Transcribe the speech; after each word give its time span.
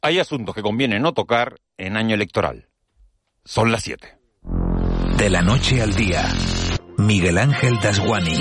Hay 0.00 0.20
asuntos 0.20 0.54
que 0.54 0.62
conviene 0.62 1.00
no 1.00 1.12
tocar 1.12 1.56
en 1.76 1.96
año 1.96 2.14
electoral. 2.14 2.68
Son 3.44 3.72
las 3.72 3.82
7. 3.82 4.16
De 5.16 5.28
la 5.28 5.42
noche 5.42 5.82
al 5.82 5.92
día, 5.96 6.24
Miguel 6.98 7.36
Ángel 7.36 7.80
Dasguani. 7.82 8.38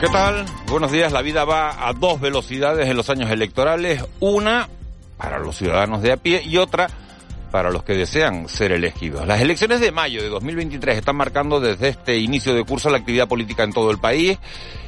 ¿Qué 0.00 0.08
tal? 0.10 0.46
Buenos 0.68 0.90
días. 0.90 1.12
La 1.12 1.20
vida 1.20 1.44
va 1.44 1.86
a 1.86 1.92
dos 1.92 2.22
velocidades 2.22 2.88
en 2.88 2.96
los 2.96 3.10
años 3.10 3.30
electorales. 3.30 4.02
Una 4.20 4.70
para 5.18 5.38
los 5.38 5.58
ciudadanos 5.58 6.00
de 6.00 6.12
a 6.12 6.16
pie 6.16 6.42
y 6.42 6.56
otra 6.56 6.88
para 7.52 7.70
los 7.70 7.84
que 7.84 7.94
desean 7.94 8.48
ser 8.48 8.72
elegidos. 8.72 9.26
Las 9.26 9.42
elecciones 9.42 9.80
de 9.80 9.92
mayo 9.92 10.22
de 10.22 10.30
2023 10.30 10.96
están 10.96 11.16
marcando 11.16 11.60
desde 11.60 11.88
este 11.88 12.18
inicio 12.18 12.54
de 12.54 12.64
curso 12.64 12.88
la 12.88 12.96
actividad 12.96 13.28
política 13.28 13.62
en 13.62 13.74
todo 13.74 13.90
el 13.90 13.98
país 13.98 14.38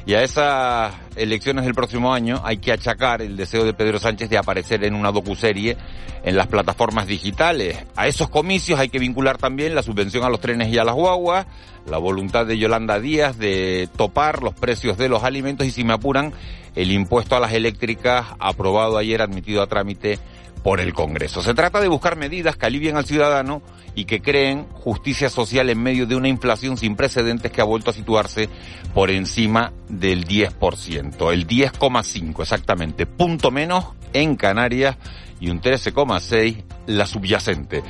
y 0.07 0.15
a 0.15 0.23
esas 0.23 0.93
elecciones 1.15 1.63
del 1.63 1.75
próximo 1.75 2.11
año 2.11 2.41
hay 2.43 2.57
que 2.57 2.71
achacar 2.71 3.21
el 3.21 3.37
deseo 3.37 3.65
de 3.65 3.73
Pedro 3.73 3.99
Sánchez 3.99 4.31
de 4.31 4.39
aparecer 4.39 4.83
en 4.83 4.95
una 4.95 5.11
docuserie 5.11 5.77
en 6.23 6.35
las 6.35 6.47
plataformas 6.47 7.05
digitales. 7.05 7.77
A 7.95 8.07
esos 8.07 8.29
comicios 8.29 8.79
hay 8.79 8.89
que 8.89 8.97
vincular 8.97 9.37
también 9.37 9.75
la 9.75 9.83
subvención 9.83 10.23
a 10.23 10.29
los 10.29 10.41
trenes 10.41 10.69
y 10.69 10.79
a 10.79 10.83
las 10.83 10.95
guaguas, 10.95 11.45
la 11.85 11.99
voluntad 11.99 12.47
de 12.47 12.57
Yolanda 12.57 12.99
Díaz 12.99 13.37
de 13.37 13.87
topar 13.95 14.41
los 14.41 14.55
precios 14.55 14.97
de 14.97 15.07
los 15.07 15.23
alimentos 15.23 15.67
y 15.67 15.71
si 15.71 15.83
me 15.83 15.93
apuran 15.93 16.33
el 16.73 16.91
impuesto 16.91 17.35
a 17.35 17.39
las 17.39 17.53
eléctricas 17.53 18.25
aprobado 18.39 18.97
ayer 18.97 19.21
admitido 19.21 19.61
a 19.61 19.67
trámite 19.67 20.17
por 20.65 20.81
el 20.81 20.95
Congreso. 20.95 21.43
Se 21.43 21.53
trata 21.53 21.79
de 21.79 21.87
buscar 21.87 22.15
medidas 22.15 22.57
que 22.57 22.65
alivien 22.65 22.97
al 22.97 23.05
ciudadano 23.05 23.61
y 23.93 24.05
que 24.05 24.19
creen 24.19 24.65
justicia 24.73 25.29
social 25.29 25.69
en 25.69 25.79
medio 25.79 26.07
de 26.07 26.15
una 26.15 26.27
inflación 26.27 26.75
sin 26.75 26.95
precedentes 26.95 27.51
que 27.51 27.61
ha 27.61 27.65
vuelto 27.65 27.91
a 27.91 27.93
situarse 27.93 28.49
por 28.91 29.11
encima 29.11 29.73
del 29.89 30.25
10%, 30.27 31.31
el 31.31 31.45
10,5 31.45 32.41
exactamente, 32.41 33.05
punto 33.05 33.51
menos 33.51 33.89
en 34.11 34.35
Canarias 34.35 34.97
y 35.39 35.51
un 35.51 35.61
13,6 35.61 36.63
la 36.87 37.05
subyacente. 37.05 37.83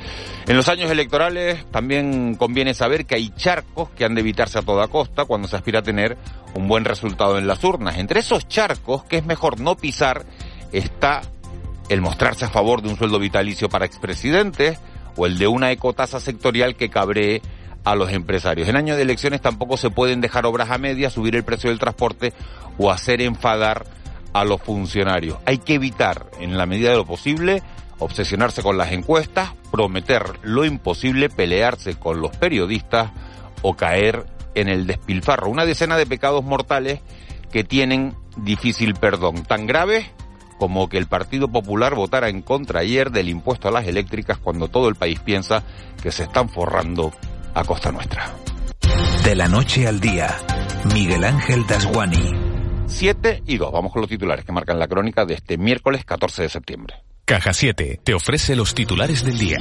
En 0.46 0.54
los 0.54 0.68
años 0.68 0.90
electorales 0.90 1.64
también 1.70 2.34
conviene 2.34 2.74
saber 2.74 3.06
que 3.06 3.14
hay 3.14 3.30
charcos 3.30 3.88
que 3.96 4.04
han 4.04 4.14
de 4.14 4.20
evitarse 4.20 4.58
a 4.58 4.62
toda 4.62 4.88
costa 4.88 5.24
cuando 5.24 5.48
se 5.48 5.56
aspira 5.56 5.78
a 5.78 5.82
tener 5.82 6.18
un 6.54 6.68
buen 6.68 6.84
resultado 6.84 7.38
en 7.38 7.46
las 7.46 7.64
urnas. 7.64 7.96
Entre 7.96 8.20
esos 8.20 8.46
charcos 8.48 9.04
que 9.04 9.16
es 9.16 9.24
mejor 9.24 9.60
no 9.60 9.78
pisar 9.78 10.26
está 10.72 11.22
el 11.88 12.00
mostrarse 12.00 12.44
a 12.44 12.50
favor 12.50 12.82
de 12.82 12.88
un 12.88 12.96
sueldo 12.96 13.18
vitalicio 13.18 13.68
para 13.68 13.86
expresidentes 13.86 14.78
o 15.16 15.26
el 15.26 15.38
de 15.38 15.46
una 15.46 15.70
ecotasa 15.70 16.20
sectorial 16.20 16.76
que 16.76 16.90
cabree 16.90 17.42
a 17.84 17.94
los 17.94 18.12
empresarios. 18.12 18.68
En 18.68 18.76
año 18.76 18.96
de 18.96 19.02
elecciones 19.02 19.40
tampoco 19.40 19.76
se 19.76 19.90
pueden 19.90 20.20
dejar 20.20 20.44
obras 20.46 20.70
a 20.70 20.78
media, 20.78 21.10
subir 21.10 21.36
el 21.36 21.44
precio 21.44 21.70
del 21.70 21.78
transporte 21.78 22.32
o 22.78 22.90
hacer 22.90 23.22
enfadar 23.22 23.86
a 24.32 24.44
los 24.44 24.60
funcionarios. 24.60 25.38
Hay 25.46 25.58
que 25.58 25.74
evitar, 25.74 26.26
en 26.40 26.58
la 26.58 26.66
medida 26.66 26.90
de 26.90 26.96
lo 26.96 27.06
posible, 27.06 27.62
obsesionarse 27.98 28.62
con 28.62 28.76
las 28.76 28.92
encuestas, 28.92 29.52
prometer 29.70 30.24
lo 30.42 30.64
imposible, 30.64 31.30
pelearse 31.30 31.94
con 31.94 32.20
los 32.20 32.36
periodistas 32.36 33.12
o 33.62 33.74
caer 33.74 34.26
en 34.54 34.68
el 34.68 34.86
despilfarro. 34.86 35.48
Una 35.48 35.64
decena 35.64 35.96
de 35.96 36.06
pecados 36.06 36.44
mortales 36.44 37.00
que 37.52 37.64
tienen 37.64 38.14
difícil 38.36 38.94
perdón, 38.94 39.44
tan 39.44 39.66
graves 39.66 40.06
como 40.58 40.88
que 40.88 40.98
el 40.98 41.06
Partido 41.06 41.48
Popular 41.48 41.94
votara 41.94 42.28
en 42.28 42.42
contra 42.42 42.80
ayer 42.80 43.10
del 43.10 43.28
impuesto 43.28 43.68
a 43.68 43.70
las 43.70 43.86
eléctricas 43.86 44.38
cuando 44.38 44.68
todo 44.68 44.88
el 44.88 44.94
país 44.94 45.20
piensa 45.20 45.62
que 46.02 46.12
se 46.12 46.24
están 46.24 46.48
forrando 46.48 47.12
a 47.54 47.64
costa 47.64 47.92
nuestra. 47.92 48.32
De 49.24 49.34
la 49.34 49.48
noche 49.48 49.86
al 49.86 50.00
día, 50.00 50.36
Miguel 50.92 51.24
Ángel 51.24 51.66
Dasguani. 51.66 52.32
7 52.86 53.42
y 53.46 53.56
2. 53.56 53.72
Vamos 53.72 53.92
con 53.92 54.00
los 54.00 54.08
titulares 54.08 54.44
que 54.44 54.52
marcan 54.52 54.78
la 54.78 54.86
crónica 54.86 55.24
de 55.24 55.34
este 55.34 55.58
miércoles 55.58 56.04
14 56.04 56.42
de 56.42 56.48
septiembre. 56.48 56.94
Caja 57.24 57.52
7 57.52 58.00
te 58.04 58.14
ofrece 58.14 58.54
los 58.54 58.74
titulares 58.74 59.24
del 59.24 59.38
día. 59.38 59.58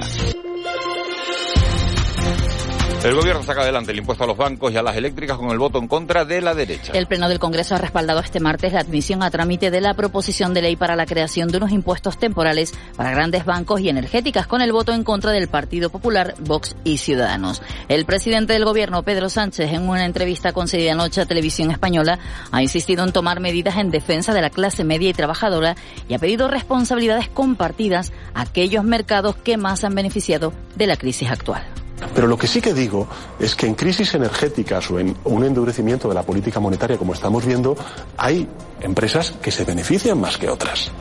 El 3.05 3.13
gobierno 3.13 3.43
saca 3.43 3.61
adelante 3.61 3.91
el 3.91 3.99
impuesto 3.99 4.23
a 4.23 4.27
los 4.27 4.35
bancos 4.35 4.73
y 4.73 4.77
a 4.77 4.81
las 4.81 4.95
eléctricas 4.95 5.37
con 5.37 5.51
el 5.51 5.59
voto 5.59 5.77
en 5.77 5.87
contra 5.87 6.25
de 6.25 6.41
la 6.41 6.55
derecha. 6.55 6.91
El 6.93 7.05
Pleno 7.05 7.29
del 7.29 7.37
Congreso 7.37 7.75
ha 7.75 7.77
respaldado 7.77 8.19
este 8.19 8.39
martes 8.39 8.73
la 8.73 8.79
admisión 8.79 9.21
a 9.21 9.29
trámite 9.29 9.69
de 9.69 9.79
la 9.79 9.93
proposición 9.93 10.55
de 10.55 10.63
ley 10.63 10.75
para 10.75 10.95
la 10.95 11.05
creación 11.05 11.49
de 11.49 11.57
unos 11.57 11.71
impuestos 11.71 12.17
temporales 12.17 12.73
para 12.97 13.11
grandes 13.11 13.45
bancos 13.45 13.79
y 13.81 13.89
energéticas 13.89 14.47
con 14.47 14.63
el 14.63 14.71
voto 14.71 14.91
en 14.91 15.03
contra 15.03 15.29
del 15.29 15.49
Partido 15.49 15.91
Popular, 15.91 16.33
Vox 16.39 16.75
y 16.83 16.97
Ciudadanos. 16.97 17.61
El 17.89 18.05
presidente 18.05 18.53
del 18.53 18.65
gobierno, 18.65 19.03
Pedro 19.03 19.29
Sánchez, 19.29 19.71
en 19.71 19.87
una 19.87 20.03
entrevista 20.03 20.51
concedida 20.51 20.93
anoche 20.93 21.21
a 21.21 21.27
Televisión 21.27 21.69
Española, 21.69 22.17
ha 22.51 22.63
insistido 22.63 23.03
en 23.03 23.13
tomar 23.13 23.39
medidas 23.39 23.77
en 23.77 23.91
defensa 23.91 24.33
de 24.33 24.41
la 24.41 24.49
clase 24.49 24.83
media 24.83 25.11
y 25.11 25.13
trabajadora 25.13 25.75
y 26.09 26.15
ha 26.15 26.19
pedido 26.19 26.47
responsabilidades 26.47 27.29
compartidas 27.29 28.13
a 28.33 28.41
aquellos 28.41 28.83
mercados 28.83 29.35
que 29.35 29.57
más 29.57 29.83
han 29.83 29.93
beneficiado 29.93 30.53
de 30.75 30.87
la 30.87 30.97
crisis 30.97 31.29
actual. 31.29 31.84
Pero 32.13 32.27
lo 32.27 32.37
que 32.37 32.47
sí 32.47 32.61
que 32.61 32.73
digo 32.73 33.07
es 33.39 33.55
que 33.55 33.67
en 33.67 33.75
crisis 33.75 34.13
energéticas 34.13 34.89
o 34.91 34.99
en 34.99 35.15
un 35.23 35.43
endurecimiento 35.43 36.09
de 36.09 36.15
la 36.15 36.23
política 36.23 36.59
monetaria, 36.59 36.97
como 36.97 37.13
estamos 37.13 37.45
viendo, 37.45 37.75
hay 38.17 38.47
empresas 38.81 39.33
que 39.41 39.51
se 39.51 39.65
benefician 39.65 40.19
más 40.19 40.37
que 40.37 40.49
otras. 40.49 40.91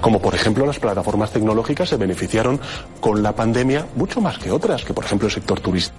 Como 0.00 0.20
por 0.20 0.34
ejemplo 0.34 0.66
las 0.66 0.78
plataformas 0.78 1.30
tecnológicas 1.30 1.88
se 1.88 1.96
beneficiaron 1.96 2.60
con 3.00 3.22
la 3.22 3.34
pandemia 3.34 3.86
mucho 3.96 4.20
más 4.20 4.38
que 4.38 4.50
otras, 4.50 4.84
que 4.84 4.94
por 4.94 5.04
ejemplo 5.04 5.28
el 5.28 5.34
sector 5.34 5.60
turístico. 5.60 5.96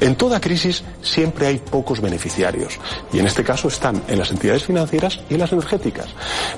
En 0.00 0.16
toda 0.16 0.40
crisis 0.40 0.82
siempre 1.00 1.46
hay 1.46 1.58
pocos 1.58 2.00
beneficiarios 2.00 2.78
y 3.12 3.20
en 3.20 3.26
este 3.26 3.44
caso 3.44 3.68
están 3.68 4.02
en 4.08 4.18
las 4.18 4.30
entidades 4.30 4.64
financieras 4.64 5.20
y 5.30 5.34
en 5.34 5.40
las 5.40 5.52
energéticas. 5.52 6.08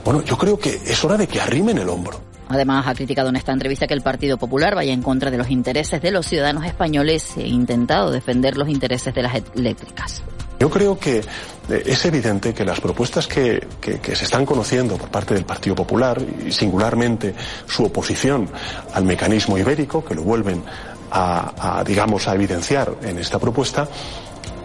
Bueno, 0.05 0.23
yo 0.23 0.37
creo 0.37 0.59
que 0.59 0.81
es 0.85 1.05
hora 1.05 1.17
de 1.17 1.27
que 1.27 1.41
arrimen 1.41 1.79
el 1.79 1.89
hombro. 1.89 2.21
Además, 2.49 2.87
ha 2.87 2.95
criticado 2.95 3.29
en 3.29 3.37
esta 3.37 3.53
entrevista 3.53 3.87
que 3.87 3.95
el 3.95 4.03
Partido 4.03 4.39
Popular 4.39 4.75
vaya 4.75 4.93
en 4.93 5.03
contra 5.03 5.31
de 5.31 5.39
los 5.39 5.51
intereses 5.51 6.01
de 6.01 6.11
los 6.11 6.27
ciudadanos 6.27 6.65
españoles 6.65 7.37
e 7.37 7.47
intentado 7.47 8.11
defender 8.11 8.57
los 8.57 8.69
intereses 8.69 9.15
de 9.15 9.23
las 9.23 9.35
eléctricas. 9.55 10.23
Yo 10.59 10.69
creo 10.69 10.99
que 10.99 11.19
eh, 11.19 11.83
es 11.87 12.05
evidente 12.05 12.53
que 12.53 12.65
las 12.65 12.81
propuestas 12.81 13.29
que, 13.29 13.65
que, 13.81 14.17
se 14.17 14.25
están 14.25 14.45
conociendo 14.45 14.97
por 14.97 15.09
parte 15.09 15.35
del 15.35 15.45
Partido 15.45 15.77
Popular 15.77 16.21
y 16.45 16.51
singularmente 16.51 17.35
su 17.67 17.85
oposición 17.85 18.49
al 18.93 19.05
mecanismo 19.05 19.57
ibérico, 19.57 20.05
que 20.05 20.15
lo 20.15 20.23
vuelven 20.23 20.63
a, 21.11 21.83
digamos, 21.87 22.29
a 22.29 22.35
evidenciar 22.35 22.97
en 23.03 23.19
esta 23.19 23.39
propuesta, 23.39 23.89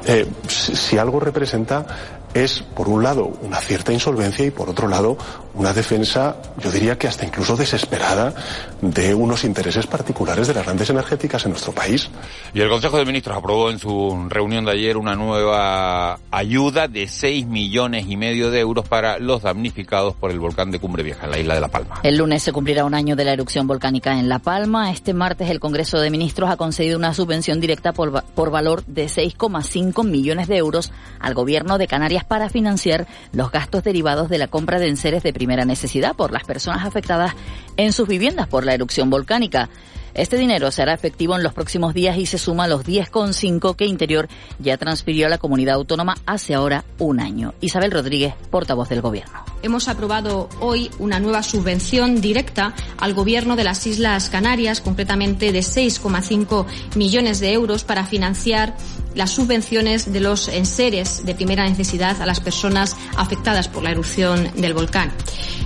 eh, 0.06 0.28
si 0.48 0.98
algo 0.98 1.20
representa 1.20 1.86
es, 2.34 2.62
por 2.62 2.90
un 2.90 3.04
lado, 3.04 3.32
una 3.42 3.58
cierta 3.58 3.94
insolvencia 3.94 4.46
y, 4.46 4.52
por 4.52 4.70
otro 4.70 4.88
lado, 4.88 5.18
una 5.54 5.74
defensa, 5.74 6.38
yo 6.60 6.72
diría 6.72 6.98
que 6.98 7.08
hasta 7.08 7.26
incluso 7.26 7.56
desesperada, 7.56 8.34
de 8.82 9.14
unos 9.14 9.44
intereses 9.44 9.86
particulares 9.88 10.48
de 10.48 10.54
las 10.54 10.66
grandes 10.66 10.90
energéticas 10.90 11.46
en 11.46 11.52
nuestro 11.52 11.74
país. 11.74 12.10
Y 12.54 12.62
el 12.62 12.70
Consejo 12.70 12.98
de 12.98 13.06
Ministros 13.06 13.38
aprobó 13.38 13.70
en 13.70 13.80
su 13.80 14.28
reunión 14.30 14.66
de 14.66 14.72
ayer 14.72 14.98
una 14.98 15.16
nueva 15.16 16.20
ayuda 16.32 16.88
de 16.88 17.08
6 17.08 17.46
millones 17.46 18.06
y 18.08 18.18
medio 18.18 18.50
de 18.50 18.60
euros 18.60 18.88
para 18.88 19.20
los 19.20 19.44
damnificados 19.44 20.16
por 20.16 20.32
el 20.32 20.40
volcán 20.40 20.72
de 20.72 20.80
Cumbre 20.80 21.04
Vieja 21.04 21.26
en 21.26 21.32
la 21.32 21.40
isla 21.40 21.54
de 21.54 21.62
La 21.62 21.68
Palma. 21.68 22.00
El 22.04 22.18
lunes 22.18 22.42
se 22.42 22.52
cumplirá 22.52 22.84
un 22.86 22.96
año 22.96 23.16
de 23.16 23.26
la 23.26 23.34
erupción 23.34 23.68
volcánica 23.68 24.18
en 24.20 24.30
La 24.30 24.40
Palma. 24.40 24.92
Este 24.92 25.14
martes 25.14 25.50
el 25.50 25.60
Congreso 25.60 26.00
de 26.00 26.10
Ministros 26.10 26.50
ha 26.50 26.58
concedido 26.58 26.98
una 26.98 27.14
subvención 27.14 27.60
directa 27.60 27.94
por, 27.94 28.24
por 28.24 28.50
valor 28.50 28.84
de 28.86 29.06
6,5 29.06 30.04
millones 30.04 30.48
de 30.48 30.58
euros 30.58 30.92
al 31.20 31.36
gobierno 31.36 31.78
de 31.78 31.88
Canarias 31.88 32.22
para 32.23 32.50
financiar 32.50 33.07
los 33.31 33.51
gastos 33.51 33.84
derivados 33.84 34.29
de 34.29 34.38
la 34.38 34.47
compra 34.47 34.79
de 34.79 34.88
enseres 34.88 35.23
de 35.23 35.34
primera 35.34 35.66
necesidad 35.66 36.16
por 36.16 36.31
las 36.31 36.44
personas 36.44 36.85
afectadas 36.85 37.34
en 37.78 37.94
sus 37.94 38.07
viviendas 38.07 38.47
por 38.47 38.66
la 38.66 38.73
erupción 38.73 39.09
volcánica. 39.09 39.69
Este 40.16 40.38
dinero 40.38 40.69
será 40.69 40.94
efectivo 40.94 41.35
en 41.35 41.41
los 41.41 41.53
próximos 41.53 41.96
días 41.96 42.18
y 42.19 42.28
se 42.28 42.38
suma 42.38 42.66
a 42.66 42.68
los 42.68 42.85
10,5 42.85 43.75
que 43.75 43.88
Interior 43.88 44.28
ya 44.59 44.78
transfirió 44.78 45.25
a 45.25 45.29
la 45.29 45.40
comunidad 45.40 45.74
autónoma 45.74 46.16
hace 46.28 46.53
ahora 46.53 46.85
un 46.99 47.20
año. 47.20 47.55
Isabel 47.61 47.90
Rodríguez, 47.90 48.35
portavoz 48.52 48.90
del 48.90 49.02
Gobierno. 49.02 49.43
Hemos 49.64 49.88
aprobado 49.88 50.49
hoy 50.59 50.91
una 50.99 51.20
nueva 51.20 51.41
subvención 51.41 52.22
directa 52.22 52.76
al 52.99 53.16
Gobierno 53.16 53.55
de 53.55 53.64
las 53.64 53.88
Islas 53.88 54.29
Canarias, 54.29 54.82
concretamente 54.82 55.52
de 55.52 55.59
6,5 55.61 56.66
millones 56.96 57.40
de 57.40 57.53
euros 57.53 57.84
para 57.84 58.05
financiar 58.05 58.76
las 59.16 59.32
subvenciones 59.32 60.11
de 60.11 60.20
los 60.20 60.47
enseres 60.47 61.26
de 61.26 61.34
primera 61.34 61.67
necesidad 61.67 62.22
a 62.22 62.26
las 62.26 62.40
personas 62.40 62.96
afectadas 63.16 63.67
por 63.67 63.84
la 63.84 63.91
erupción 63.91 64.52
del 64.55 64.73
volcán. 64.73 65.11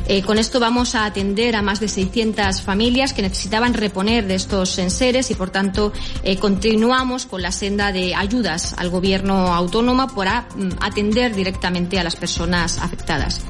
Eh, 0.10 0.22
con 0.22 0.38
esto 0.38 0.62
vamos 0.62 0.96
a 0.96 1.06
atender 1.06 1.56
a 1.56 1.62
más 1.62 1.82
de 1.82 1.90
600 1.90 2.62
familias 2.62 3.14
que 3.14 3.22
necesitaban 3.22 3.74
reponer 3.74 4.26
de 4.26 4.37
estos 4.38 4.78
enseres 4.80 5.30
y, 5.32 5.36
por 5.36 5.50
tanto, 5.50 5.92
eh, 6.24 6.38
continuamos 6.38 7.26
con 7.26 7.42
la 7.42 7.52
senda 7.52 7.92
de 7.92 8.16
ayudas 8.16 8.74
al 8.78 8.90
Gobierno 8.90 9.54
autónomo 9.54 10.08
para 10.16 10.48
mm, 10.56 10.70
atender 10.80 11.36
directamente 11.36 12.00
a 12.00 12.04
las 12.04 12.16
personas 12.16 12.78
afectadas. 12.78 13.42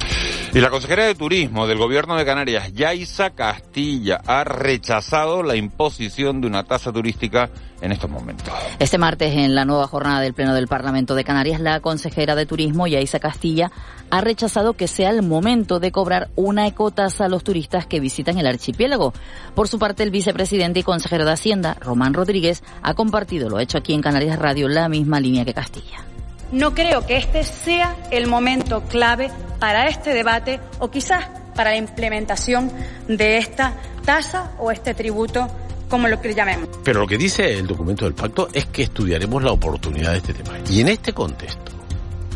Y 0.52 0.60
la 0.60 0.70
consejera 0.70 1.04
de 1.04 1.14
Turismo 1.14 1.66
del 1.66 1.78
Gobierno 1.78 2.16
de 2.16 2.24
Canarias, 2.24 2.72
Yaisa 2.72 3.30
Castilla, 3.30 4.20
ha 4.26 4.44
rechazado 4.44 5.42
la 5.42 5.56
imposición 5.56 6.40
de 6.40 6.46
una 6.46 6.64
tasa 6.64 6.92
turística 6.92 7.50
en 7.80 7.92
estos 7.92 8.10
momentos. 8.10 8.48
Este 8.78 8.98
martes, 8.98 9.34
en 9.34 9.54
la 9.54 9.64
nueva 9.64 9.86
jornada 9.86 10.20
del 10.20 10.34
Pleno 10.34 10.54
del 10.54 10.68
Parlamento 10.68 11.14
de 11.14 11.24
Canarias, 11.24 11.60
la 11.60 11.80
consejera 11.80 12.34
de 12.34 12.46
Turismo, 12.46 12.86
Yaisa 12.86 13.18
Castilla, 13.18 13.70
ha 14.10 14.20
rechazado 14.20 14.72
que 14.72 14.88
sea 14.88 15.10
el 15.10 15.22
momento 15.22 15.80
de 15.80 15.92
cobrar 15.92 16.28
una 16.34 16.66
ecotasa 16.66 17.26
a 17.26 17.28
los 17.28 17.44
turistas 17.44 17.86
que 17.86 18.00
visitan 18.00 18.38
el 18.38 18.46
archipiélago. 18.46 19.12
Por 19.54 19.68
su 19.68 19.78
parte, 19.78 20.02
el 20.02 20.10
vicepresidente 20.10 20.80
y 20.80 20.82
consejero 20.82 21.24
de 21.24 21.32
Hacienda, 21.32 21.76
Román 21.80 22.14
Rodríguez, 22.14 22.62
ha 22.82 22.94
compartido, 22.94 23.48
lo 23.48 23.60
hecho 23.60 23.78
aquí 23.78 23.94
en 23.94 24.02
Canarias 24.02 24.38
Radio, 24.38 24.68
la 24.68 24.88
misma 24.88 25.20
línea 25.20 25.44
que 25.44 25.54
Castilla. 25.54 26.04
No 26.50 26.74
creo 26.74 27.04
que 27.04 27.18
este 27.18 27.44
sea 27.44 27.94
el 28.10 28.26
momento 28.26 28.82
clave 28.84 29.30
para 29.58 29.88
este 29.88 30.14
debate 30.14 30.60
o 30.78 30.90
quizás 30.90 31.26
para 31.54 31.70
la 31.70 31.76
implementación 31.76 32.72
de 33.06 33.36
esta 33.36 33.74
tasa 34.04 34.52
o 34.58 34.70
este 34.70 34.94
tributo 34.94 35.48
como 35.88 36.08
lo 36.08 36.20
que 36.20 36.34
llamemos. 36.34 36.68
Pero 36.84 37.00
lo 37.00 37.06
que 37.06 37.18
dice 37.18 37.58
el 37.58 37.66
documento 37.66 38.04
del 38.04 38.14
pacto 38.14 38.48
es 38.52 38.66
que 38.66 38.82
estudiaremos 38.82 39.42
la 39.42 39.52
oportunidad 39.52 40.12
de 40.12 40.18
este 40.18 40.34
tema. 40.34 40.58
Y 40.68 40.80
en 40.80 40.88
este 40.88 41.12
contexto, 41.12 41.72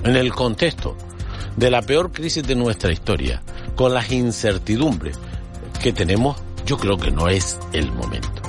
en 0.04 0.16
el 0.16 0.32
contexto 0.32 0.96
de 1.56 1.70
la 1.70 1.82
peor 1.82 2.12
crisis 2.12 2.42
de 2.44 2.54
nuestra 2.54 2.92
historia, 2.92 3.42
con 3.76 3.94
las 3.94 4.10
incertidumbres 4.10 5.18
que 5.82 5.92
tenemos, 5.92 6.40
yo 6.66 6.78
creo 6.78 6.96
que 6.96 7.10
no 7.10 7.28
es 7.28 7.58
el 7.72 7.92
momento. 7.92 8.42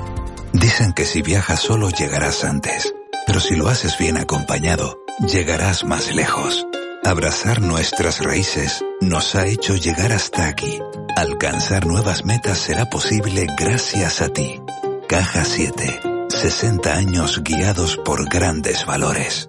Dicen 0.52 0.92
que 0.92 1.04
si 1.04 1.22
viajas 1.22 1.60
solo 1.60 1.90
llegarás 1.90 2.44
antes, 2.44 2.94
pero 3.26 3.40
si 3.40 3.56
lo 3.56 3.68
haces 3.68 3.98
bien 3.98 4.16
acompañado, 4.16 5.00
llegarás 5.20 5.84
más 5.84 6.14
lejos. 6.14 6.66
Abrazar 7.04 7.60
nuestras 7.60 8.20
raíces 8.20 8.84
nos 9.00 9.34
ha 9.34 9.46
hecho 9.46 9.76
llegar 9.76 10.12
hasta 10.12 10.46
aquí. 10.46 10.78
Alcanzar 11.16 11.86
nuevas 11.86 12.24
metas 12.24 12.58
será 12.58 12.88
posible 12.88 13.46
gracias 13.58 14.22
a 14.22 14.28
ti. 14.28 14.63
Caja 15.08 15.44
7. 15.44 16.00
60 16.28 16.94
años 16.94 17.42
guiados 17.44 17.98
por 17.98 18.28
grandes 18.28 18.86
valores. 18.86 19.46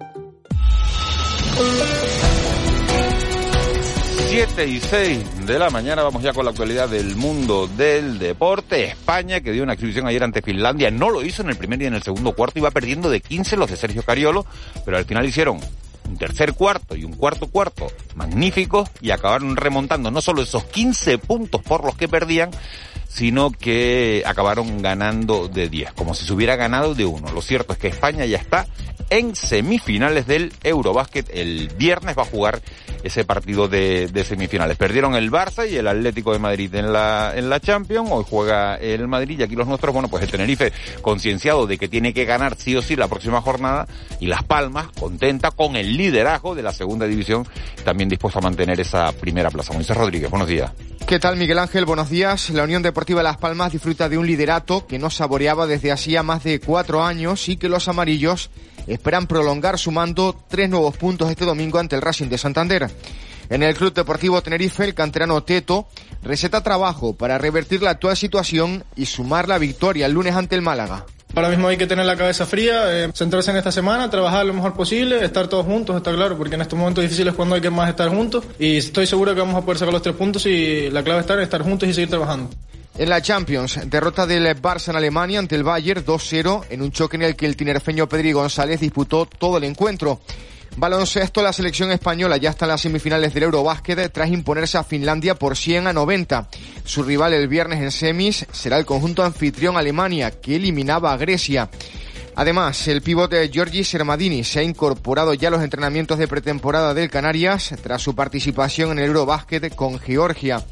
7 4.28 4.66
y 4.66 4.80
6 4.80 5.46
de 5.46 5.58
la 5.58 5.70
mañana 5.70 6.02
vamos 6.02 6.22
ya 6.22 6.34
con 6.34 6.44
la 6.44 6.50
actualidad 6.50 6.90
del 6.90 7.16
mundo 7.16 7.68
del 7.68 8.18
deporte. 8.18 8.84
España, 8.84 9.40
que 9.40 9.52
dio 9.52 9.62
una 9.62 9.72
exhibición 9.72 10.06
ayer 10.06 10.22
ante 10.22 10.42
Finlandia, 10.42 10.90
no 10.90 11.08
lo 11.08 11.24
hizo 11.24 11.40
en 11.40 11.48
el 11.48 11.56
primer 11.56 11.80
y 11.80 11.86
en 11.86 11.94
el 11.94 12.02
segundo 12.02 12.34
cuarto, 12.34 12.58
iba 12.58 12.70
perdiendo 12.70 13.08
de 13.08 13.20
15 13.20 13.56
los 13.56 13.70
de 13.70 13.76
Sergio 13.76 14.02
Cariolo, 14.02 14.44
pero 14.84 14.98
al 14.98 15.06
final 15.06 15.24
hicieron 15.24 15.58
un 16.06 16.18
tercer 16.18 16.52
cuarto 16.52 16.96
y 16.96 17.04
un 17.04 17.14
cuarto 17.14 17.48
cuarto 17.48 17.86
magníficos 18.14 18.90
y 19.00 19.10
acabaron 19.10 19.56
remontando 19.56 20.10
no 20.10 20.20
solo 20.20 20.42
esos 20.42 20.64
15 20.64 21.18
puntos 21.18 21.62
por 21.62 21.84
los 21.84 21.96
que 21.96 22.08
perdían, 22.08 22.50
sino 23.16 23.50
que 23.50 24.22
acabaron 24.26 24.82
ganando 24.82 25.48
de 25.48 25.70
10, 25.70 25.94
como 25.94 26.12
si 26.12 26.26
se 26.26 26.34
hubiera 26.34 26.54
ganado 26.54 26.94
de 26.94 27.06
uno. 27.06 27.32
Lo 27.32 27.40
cierto 27.40 27.72
es 27.72 27.78
que 27.78 27.88
España 27.88 28.26
ya 28.26 28.36
está 28.36 28.66
en 29.10 29.34
semifinales 29.34 30.26
del 30.26 30.52
Eurobásquet. 30.62 31.28
El 31.32 31.68
viernes 31.76 32.16
va 32.16 32.22
a 32.22 32.26
jugar 32.26 32.60
ese 33.02 33.24
partido 33.24 33.68
de, 33.68 34.08
de, 34.08 34.24
semifinales. 34.24 34.76
Perdieron 34.76 35.14
el 35.14 35.30
Barça 35.30 35.68
y 35.70 35.76
el 35.76 35.86
Atlético 35.86 36.32
de 36.32 36.38
Madrid 36.38 36.74
en 36.74 36.92
la, 36.92 37.32
en 37.36 37.48
la 37.48 37.60
Champions. 37.60 38.08
Hoy 38.10 38.24
juega 38.28 38.76
el 38.76 39.06
Madrid 39.06 39.38
y 39.40 39.42
aquí 39.42 39.54
los 39.54 39.66
nuestros, 39.68 39.92
bueno, 39.92 40.08
pues 40.08 40.22
el 40.24 40.30
Tenerife 40.30 40.72
concienciado 41.02 41.66
de 41.66 41.78
que 41.78 41.88
tiene 41.88 42.12
que 42.12 42.24
ganar 42.24 42.56
sí 42.56 42.74
o 42.74 42.82
sí 42.82 42.96
la 42.96 43.08
próxima 43.08 43.40
jornada 43.40 43.86
y 44.20 44.26
Las 44.26 44.42
Palmas 44.42 44.88
contenta 44.98 45.50
con 45.50 45.76
el 45.76 45.96
liderazgo 45.96 46.54
de 46.54 46.62
la 46.62 46.72
segunda 46.72 47.06
división, 47.06 47.46
también 47.84 48.08
dispuesto 48.08 48.40
a 48.40 48.42
mantener 48.42 48.80
esa 48.80 49.12
primera 49.12 49.50
plaza. 49.50 49.72
Moisés 49.72 49.96
Rodríguez, 49.96 50.30
buenos 50.30 50.48
días. 50.48 50.72
¿Qué 51.06 51.20
tal, 51.20 51.36
Miguel 51.36 51.60
Ángel? 51.60 51.84
Buenos 51.84 52.10
días. 52.10 52.50
La 52.50 52.64
Unión 52.64 52.82
Deportiva 52.82 53.22
Las 53.22 53.36
Palmas 53.36 53.70
disfruta 53.70 54.08
de 54.08 54.18
un 54.18 54.26
liderato 54.26 54.88
que 54.88 54.98
no 54.98 55.08
saboreaba 55.08 55.68
desde 55.68 55.92
hacía 55.92 56.24
más 56.24 56.42
de 56.42 56.58
cuatro 56.58 57.04
años 57.04 57.48
y 57.48 57.56
que 57.56 57.68
los 57.68 57.86
amarillos 57.86 58.50
esperan 58.86 59.26
prolongar 59.26 59.78
sumando 59.78 60.36
tres 60.48 60.68
nuevos 60.70 60.96
puntos 60.96 61.30
este 61.30 61.44
domingo 61.44 61.78
ante 61.78 61.96
el 61.96 62.02
Racing 62.02 62.28
de 62.28 62.38
Santander. 62.38 62.90
En 63.48 63.62
el 63.62 63.76
Club 63.76 63.94
Deportivo 63.94 64.42
Tenerife, 64.42 64.84
el 64.84 64.94
canterano 64.94 65.42
Teto 65.42 65.86
receta 66.22 66.62
trabajo 66.62 67.14
para 67.14 67.38
revertir 67.38 67.82
la 67.82 67.90
actual 67.90 68.16
situación 68.16 68.84
y 68.96 69.06
sumar 69.06 69.48
la 69.48 69.58
victoria 69.58 70.06
el 70.06 70.12
lunes 70.12 70.34
ante 70.34 70.56
el 70.56 70.62
Málaga. 70.62 71.06
Ahora 71.34 71.50
mismo 71.50 71.68
hay 71.68 71.76
que 71.76 71.86
tener 71.86 72.06
la 72.06 72.16
cabeza 72.16 72.46
fría, 72.46 73.04
eh, 73.04 73.10
centrarse 73.12 73.50
en 73.50 73.58
esta 73.58 73.70
semana, 73.70 74.08
trabajar 74.08 74.46
lo 74.46 74.54
mejor 74.54 74.74
posible, 74.74 75.22
estar 75.22 75.48
todos 75.48 75.66
juntos, 75.66 75.94
está 75.96 76.12
claro, 76.14 76.38
porque 76.38 76.54
en 76.54 76.62
estos 76.62 76.78
momentos 76.78 77.02
difíciles 77.02 77.32
es 77.32 77.36
cuando 77.36 77.54
hay 77.54 77.60
que 77.60 77.68
más 77.68 77.90
estar 77.90 78.08
juntos 78.08 78.44
y 78.58 78.78
estoy 78.78 79.06
seguro 79.06 79.34
que 79.34 79.40
vamos 79.40 79.56
a 79.56 79.60
poder 79.60 79.78
sacar 79.78 79.92
los 79.92 80.02
tres 80.02 80.14
puntos 80.16 80.46
y 80.46 80.90
la 80.90 81.02
clave 81.02 81.20
está 81.20 81.34
en 81.34 81.40
estar 81.40 81.62
juntos 81.62 81.88
y 81.88 81.92
seguir 81.92 82.08
trabajando. 82.08 82.48
En 82.98 83.10
la 83.10 83.20
Champions, 83.20 83.78
derrota 83.90 84.26
del 84.26 84.46
Barça 84.56 84.88
en 84.88 84.96
Alemania 84.96 85.38
ante 85.38 85.54
el 85.54 85.62
Bayern 85.62 86.02
2-0 86.02 86.64
en 86.70 86.80
un 86.80 86.90
choque 86.90 87.16
en 87.16 87.24
el 87.24 87.36
que 87.36 87.44
el 87.44 87.54
tinerfeño 87.54 88.08
Pedri 88.08 88.32
González 88.32 88.80
disputó 88.80 89.26
todo 89.26 89.58
el 89.58 89.64
encuentro. 89.64 90.20
Baloncesto, 90.78 91.42
la 91.42 91.52
selección 91.52 91.90
española 91.90 92.38
ya 92.38 92.50
está 92.50 92.64
en 92.64 92.70
las 92.70 92.80
semifinales 92.80 93.34
del 93.34 93.42
Eurobásquet 93.42 94.10
tras 94.10 94.30
imponerse 94.30 94.78
a 94.78 94.84
Finlandia 94.84 95.34
por 95.34 95.58
100 95.58 95.88
a 95.88 95.92
90. 95.92 96.48
Su 96.84 97.02
rival 97.02 97.34
el 97.34 97.48
viernes 97.48 97.82
en 97.82 97.90
semis 97.90 98.46
será 98.50 98.78
el 98.78 98.86
conjunto 98.86 99.22
anfitrión 99.22 99.76
Alemania, 99.76 100.30
que 100.30 100.56
eliminaba 100.56 101.12
a 101.12 101.18
Grecia. 101.18 101.68
Además, 102.34 102.88
el 102.88 103.02
pivote 103.02 103.48
Giorgi 103.50 103.84
Sermadini 103.84 104.42
se 104.42 104.60
ha 104.60 104.62
incorporado 104.62 105.34
ya 105.34 105.48
a 105.48 105.50
los 105.50 105.62
entrenamientos 105.62 106.18
de 106.18 106.28
pretemporada 106.28 106.94
del 106.94 107.10
Canarias 107.10 107.74
tras 107.82 108.00
su 108.00 108.14
participación 108.14 108.92
en 108.92 109.00
el 109.00 109.06
Eurobásquet 109.06 109.74
con 109.74 109.98
Georgia. 109.98 110.64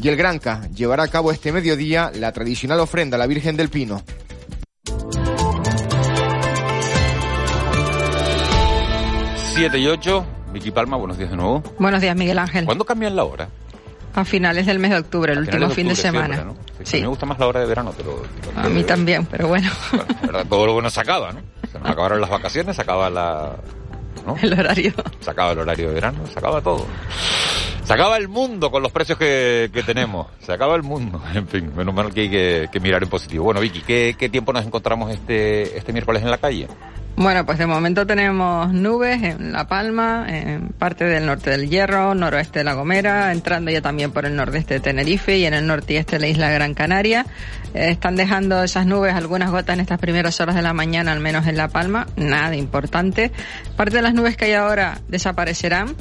Y 0.00 0.08
el 0.08 0.16
Granca 0.16 0.68
llevará 0.74 1.04
a 1.04 1.08
cabo 1.08 1.32
este 1.32 1.52
mediodía 1.52 2.10
la 2.14 2.32
tradicional 2.32 2.80
ofrenda 2.80 3.16
a 3.16 3.18
la 3.18 3.26
Virgen 3.26 3.56
del 3.56 3.68
Pino. 3.68 4.02
Siete 9.54 9.78
y 9.78 9.86
ocho. 9.86 10.26
Vicky 10.52 10.70
Palma, 10.70 10.96
buenos 10.96 11.16
días 11.18 11.30
de 11.30 11.36
nuevo. 11.36 11.62
Buenos 11.78 12.00
días, 12.00 12.16
Miguel 12.16 12.38
Ángel. 12.38 12.64
¿Cuándo 12.64 12.84
cambian 12.84 13.16
la 13.16 13.24
hora? 13.24 13.48
A 14.14 14.24
finales 14.24 14.66
del 14.66 14.78
mes 14.78 14.90
de 14.90 14.98
octubre, 14.98 15.32
el 15.32 15.38
último 15.38 15.70
fin 15.70 15.88
de 15.88 15.94
semana. 15.94 16.34
Siempre, 16.34 16.54
¿no? 16.54 16.84
sí. 16.84 16.96
A 16.96 16.98
mí 16.98 17.02
me 17.02 17.08
gusta 17.08 17.26
más 17.26 17.38
la 17.38 17.46
hora 17.46 17.60
de 17.60 17.66
verano, 17.66 17.94
pero... 17.96 18.22
A 18.56 18.68
mí 18.68 18.84
también, 18.84 19.24
pero 19.26 19.48
bueno. 19.48 19.70
bueno 20.22 20.44
todo 20.44 20.66
lo 20.66 20.74
bueno 20.74 20.90
se 20.90 21.00
acaba, 21.00 21.32
¿no? 21.32 21.40
Se 21.70 21.78
nos 21.78 21.88
acabaron 21.88 22.20
las 22.20 22.28
vacaciones, 22.28 22.76
se 22.76 22.82
acaba 22.82 23.08
la... 23.08 23.56
¿no? 24.26 24.36
El 24.42 24.52
horario. 24.58 24.92
Se 25.20 25.30
acaba 25.30 25.52
el 25.52 25.58
horario 25.58 25.88
de 25.88 25.94
verano, 25.94 26.26
se 26.26 26.38
acaba 26.38 26.60
todo. 26.60 26.86
Se 27.84 27.92
acaba 27.92 28.16
el 28.16 28.28
mundo 28.28 28.70
con 28.70 28.82
los 28.82 28.92
precios 28.92 29.18
que, 29.18 29.70
que 29.72 29.82
tenemos. 29.82 30.28
Se 30.40 30.52
acaba 30.52 30.76
el 30.76 30.82
mundo. 30.82 31.20
En 31.34 31.48
fin, 31.48 31.72
menos 31.74 31.94
mal 31.94 32.12
que 32.12 32.22
hay 32.22 32.30
que, 32.30 32.68
que 32.72 32.80
mirar 32.80 33.02
en 33.02 33.08
positivo. 33.08 33.44
Bueno, 33.44 33.60
Vicky, 33.60 33.80
¿qué, 33.82 34.14
¿qué 34.18 34.28
tiempo 34.28 34.52
nos 34.52 34.64
encontramos 34.64 35.10
este, 35.10 35.76
este 35.76 35.92
miércoles 35.92 36.22
en 36.22 36.30
la 36.30 36.38
calle? 36.38 36.68
Bueno, 37.14 37.44
pues 37.44 37.58
de 37.58 37.66
momento 37.66 38.06
tenemos 38.06 38.72
nubes 38.72 39.22
en 39.22 39.52
La 39.52 39.66
Palma, 39.68 40.24
en 40.28 40.68
parte 40.68 41.04
del 41.04 41.26
norte 41.26 41.50
del 41.50 41.68
Hierro, 41.68 42.14
noroeste 42.14 42.60
de 42.60 42.64
La 42.64 42.72
Gomera, 42.72 43.32
entrando 43.32 43.70
ya 43.70 43.82
también 43.82 44.12
por 44.12 44.24
el 44.24 44.34
nordeste 44.34 44.74
de 44.74 44.80
Tenerife 44.80 45.36
y 45.36 45.44
en 45.44 45.52
el 45.52 45.66
norte 45.66 45.92
y 45.92 45.96
este 45.98 46.16
de 46.16 46.20
la 46.20 46.28
isla 46.28 46.50
Gran 46.50 46.72
Canaria. 46.72 47.26
Eh, 47.74 47.90
están 47.90 48.16
dejando 48.16 48.62
esas 48.62 48.86
nubes 48.86 49.14
algunas 49.14 49.50
gotas 49.50 49.74
en 49.74 49.80
estas 49.80 49.98
primeras 49.98 50.40
horas 50.40 50.56
de 50.56 50.62
la 50.62 50.72
mañana, 50.72 51.12
al 51.12 51.20
menos 51.20 51.46
en 51.46 51.58
La 51.58 51.68
Palma, 51.68 52.06
nada 52.16 52.56
importante. 52.56 53.30
Parte 53.76 53.96
de 53.96 54.02
las 54.02 54.14
nubes 54.14 54.36
que 54.36 54.46
hay 54.46 54.52
ahora 54.54 54.98
desaparecerán. 55.08 55.94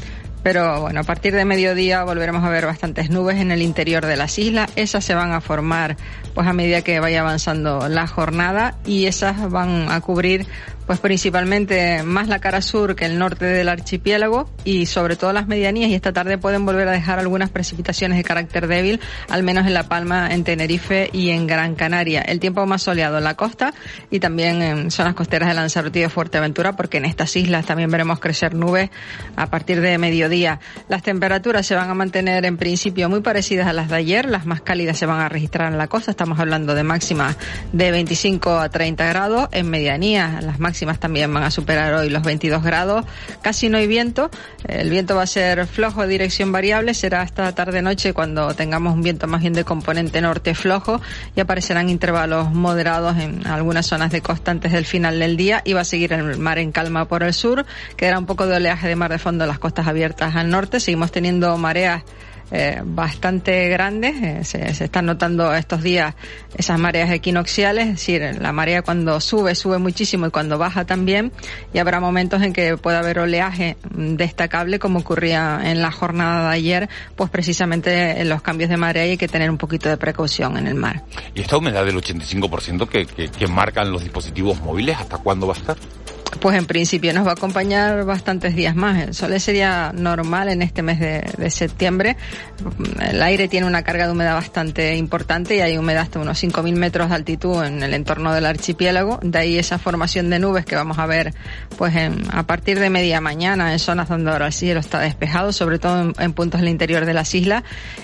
Pero 0.44 0.82
bueno, 0.82 1.02
a 1.02 1.04
partir 1.04 1.36
de 1.36 1.46
mediodía 1.46 2.04
volveremos 2.04 2.44
a 2.44 2.50
ver 2.50 2.66
bastantes 2.66 3.12
nubes 3.12 3.38
en 3.38 3.52
el 3.52 3.62
interior 3.62 4.04
de 4.08 4.16
las 4.16 4.40
islas. 4.40 4.72
Esas 4.76 5.06
se 5.06 5.14
van 5.14 5.34
a 5.34 5.42
formar 5.42 5.98
pues 6.34 6.48
a 6.48 6.54
medida 6.54 6.82
que 6.82 7.00
vaya 7.00 7.22
avanzando 7.22 7.88
la 7.90 8.08
jornada 8.08 8.76
y 8.84 9.06
esas 9.06 9.52
van 9.52 9.92
a 9.92 10.02
cubrir 10.02 10.48
pues 10.92 11.00
principalmente 11.00 12.04
más 12.04 12.28
la 12.28 12.40
cara 12.40 12.62
sur 12.62 12.98
que 12.98 13.06
el 13.06 13.18
norte 13.18 13.46
del 13.46 13.70
archipiélago 13.70 14.50
y 14.66 14.88
sobre 14.88 15.16
todo 15.16 15.32
las 15.32 15.48
medianías 15.48 15.90
y 15.90 15.96
esta 15.96 16.12
tarde 16.12 16.38
pueden 16.38 16.66
volver 16.66 16.86
a 16.90 16.92
dejar 16.92 17.18
algunas 17.18 17.50
precipitaciones 17.50 18.18
de 18.18 18.26
carácter 18.26 18.68
débil, 18.68 19.00
al 19.30 19.42
menos 19.42 19.66
en 19.68 19.74
La 19.74 19.84
Palma, 19.84 20.34
en 20.34 20.44
Tenerife 20.44 21.10
y 21.14 21.30
en 21.30 21.48
Gran 21.48 21.76
Canaria. 21.76 22.24
El 22.24 22.42
tiempo 22.42 22.66
más 22.66 22.82
soleado 22.82 23.20
en 23.20 23.24
la 23.24 23.36
costa 23.36 23.74
y 24.10 24.20
también 24.20 24.62
en 24.62 24.92
zonas 24.92 25.14
costeras 25.14 25.48
de 25.48 25.56
Lanzarote 25.56 26.00
y 26.00 26.02
de 26.02 26.10
Fuerteventura 26.10 26.76
porque 26.76 26.98
en 26.98 27.06
estas 27.06 27.38
islas 27.38 27.66
también 27.66 27.90
veremos 27.90 28.20
crecer 28.20 28.54
nubes 28.54 28.90
a 29.38 29.50
partir 29.50 29.80
de 29.80 29.98
mediodía. 29.98 30.60
Las 30.90 31.04
temperaturas 31.04 31.66
se 31.66 31.74
van 31.74 31.90
a 31.90 31.94
mantener 31.94 32.44
en 32.44 32.58
principio 32.58 33.08
muy 33.08 33.22
parecidas 33.22 33.68
a 33.68 33.72
las 33.72 33.88
de 33.88 33.96
ayer, 33.96 34.26
las 34.26 34.46
más 34.46 34.60
cálidas 34.60 34.98
se 34.98 35.06
van 35.06 35.22
a 35.22 35.30
registrar 35.30 35.72
en 35.72 35.78
la 35.78 35.88
costa, 35.88 36.12
estamos 36.12 36.38
hablando 36.38 36.76
de 36.76 36.84
máximas 36.84 37.38
de 37.72 37.92
25 37.92 38.60
a 38.60 38.68
30 38.68 39.06
grados, 39.06 39.48
en 39.54 39.70
medianías 39.70 40.44
las 40.44 40.60
máximas 40.60 40.81
también 41.00 41.34
van 41.34 41.44
a 41.44 41.52
superar 41.52 41.94
hoy 41.94 42.10
los 42.10 42.24
22 42.24 42.64
grados. 42.64 43.06
Casi 43.42 43.70
no 43.70 43.78
hay 43.78 43.88
viento. 43.88 44.30
El 44.68 44.90
viento 44.90 45.16
va 45.16 45.24
a 45.24 45.28
ser 45.28 45.66
flojo 45.68 46.08
dirección 46.08 46.52
variable. 46.52 46.94
Será 46.94 47.22
hasta 47.22 47.54
tarde-noche 47.54 48.14
cuando 48.14 48.54
tengamos 48.56 48.94
un 48.94 49.02
viento 49.02 49.28
más 49.28 49.42
bien 49.42 49.54
de 49.54 49.64
componente 49.64 50.22
norte 50.22 50.56
flojo 50.56 51.02
y 51.36 51.40
aparecerán 51.40 51.90
intervalos 51.90 52.54
moderados 52.54 53.18
en 53.18 53.46
algunas 53.48 53.86
zonas 53.86 54.12
de 54.12 54.22
costa 54.22 54.52
antes 54.52 54.72
del 54.72 54.86
final 54.86 55.20
del 55.20 55.38
día 55.38 55.62
y 55.66 55.74
va 55.74 55.82
a 55.82 55.86
seguir 55.86 56.14
el 56.14 56.38
mar 56.38 56.58
en 56.58 56.72
calma 56.72 57.08
por 57.08 57.24
el 57.24 57.34
sur. 57.34 57.66
Quedará 57.96 58.20
un 58.20 58.26
poco 58.26 58.48
de 58.48 58.58
oleaje 58.58 58.88
de 58.88 58.96
mar 58.96 59.12
de 59.12 59.20
fondo 59.20 59.44
en 59.44 59.50
las 59.50 59.60
costas 59.60 59.88
abiertas 59.88 60.36
al 60.36 60.50
norte. 60.50 60.80
Seguimos 60.80 61.12
teniendo 61.12 61.58
mareas 61.58 62.04
eh, 62.52 62.82
bastante 62.84 63.70
grandes. 63.70 64.16
Eh, 64.22 64.44
se, 64.44 64.74
se, 64.74 64.86
están 64.86 65.06
notando 65.06 65.54
estos 65.54 65.82
días 65.82 66.16
esas 66.56 66.80
mareas 66.80 67.10
equinocciales, 67.12 67.88
es 67.88 67.94
decir, 67.94 68.38
la 68.42 68.52
marea 68.52 68.82
cuando 68.82 69.20
sube, 69.22 69.56
sube 69.56 69.78
muchísimo 69.78 70.28
y 70.28 70.32
cuando 70.32 70.58
baja 70.58 70.86
también. 70.86 71.32
Y 71.74 71.80
habrá 71.80 72.00
momentos 72.00 72.42
en 72.42 72.54
que 72.54 72.78
pueda 72.78 73.00
haber 73.00 73.20
oleaje 73.20 73.78
destacable, 73.94 74.80
como 74.80 75.00
ocurría 75.00 75.62
en 75.64 75.82
la 75.82 75.92
jornada 75.92 76.50
de 76.50 76.56
ayer, 76.56 76.90
pues 77.16 77.30
precisamente 77.30 78.20
en 78.20 78.30
los 78.30 78.42
cambios 78.42 78.70
de 78.70 78.78
marea 78.78 79.04
hay 79.04 79.18
que 79.18 79.28
tener 79.28 79.50
un 79.50 79.58
poquito 79.58 79.90
de 79.90 79.98
precaución 79.98 80.58
en 80.58 80.68
el 80.68 80.76
mar. 80.76 81.04
¿Y 81.34 81.42
esta 81.42 81.58
humedad 81.58 81.86
del 81.86 81.96
85% 81.96 82.88
que, 82.88 83.06
que, 83.06 83.30
que 83.30 83.48
marcan 83.48 83.92
los 83.92 84.04
dispositivos 84.04 84.60
móviles, 84.62 84.98
hasta 84.98 85.18
cuándo 85.18 85.48
va 85.48 85.54
a 85.54 85.58
estar? 85.58 85.78
Pues 86.40 86.58
en 86.58 86.66
principio 86.66 87.14
nos 87.14 87.26
va 87.26 87.32
a 87.32 87.34
acompañar 87.34 88.06
bastantes 88.06 88.56
días 88.56 88.76
más. 88.76 89.04
El 89.04 89.14
sol 89.14 89.38
sería 89.40 89.92
normal 89.94 90.50
en 90.50 90.62
este 90.62 90.82
mes 90.82 91.00
de, 91.00 91.50
septiembre. 91.50 92.16
El 93.02 93.22
aire 93.22 93.48
tiene 93.48 93.68
una 93.68 93.84
carga 93.84 94.06
de 94.06 94.14
humedad 94.14 94.36
bastante 94.36 94.96
importante 94.96 95.58
y 95.58 95.60
hay 95.60 95.78
humedad 95.78 96.04
hasta 96.04 96.20
unos 96.20 96.42
5.000 96.42 96.76
metros 96.76 97.10
de 97.10 97.16
altitud 97.16 97.64
en 97.64 97.84
el 97.84 97.94
entorno 97.94 98.34
del 98.34 98.46
archipiélago. 98.46 99.20
De 99.22 99.40
ahí 99.40 99.58
esa 99.58 99.78
formación 99.78 100.30
de 100.30 100.40
nubes 100.40 100.66
que 100.66 100.76
vamos 100.76 100.98
a 101.00 101.06
ver 101.06 101.34
pues 101.78 101.96
en, 101.96 102.24
a 102.32 102.44
partir 102.48 102.80
de 102.80 102.90
media 102.90 103.20
mañana 103.22 103.74
en 103.74 103.80
zonas 103.80 104.08
donde 104.08 104.32
ahora 104.32 104.48
el 104.48 104.54
cielo 104.54 104.80
está 104.80 105.00
despejado, 105.00 105.52
sobre 105.52 105.80
todo 105.80 106.02
en, 106.02 106.14
en 106.18 106.34
puntos 106.34 106.62
del 106.62 106.70
interior 106.70 107.06
de 107.06 107.14
las 107.14 107.36
islas. 107.36 107.64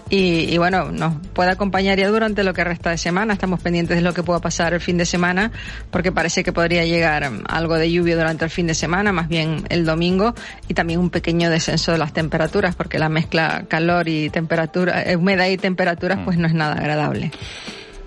Y, 0.09 0.53
y, 0.53 0.57
bueno, 0.57 0.91
nos 0.91 1.15
puede 1.33 1.51
acompañar 1.51 1.97
ya 1.97 2.09
durante 2.09 2.43
lo 2.43 2.53
que 2.53 2.63
resta 2.63 2.91
de 2.91 2.97
semana. 2.97 3.33
Estamos 3.33 3.61
pendientes 3.61 3.97
de 3.97 4.01
lo 4.01 4.13
que 4.13 4.23
pueda 4.23 4.39
pasar 4.39 4.73
el 4.73 4.81
fin 4.81 4.97
de 4.97 5.05
semana 5.05 5.51
porque 5.91 6.11
parece 6.11 6.43
que 6.43 6.51
podría 6.51 6.85
llegar 6.85 7.29
algo 7.47 7.75
de 7.75 7.91
lluvia 7.91 8.16
durante 8.17 8.43
el 8.45 8.51
fin 8.51 8.67
de 8.67 8.73
semana, 8.73 9.11
más 9.11 9.27
bien 9.27 9.63
el 9.69 9.85
domingo, 9.85 10.33
y 10.67 10.73
también 10.73 10.99
un 10.99 11.09
pequeño 11.09 11.49
descenso 11.49 11.91
de 11.91 11.97
las 11.97 12.13
temperaturas, 12.13 12.75
porque 12.75 12.99
la 12.99 13.09
mezcla 13.09 13.65
calor 13.67 14.07
y 14.07 14.29
temperatura, 14.29 15.03
humedad 15.17 15.47
y 15.47 15.57
temperaturas, 15.57 16.19
pues 16.25 16.37
no 16.37 16.47
es 16.47 16.53
nada 16.53 16.75
agradable. 16.75 17.31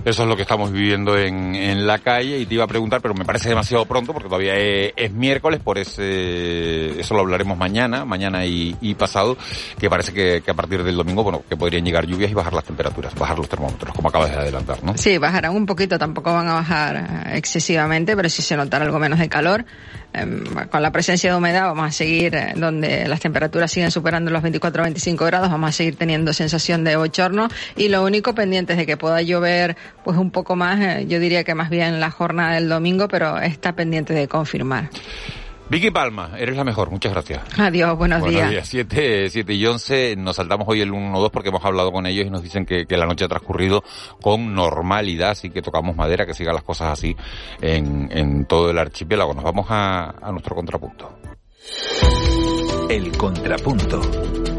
Eso 0.04 0.22
es 0.22 0.28
lo 0.28 0.36
que 0.36 0.42
estamos 0.42 0.72
viviendo 0.72 1.18
en, 1.18 1.54
en 1.54 1.86
la 1.86 1.98
calle 1.98 2.38
y 2.38 2.46
te 2.46 2.54
iba 2.54 2.64
a 2.64 2.66
preguntar, 2.66 3.02
pero 3.02 3.12
me 3.12 3.26
parece 3.26 3.50
demasiado 3.50 3.84
pronto 3.84 4.14
porque 4.14 4.28
todavía 4.28 4.54
es, 4.54 4.92
es 4.96 5.12
miércoles, 5.12 5.60
por 5.62 5.76
ese, 5.76 6.98
eso 6.98 7.14
lo 7.14 7.20
hablaremos 7.20 7.58
mañana, 7.58 8.06
mañana 8.06 8.46
y, 8.46 8.74
y 8.80 8.94
pasado, 8.94 9.36
que 9.78 9.90
parece 9.90 10.14
que, 10.14 10.40
que, 10.42 10.50
a 10.50 10.54
partir 10.54 10.82
del 10.82 10.96
domingo, 10.96 11.22
bueno, 11.22 11.42
que 11.46 11.54
podrían 11.54 11.84
llegar 11.84 12.06
lluvias 12.06 12.30
y 12.30 12.34
bajar 12.34 12.54
las 12.54 12.64
temperaturas, 12.64 13.14
bajar 13.14 13.36
los 13.36 13.48
termómetros, 13.48 13.94
como 13.94 14.08
acabas 14.08 14.30
de 14.30 14.36
adelantar, 14.38 14.82
¿no? 14.82 14.96
Sí, 14.96 15.18
bajarán 15.18 15.54
un 15.54 15.66
poquito, 15.66 15.98
tampoco 15.98 16.32
van 16.32 16.48
a 16.48 16.54
bajar 16.54 17.28
excesivamente, 17.34 18.16
pero 18.16 18.30
sí 18.30 18.40
se 18.40 18.56
notará 18.56 18.86
algo 18.86 18.98
menos 18.98 19.18
de 19.18 19.28
calor. 19.28 19.66
Con 20.70 20.82
la 20.82 20.90
presencia 20.90 21.30
de 21.30 21.36
humedad 21.36 21.66
vamos 21.66 21.88
a 21.88 21.92
seguir 21.92 22.36
donde 22.56 23.06
las 23.06 23.20
temperaturas 23.20 23.70
siguen 23.70 23.90
superando 23.90 24.30
los 24.30 24.42
24 24.42 24.82
o 24.82 24.84
25 24.84 25.24
grados, 25.24 25.50
vamos 25.50 25.70
a 25.70 25.72
seguir 25.72 25.96
teniendo 25.96 26.32
sensación 26.32 26.84
de 26.84 26.96
bochorno 26.96 27.48
y 27.76 27.88
lo 27.88 28.04
único 28.04 28.34
pendiente 28.34 28.72
es 28.72 28.78
de 28.78 28.86
que 28.86 28.96
pueda 28.96 29.22
llover 29.22 29.76
pues 30.04 30.16
un 30.16 30.30
poco 30.30 30.56
más, 30.56 31.06
yo 31.06 31.20
diría 31.20 31.44
que 31.44 31.54
más 31.54 31.70
bien 31.70 32.00
la 32.00 32.10
jornada 32.10 32.54
del 32.54 32.68
domingo, 32.68 33.08
pero 33.08 33.38
está 33.38 33.74
pendiente 33.74 34.14
de 34.14 34.28
confirmar. 34.28 34.90
Vicky 35.70 35.92
Palma, 35.92 36.32
eres 36.36 36.56
la 36.56 36.64
mejor, 36.64 36.90
muchas 36.90 37.12
gracias. 37.12 37.42
Adiós, 37.56 37.96
buenos, 37.96 38.18
buenos 38.18 38.40
días. 38.40 38.50
días. 38.50 38.68
7, 38.68 39.30
7 39.30 39.54
y 39.54 39.66
11, 39.66 40.16
nos 40.16 40.34
saltamos 40.34 40.66
hoy 40.66 40.80
el 40.80 40.90
1-2 40.90 41.30
porque 41.30 41.50
hemos 41.50 41.64
hablado 41.64 41.92
con 41.92 42.06
ellos 42.06 42.26
y 42.26 42.30
nos 42.30 42.42
dicen 42.42 42.66
que, 42.66 42.86
que, 42.86 42.96
la 42.96 43.06
noche 43.06 43.24
ha 43.24 43.28
transcurrido 43.28 43.84
con 44.20 44.52
normalidad, 44.52 45.30
así 45.30 45.48
que 45.50 45.62
tocamos 45.62 45.94
madera, 45.94 46.26
que 46.26 46.34
sigan 46.34 46.56
las 46.56 46.64
cosas 46.64 46.88
así 46.92 47.14
en, 47.60 48.08
en 48.10 48.46
todo 48.46 48.68
el 48.70 48.78
archipiélago. 48.78 49.32
Nos 49.32 49.44
vamos 49.44 49.66
a, 49.68 50.10
a 50.20 50.32
nuestro 50.32 50.56
contrapunto. 50.56 51.16
El 52.88 53.16
contrapunto. 53.16 54.00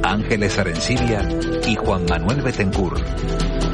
Ángeles 0.04 0.58
Arencibia 0.60 1.28
y 1.68 1.76
Juan 1.76 2.06
Manuel 2.08 2.42
Betancourt. 2.42 3.71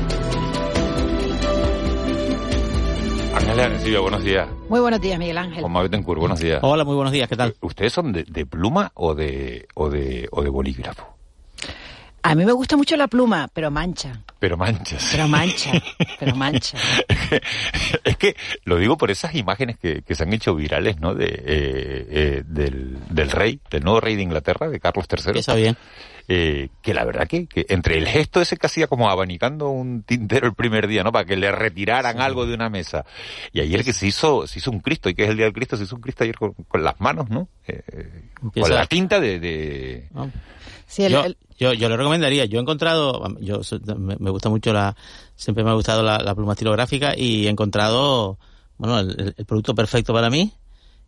Arencibia, 3.49 3.99
buenos 4.01 4.23
días. 4.23 4.47
Muy 4.69 4.79
buenos 4.79 5.01
días, 5.01 5.17
Miguel 5.17 5.37
Ángel. 5.37 5.61
Juan 5.61 5.71
Manuel 5.71 5.89
Betancourt, 5.89 6.19
buenos 6.19 6.39
días. 6.39 6.59
Hola, 6.61 6.83
muy 6.83 6.95
buenos 6.95 7.11
días, 7.13 7.27
¿qué 7.27 7.35
tal? 7.35 7.55
¿Ustedes 7.61 7.93
son 7.93 8.11
de, 8.11 8.23
de 8.23 8.45
pluma 8.45 8.91
o 8.93 9.15
de, 9.15 9.67
o 9.73 9.89
de, 9.89 10.27
o 10.31 10.43
de 10.43 10.49
bolígrafo? 10.49 11.17
A 12.23 12.35
mí 12.35 12.45
me 12.45 12.51
gusta 12.51 12.75
mucho 12.75 12.97
la 12.97 13.07
pluma, 13.07 13.49
pero 13.53 13.71
mancha. 13.71 14.21
Pero 14.39 14.57
mancha. 14.57 14.99
Sí. 14.99 15.07
Pero 15.11 15.27
mancha, 15.29 15.71
pero 16.19 16.35
mancha. 16.35 16.77
es 18.03 18.17
que 18.17 18.35
lo 18.65 18.77
digo 18.77 18.97
por 18.97 19.11
esas 19.11 19.33
imágenes 19.33 19.77
que, 19.77 20.01
que 20.01 20.13
se 20.13 20.23
han 20.23 20.33
hecho 20.33 20.53
virales, 20.53 20.99
¿no? 20.99 21.15
De, 21.15 21.25
eh, 21.25 22.07
eh, 22.09 22.43
del, 22.45 22.97
del 23.09 23.31
rey, 23.31 23.61
del 23.71 23.83
nuevo 23.83 24.01
rey 24.01 24.15
de 24.17 24.23
Inglaterra, 24.23 24.67
de 24.67 24.79
Carlos 24.79 25.05
III. 25.09 25.39
Está 25.39 25.55
bien. 25.55 25.77
Eh, 26.29 26.67
que 26.81 26.93
la 26.93 27.05
verdad 27.05 27.25
que, 27.25 27.47
que, 27.47 27.65
entre 27.69 27.97
el 27.97 28.05
gesto 28.05 28.41
ese 28.41 28.57
que 28.57 28.67
hacía 28.67 28.87
como 28.87 29.09
abanicando 29.09 29.69
un 29.69 30.03
tintero 30.03 30.47
el 30.47 30.55
primer 30.55 30.87
día, 30.87 31.01
¿no? 31.01 31.13
Para 31.13 31.23
que 31.23 31.37
le 31.37 31.49
retiraran 31.53 32.17
sí. 32.17 32.21
algo 32.21 32.45
de 32.45 32.53
una 32.53 32.69
mesa. 32.69 33.05
Y 33.53 33.61
ayer 33.61 33.85
que 33.85 33.93
se 33.93 34.07
hizo, 34.07 34.45
se 34.45 34.59
hizo 34.59 34.69
un 34.69 34.81
Cristo, 34.81 35.07
y 35.07 35.15
que 35.15 35.23
es 35.23 35.29
el 35.29 35.37
día 35.37 35.45
del 35.45 35.53
Cristo, 35.53 35.77
se 35.77 35.83
hizo 35.83 35.95
un 35.95 36.01
Cristo 36.01 36.25
ayer 36.25 36.35
con, 36.35 36.51
con 36.51 36.83
las 36.83 36.99
manos, 36.99 37.29
¿no? 37.29 37.47
Eh, 37.65 38.29
con 38.53 38.69
la 38.69 38.85
tinta 38.87 39.21
de... 39.21 39.39
de... 39.39 40.09
Oh. 40.15 40.27
Sí, 40.85 41.03
el, 41.03 41.13
yo, 41.13 41.23
el... 41.23 41.37
yo, 41.57 41.73
yo, 41.73 41.87
le 41.87 41.95
recomendaría. 41.95 42.43
Yo 42.43 42.59
he 42.59 42.61
encontrado, 42.61 43.23
yo 43.39 43.61
me, 43.97 44.17
me 44.19 44.29
gusta 44.29 44.49
mucho 44.49 44.73
la, 44.73 44.97
siempre 45.37 45.63
me 45.63 45.69
ha 45.69 45.75
gustado 45.75 46.03
la, 46.03 46.17
la, 46.17 46.35
pluma 46.35 46.53
estilográfica 46.53 47.13
y 47.17 47.47
he 47.47 47.49
encontrado, 47.49 48.37
bueno, 48.77 48.99
el, 48.99 49.33
el 49.37 49.45
producto 49.45 49.75
perfecto 49.75 50.13
para 50.13 50.29
mí, 50.29 50.51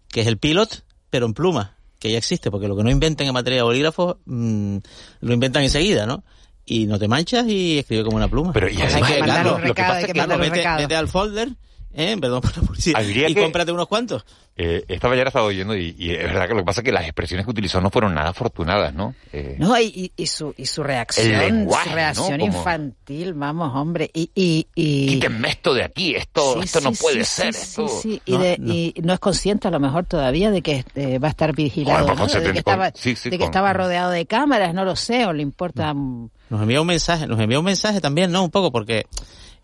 que 0.08 0.22
es 0.22 0.28
el 0.28 0.38
Pilot, 0.38 0.86
pero 1.10 1.26
en 1.26 1.34
pluma 1.34 1.79
que 2.00 2.12
ya 2.12 2.18
existe, 2.18 2.50
porque 2.50 2.68
lo 2.68 2.76
que 2.76 2.84
no 2.84 2.90
inventen 2.90 3.28
en 3.28 3.34
materia 3.34 3.58
de 3.58 3.64
bolígrafos 3.64 4.18
mmm, 4.26 4.78
lo 5.20 5.34
inventan 5.34 5.64
enseguida, 5.64 6.06
¿no? 6.06 6.24
Y 6.66 6.86
no 6.86 6.98
te 6.98 7.08
manchas 7.08 7.48
y 7.48 7.80
escribe 7.80 8.04
como 8.04 8.18
una 8.18 8.28
pluma. 8.28 8.54
Pero 8.54 8.70
y 8.70 8.82
además, 8.82 9.10
hay 9.10 9.16
que 9.16 9.22
claro, 9.22 9.56
un 9.56 9.62
recado, 9.62 9.94
hay 9.94 10.06
que 10.06 10.14
claro, 10.14 10.38
vete, 10.38 10.64
vete 10.78 10.96
al 10.96 11.08
folder, 11.08 11.50
¿eh? 11.94 12.18
perdón 12.20 12.42
por 12.42 12.56
la 12.56 12.64
publicidad, 12.64 13.02
y 13.04 13.34
que, 13.34 13.42
cómprate 13.42 13.72
unos 13.72 13.88
cuantos. 13.88 14.26
Eh, 14.62 14.84
esta 14.90 15.08
mañana 15.08 15.30
estaba 15.30 15.46
oyendo 15.46 15.74
y, 15.74 15.96
y, 15.98 16.12
es 16.12 16.24
verdad 16.24 16.48
que 16.50 16.54
lo 16.54 16.60
que 16.60 16.66
pasa 16.66 16.82
es 16.82 16.86
que 16.86 16.92
las 16.92 17.06
expresiones 17.06 17.46
que 17.46 17.52
utilizó 17.52 17.80
no 17.80 17.90
fueron 17.90 18.14
nada 18.14 18.32
afortunadas, 18.32 18.94
¿no? 18.94 19.16
Eh, 19.32 19.56
no, 19.58 19.80
y, 19.80 20.12
y, 20.18 20.28
su, 20.28 20.54
y 20.58 20.66
su 20.66 20.84
reacción, 20.84 21.30
lenguaje, 21.30 21.90
su 21.90 21.96
reacción 21.96 22.38
¿no? 22.40 22.46
Infantil, 22.46 23.34
vamos, 23.36 23.72
hombre, 23.74 24.12
y... 24.14 24.30
y, 24.36 24.68
y... 24.76 25.08
Quítenme 25.08 25.48
esto 25.48 25.74
de 25.74 25.86
aquí, 25.86 26.14
esto, 26.14 26.56
sí, 26.56 26.60
esto 26.66 26.82
no 26.82 26.94
sí, 26.94 27.02
puede 27.02 27.24
sí, 27.24 27.42
ser, 27.42 27.54
sí, 27.54 27.62
esto... 27.62 27.88
Sí, 27.88 28.22
y, 28.26 28.32
no, 28.34 28.40
de, 28.40 28.58
no. 28.60 28.74
y 28.74 28.94
no 29.02 29.14
es 29.14 29.20
consciente 29.20 29.70
a 29.70 29.72
lo 29.72 29.80
mejor 29.80 30.06
todavía 30.06 30.52
de 30.52 30.62
que 30.62 30.84
eh, 30.96 31.20
va 31.20 31.30
a 31.30 31.32
estar 31.32 31.56
vigilado, 31.56 32.08
bueno, 32.08 32.28
¿no? 32.28 32.28
de 32.28 32.52
que 32.52 32.60
estaba, 32.60 32.92
sí, 32.94 33.14
de 33.14 33.30
que 33.30 33.38
con... 33.38 33.46
estaba 33.46 33.72
rodeado 33.72 34.12
de 34.12 34.26
cámaras, 34.26 34.74
no 34.74 34.84
lo 34.84 34.98
sé, 34.98 35.26
o 35.26 35.32
le 35.32 35.42
importa... 35.42 35.94
Nos 35.94 36.62
envía 36.62 36.82
un 36.82 36.88
mensaje, 36.88 37.28
nos 37.28 37.40
envía 37.40 37.60
un 37.60 37.66
mensaje 37.66 38.02
también, 38.02 38.30
¿no? 38.30 38.44
Un 38.44 38.52
poco, 38.52 38.74
porque... 38.74 39.06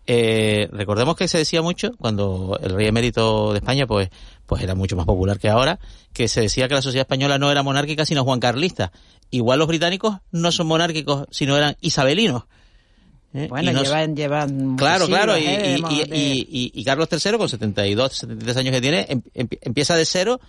Eh, 0.08 0.68
recordemos 0.70 1.16
que 1.16 1.26
se 1.26 1.38
decía 1.38 1.62
mucho 1.62 1.92
cuando 1.98 2.58
el 2.62 2.70
rey 2.74 2.86
emérito 2.86 3.52
de 3.52 3.58
España 3.58 3.88
pues 3.88 4.08
pues 4.46 4.62
era 4.62 4.76
mucho 4.76 4.94
más 4.94 5.04
popular 5.04 5.40
que 5.40 5.48
ahora 5.48 5.80
que 6.12 6.28
se 6.28 6.42
decía 6.42 6.68
que 6.68 6.74
la 6.74 6.82
sociedad 6.82 7.02
española 7.02 7.38
no 7.38 7.50
era 7.50 7.64
monárquica 7.64 8.06
sino 8.06 8.22
juancarlista 8.22 8.92
igual 9.30 9.58
los 9.58 9.66
británicos 9.66 10.18
no 10.30 10.52
son 10.52 10.68
monárquicos 10.68 11.26
sino 11.32 11.56
eran 11.56 11.76
isabelinos 11.80 12.44
¿Eh? 13.34 13.48
Bueno, 13.50 13.82
llevan, 13.82 14.16
llevan. 14.16 14.76
Claro, 14.76 15.06
claro, 15.08 15.36
y, 15.36 15.44
y, 15.44 15.82
y, 16.10 16.72
y, 16.74 16.84
Carlos 16.84 17.06
III, 17.12 17.36
con 17.36 17.50
72, 17.50 18.12
73 18.14 18.56
años 18.56 18.72
que 18.72 18.80
tiene, 18.80 19.06
em, 19.10 19.20
em, 19.34 19.48
empieza 19.60 19.94
de 19.94 20.06
cero 20.06 20.40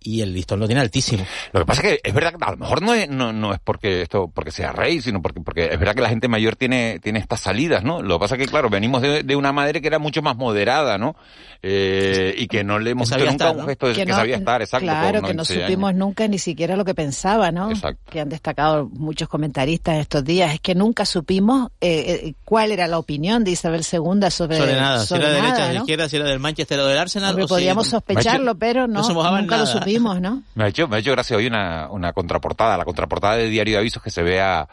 y 0.00 0.20
el 0.20 0.32
listón 0.32 0.60
lo 0.60 0.66
tiene 0.66 0.80
altísimo. 0.80 1.24
Lo 1.52 1.60
que 1.60 1.66
pasa 1.66 1.82
es 1.82 1.88
que 1.88 2.08
es 2.08 2.14
verdad 2.14 2.34
que 2.34 2.44
a 2.44 2.50
lo 2.52 2.56
mejor 2.56 2.82
no 2.82 2.94
es, 2.94 3.08
no, 3.08 3.32
no 3.32 3.52
es 3.52 3.60
porque 3.62 4.02
esto, 4.02 4.30
porque 4.32 4.50
sea 4.50 4.72
rey, 4.72 5.00
sino 5.00 5.20
porque, 5.20 5.40
porque 5.40 5.66
es 5.66 5.78
verdad 5.78 5.94
que 5.94 6.02
la 6.02 6.08
gente 6.08 6.28
mayor 6.28 6.56
tiene, 6.56 6.98
tiene 7.00 7.18
estas 7.18 7.40
salidas, 7.40 7.82
¿no? 7.82 8.02
Lo 8.02 8.16
que 8.16 8.20
pasa 8.20 8.34
es 8.36 8.42
que, 8.42 8.48
claro, 8.48 8.70
venimos 8.70 9.02
de, 9.02 9.22
de 9.22 9.36
una 9.36 9.52
madre 9.52 9.80
que 9.80 9.88
era 9.88 9.98
mucho 9.98 10.22
más 10.22 10.36
moderada, 10.36 10.98
¿no? 10.98 11.16
Eh, 11.60 12.34
y 12.38 12.46
que 12.46 12.62
no 12.62 12.78
le 12.78 12.90
hemos 12.90 13.10
hecho 13.10 13.18
nunca 13.18 13.32
estar, 13.32 13.56
un 13.56 13.66
gesto 13.66 13.88
de 13.88 13.94
que, 13.94 14.00
que 14.00 14.06
no, 14.06 14.14
sabía 14.14 14.36
estar, 14.36 14.62
exacto. 14.62 14.86
Claro, 14.86 15.22
que 15.22 15.34
no 15.34 15.44
supimos 15.44 15.88
años. 15.88 15.98
nunca 15.98 16.28
ni 16.28 16.38
siquiera 16.38 16.76
lo 16.76 16.84
que 16.84 16.94
pensaba, 16.94 17.50
¿no? 17.50 17.70
Exacto. 17.70 18.00
Que 18.12 18.20
han 18.20 18.28
destacado 18.28 18.88
muchos 18.88 19.28
comentaristas 19.28 19.96
estos 19.96 20.24
días. 20.24 20.54
Es 20.54 20.60
que 20.60 20.76
nunca 20.76 21.04
supimos 21.04 21.70
eh, 21.80 22.20
eh, 22.26 22.34
cuál 22.44 22.70
era 22.70 22.86
la 22.86 22.98
opinión 22.98 23.42
de 23.42 23.50
Isabel 23.50 23.80
II 23.80 24.30
sobre. 24.30 24.56
Sobre 24.56 24.76
nada, 24.76 25.04
sobre 25.04 25.22
si 25.22 25.26
era 25.26 25.34
de 25.34 25.42
derecha, 25.42 25.66
¿no? 25.66 25.72
de 25.72 25.78
izquierda, 25.78 26.08
si 26.08 26.16
era 26.16 26.24
del 26.26 26.38
Manchester 26.38 26.78
o 26.78 26.86
del 26.86 26.98
Arsenal. 26.98 27.32
Porque 27.32 27.44
o 27.44 27.48
podíamos 27.48 27.86
si... 27.86 27.90
sospecharlo, 27.90 28.56
pero 28.56 28.86
no, 28.86 29.02
no 29.02 29.08
nunca 29.08 29.56
nada. 29.56 29.58
lo 29.58 29.66
supimos, 29.66 29.87
¿no? 30.20 30.42
Me 30.54 30.64
ha 30.64 30.68
hecho, 30.68 30.88
me 30.88 30.96
ha 30.96 30.98
hecho 30.98 31.12
gracia 31.12 31.36
hoy 31.36 31.46
una, 31.46 31.88
una 31.90 32.12
contraportada, 32.12 32.76
la 32.76 32.84
contraportada 32.84 33.36
de 33.36 33.48
Diario 33.48 33.74
de 33.74 33.80
Avisos 33.80 34.02
que 34.02 34.10
se 34.10 34.22
ve 34.22 34.40
a, 34.40 34.68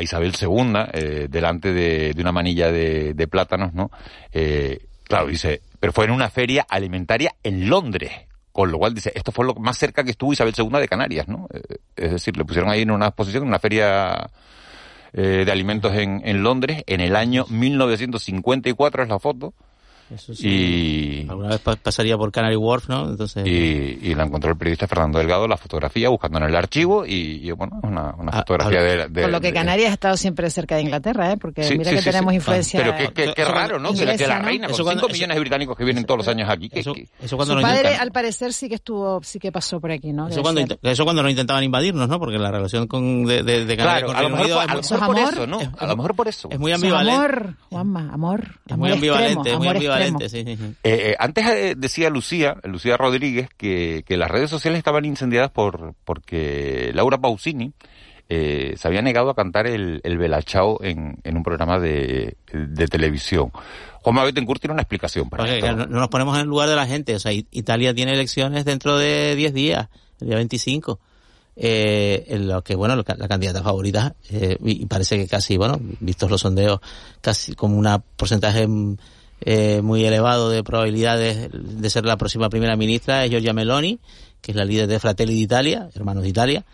Isabel 0.00 0.32
II 0.40 0.72
eh, 0.92 1.26
delante 1.28 1.72
de, 1.72 2.14
una 2.20 2.30
manilla 2.30 2.70
de, 2.70 3.12
de 3.14 3.26
plátanos, 3.26 3.74
¿no? 3.74 3.90
Eh, 4.30 4.86
claro, 5.02 5.26
dice, 5.26 5.62
pero 5.80 5.92
fue 5.92 6.04
en 6.04 6.12
una 6.12 6.30
feria 6.30 6.64
alimentaria 6.68 7.34
en 7.42 7.68
Londres. 7.68 8.12
Con 8.52 8.72
lo 8.72 8.78
cual 8.78 8.94
dice, 8.94 9.12
esto 9.14 9.30
fue 9.30 9.44
lo 9.44 9.54
más 9.54 9.78
cerca 9.78 10.02
que 10.02 10.10
estuvo 10.10 10.32
Isabel 10.32 10.54
II 10.56 10.80
de 10.80 10.88
Canarias, 10.88 11.28
¿no? 11.28 11.48
Eh, 11.52 11.76
es 11.96 12.10
decir, 12.12 12.36
le 12.36 12.44
pusieron 12.44 12.70
ahí 12.70 12.82
en 12.82 12.90
una 12.90 13.06
exposición, 13.06 13.44
en 13.44 13.48
una 13.48 13.58
feria 13.58 14.30
eh, 15.12 15.44
de 15.44 15.52
alimentos 15.52 15.94
en, 15.94 16.22
en 16.24 16.42
Londres, 16.42 16.82
en 16.86 17.00
el 17.00 17.16
año 17.16 17.46
1954 17.48 19.04
es 19.04 19.08
la 19.08 19.18
foto, 19.18 19.54
Eso 20.14 20.34
sí. 20.34 20.48
Y, 20.48 21.28
Alguna 21.28 21.48
vez 21.48 21.60
pa- 21.60 21.76
pasaría 21.76 22.16
por 22.16 22.32
Canary 22.32 22.56
Wharf, 22.56 22.88
¿no? 22.88 23.10
Entonces, 23.10 23.46
y, 23.46 23.50
y 24.02 24.14
la 24.14 24.24
encontró 24.24 24.50
el 24.50 24.56
periodista 24.56 24.86
Fernando 24.86 25.18
Delgado, 25.18 25.46
la 25.46 25.56
fotografía, 25.56 26.08
buscando 26.08 26.38
en 26.38 26.44
el 26.44 26.56
archivo, 26.56 27.04
y, 27.04 27.46
y, 27.46 27.50
bueno, 27.52 27.78
una, 27.82 28.14
una 28.16 28.32
Ah, 28.32 28.38
fotografía 28.38 28.80
ah, 28.80 28.82
de, 28.82 29.08
de- 29.08 29.22
Con 29.22 29.32
lo 29.32 29.40
que 29.40 29.52
Canarias 29.52 29.90
ha 29.90 29.94
estado 29.94 30.16
siempre 30.16 30.48
cerca 30.50 30.76
de 30.76 30.82
Inglaterra, 30.82 31.32
¿eh? 31.32 31.36
Porque 31.36 31.62
Sí, 31.64 31.76
mira 31.76 31.90
sí, 31.90 31.96
que 31.96 32.02
sí, 32.02 32.10
tenemos 32.10 32.30
sí. 32.32 32.36
influencia. 32.36 32.80
Pero 32.80 32.96
qué, 32.96 33.12
qué, 33.12 33.32
qué 33.34 33.44
raro, 33.44 33.78
¿no? 33.78 33.92
Que, 33.92 34.04
la- 34.04 34.04
que 34.06 34.12
inglesa, 34.14 34.28
la 34.34 34.38
¿no? 34.40 34.44
reina, 34.46 34.66
Eso 34.66 34.76
con 34.76 34.84
cuando- 34.84 35.00
5 35.02 35.06
eso- 35.08 35.12
millones 35.14 35.34
de 35.36 35.40
británicos 35.40 35.76
que 35.76 35.84
vienen 35.84 36.04
todos 36.04 36.18
los 36.18 36.28
años 36.28 36.48
aquí, 36.48 36.68
que- 36.68 36.80
eso, 36.80 36.94
que- 36.94 37.06
eso 37.20 37.36
cuando 37.36 37.54
Su 37.56 37.60
padre, 37.62 37.96
al 37.96 38.10
parecer, 38.12 38.52
sí 38.52 38.68
que 38.68 38.76
estuvo, 38.76 39.20
sí 39.22 39.38
que 39.38 39.52
pasó 39.52 39.80
por 39.80 39.90
aquí, 39.90 40.12
¿no? 40.12 40.28
Eso 40.28 40.40
cuando, 40.42 40.62
eso 40.82 41.04
cuando 41.04 41.22
nos 41.22 41.30
intentaban 41.30 41.62
invadirnos, 41.64 42.08
¿no? 42.08 42.18
Porque 42.18 42.38
la 42.38 42.50
relación 42.50 42.86
con, 42.86 43.24
de, 43.26 43.42
de, 43.42 43.64
de 43.66 43.76
Canarias 43.76 44.04
Claro, 44.04 44.06
con 44.06 44.16
a 44.16 44.22
lo 44.22 44.28
Reino 44.28 44.36
mejor, 44.36 44.46
Unido 44.46 44.60
por- 44.60 44.70
a 44.70 44.74
lo 44.74 44.80
Eso 44.80 44.94
es 44.94 45.00
mejor 45.00 45.14
por 45.14 45.22
amor. 45.22 45.34
eso, 45.34 45.46
¿no? 45.46 45.72
A 45.78 45.86
lo 45.86 45.96
mejor 45.96 46.14
por 46.16 46.28
eso. 46.28 46.48
es 46.50 46.58
muy 46.58 46.72
ambivalente. 46.72 47.14
amor, 47.16 47.54
Juanma, 47.70 48.10
amor. 48.12 48.40
Es 48.66 48.72
amor 48.72 48.78
muy 48.88 48.92
ambivalente, 48.92 49.50
es 49.52 49.58
muy 49.58 49.68
ambivalente, 49.68 49.97
extremo. 50.02 50.20
sí, 50.20 50.44
sí, 50.44 50.56
sí. 50.56 50.64
Eh, 50.84 51.10
eh, 51.10 51.16
antes 51.18 51.46
eh, 51.46 51.74
decía 51.76 52.10
Lucía, 52.10 52.56
Lucía 52.64 52.96
Rodríguez, 52.96 53.48
que, 53.56 54.04
que 54.06 54.16
las 54.16 54.30
redes 54.30 54.50
sociales 54.50 54.78
estaban 54.78 55.04
incendiadas 55.04 55.50
por 55.50 55.94
porque 56.04 56.90
Laura 56.94 57.18
Pausini 57.18 57.72
eh, 58.28 58.74
se 58.76 58.88
había 58.88 59.00
negado 59.02 59.30
a 59.30 59.34
cantar 59.34 59.66
el, 59.66 60.00
el 60.04 60.18
Belachao 60.18 60.82
en, 60.82 61.18
en 61.24 61.36
un 61.36 61.42
programa 61.42 61.78
de, 61.78 62.36
de 62.52 62.86
televisión. 62.86 63.50
Juanma 64.02 64.24
Bettencourt 64.24 64.60
tiene 64.60 64.74
una 64.74 64.82
explicación 64.82 65.28
para 65.30 65.44
Porque 65.44 65.58
esto. 65.58 65.72
no, 65.74 65.86
no 65.86 66.00
nos 66.00 66.08
ponemos 66.08 66.34
en 66.36 66.42
el 66.42 66.46
lugar 66.48 66.68
de 66.68 66.76
la 66.76 66.86
gente. 66.86 67.14
O 67.14 67.18
sea, 67.18 67.32
Italia 67.32 67.94
tiene 67.94 68.12
elecciones 68.12 68.64
dentro 68.64 68.98
de 68.98 69.34
10 69.34 69.54
días, 69.54 69.88
el 70.20 70.28
día 70.28 70.36
25. 70.36 71.00
Eh, 71.60 72.24
en 72.28 72.46
lo 72.46 72.62
que, 72.62 72.76
bueno, 72.76 72.94
la 72.94 73.28
candidata 73.28 73.62
favorita, 73.64 74.14
eh, 74.30 74.56
y 74.64 74.82
y 74.82 74.86
parece 74.86 75.16
que 75.16 75.26
casi, 75.26 75.56
bueno, 75.56 75.80
vistos 75.98 76.30
los 76.30 76.40
sondeos, 76.42 76.80
casi 77.20 77.54
como 77.54 77.76
un 77.76 78.02
porcentaje 78.16 78.64
mm, 78.68 78.96
eh, 79.40 79.80
muy 79.82 80.04
elevado 80.04 80.50
de 80.50 80.62
probabilidades 80.64 81.50
de 81.52 81.90
ser 81.90 82.04
la 82.04 82.16
próxima 82.16 82.48
primera 82.48 82.76
ministra 82.76 83.24
es 83.24 83.30
Giorgia 83.30 83.52
Meloni, 83.52 83.98
que 84.40 84.52
es 84.52 84.56
la 84.56 84.64
líder 84.64 84.88
de 84.88 84.98
Fratelli 84.98 85.34
d'Italia, 85.34 85.88
Hermanos 85.94 86.22
de 86.22 86.28
Italia, 86.28 86.64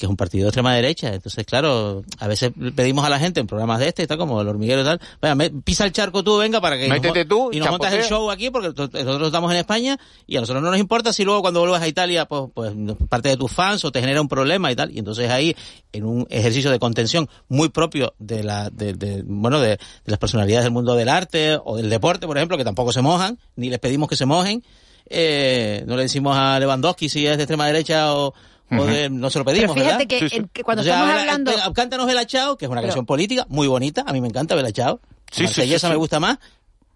que 0.00 0.06
es 0.06 0.10
un 0.10 0.16
partido 0.16 0.44
de 0.44 0.48
extrema 0.48 0.74
derecha. 0.74 1.12
Entonces, 1.12 1.44
claro, 1.44 2.02
a 2.18 2.26
veces 2.26 2.52
pedimos 2.74 3.04
a 3.04 3.10
la 3.10 3.18
gente 3.18 3.38
en 3.38 3.46
programas 3.46 3.80
de 3.80 3.88
este, 3.88 4.00
está 4.00 4.16
como 4.16 4.40
el 4.40 4.48
hormiguero 4.48 4.80
y 4.80 4.84
tal, 4.84 4.98
vaya, 5.20 5.34
me- 5.34 5.50
pisa 5.50 5.84
el 5.84 5.92
charco 5.92 6.24
tú, 6.24 6.38
venga, 6.38 6.58
para 6.58 6.78
que 6.78 6.88
nos 6.88 6.96
Métete 7.02 7.24
mo- 7.26 7.28
tú, 7.28 7.50
y 7.52 7.58
nos 7.58 7.66
montas 7.72 7.92
el 7.92 7.98
show 8.08 8.30
aquí, 8.30 8.48
porque 8.48 8.68
nosotros 8.68 9.26
estamos 9.26 9.52
en 9.52 9.58
España 9.58 9.98
y 10.26 10.38
a 10.38 10.40
nosotros 10.40 10.62
no 10.62 10.70
nos 10.70 10.80
importa 10.80 11.12
si 11.12 11.22
luego 11.24 11.42
cuando 11.42 11.60
vuelvas 11.60 11.82
a 11.82 11.86
Italia, 11.88 12.24
pues, 12.24 12.44
pues 12.54 12.72
parte 13.10 13.28
de 13.28 13.36
tus 13.36 13.52
fans 13.52 13.84
o 13.84 13.92
te 13.92 14.00
genera 14.00 14.22
un 14.22 14.28
problema 14.28 14.72
y 14.72 14.76
tal. 14.76 14.90
Y 14.90 14.98
entonces 15.00 15.28
ahí, 15.30 15.54
en 15.92 16.04
un 16.04 16.26
ejercicio 16.30 16.70
de 16.70 16.78
contención 16.78 17.28
muy 17.48 17.68
propio 17.68 18.14
de 18.18 18.42
la, 18.42 18.70
de, 18.70 18.94
de- 18.94 19.22
bueno, 19.26 19.60
de, 19.60 19.70
de 19.72 19.78
las 20.06 20.18
personalidades 20.18 20.64
del 20.64 20.72
mundo 20.72 20.94
del 20.94 21.10
arte 21.10 21.58
o 21.62 21.76
del 21.76 21.90
deporte, 21.90 22.26
por 22.26 22.38
ejemplo, 22.38 22.56
que 22.56 22.64
tampoco 22.64 22.90
se 22.92 23.02
mojan, 23.02 23.38
ni 23.56 23.68
les 23.68 23.78
pedimos 23.80 24.08
que 24.08 24.16
se 24.16 24.24
mojen, 24.24 24.64
eh, 25.08 25.84
no 25.86 25.96
le 25.96 26.02
decimos 26.04 26.36
a 26.36 26.58
Lewandowski 26.58 27.08
si 27.08 27.26
es 27.26 27.36
de 27.36 27.42
extrema 27.42 27.66
derecha 27.66 28.14
o, 28.14 28.32
no 28.70 29.30
se 29.30 29.38
lo 29.38 29.44
pedimos, 29.44 29.74
Pero 29.74 29.86
fíjate 29.86 30.06
¿verdad? 30.06 30.48
que, 30.52 30.62
cuando 30.64 30.80
O 30.82 30.84
sea, 30.84 30.94
estamos 30.94 31.20
hablando... 31.20 31.52
Cántanos 31.74 32.06
Bela 32.06 32.26
Chao, 32.26 32.56
que 32.56 32.64
es 32.66 32.70
una 32.70 32.80
Pero- 32.80 32.88
canción 32.88 33.06
política 33.06 33.46
muy 33.48 33.66
bonita, 33.68 34.04
a 34.06 34.12
mí 34.12 34.20
me 34.20 34.28
encanta 34.28 34.54
Bela 34.54 34.72
Chao. 34.72 35.00
Sí, 35.30 35.38
sí, 35.38 35.42
Marsellesa 35.44 35.86
sí, 35.88 35.92
me 35.92 35.96
gusta 35.96 36.18
más, 36.20 36.38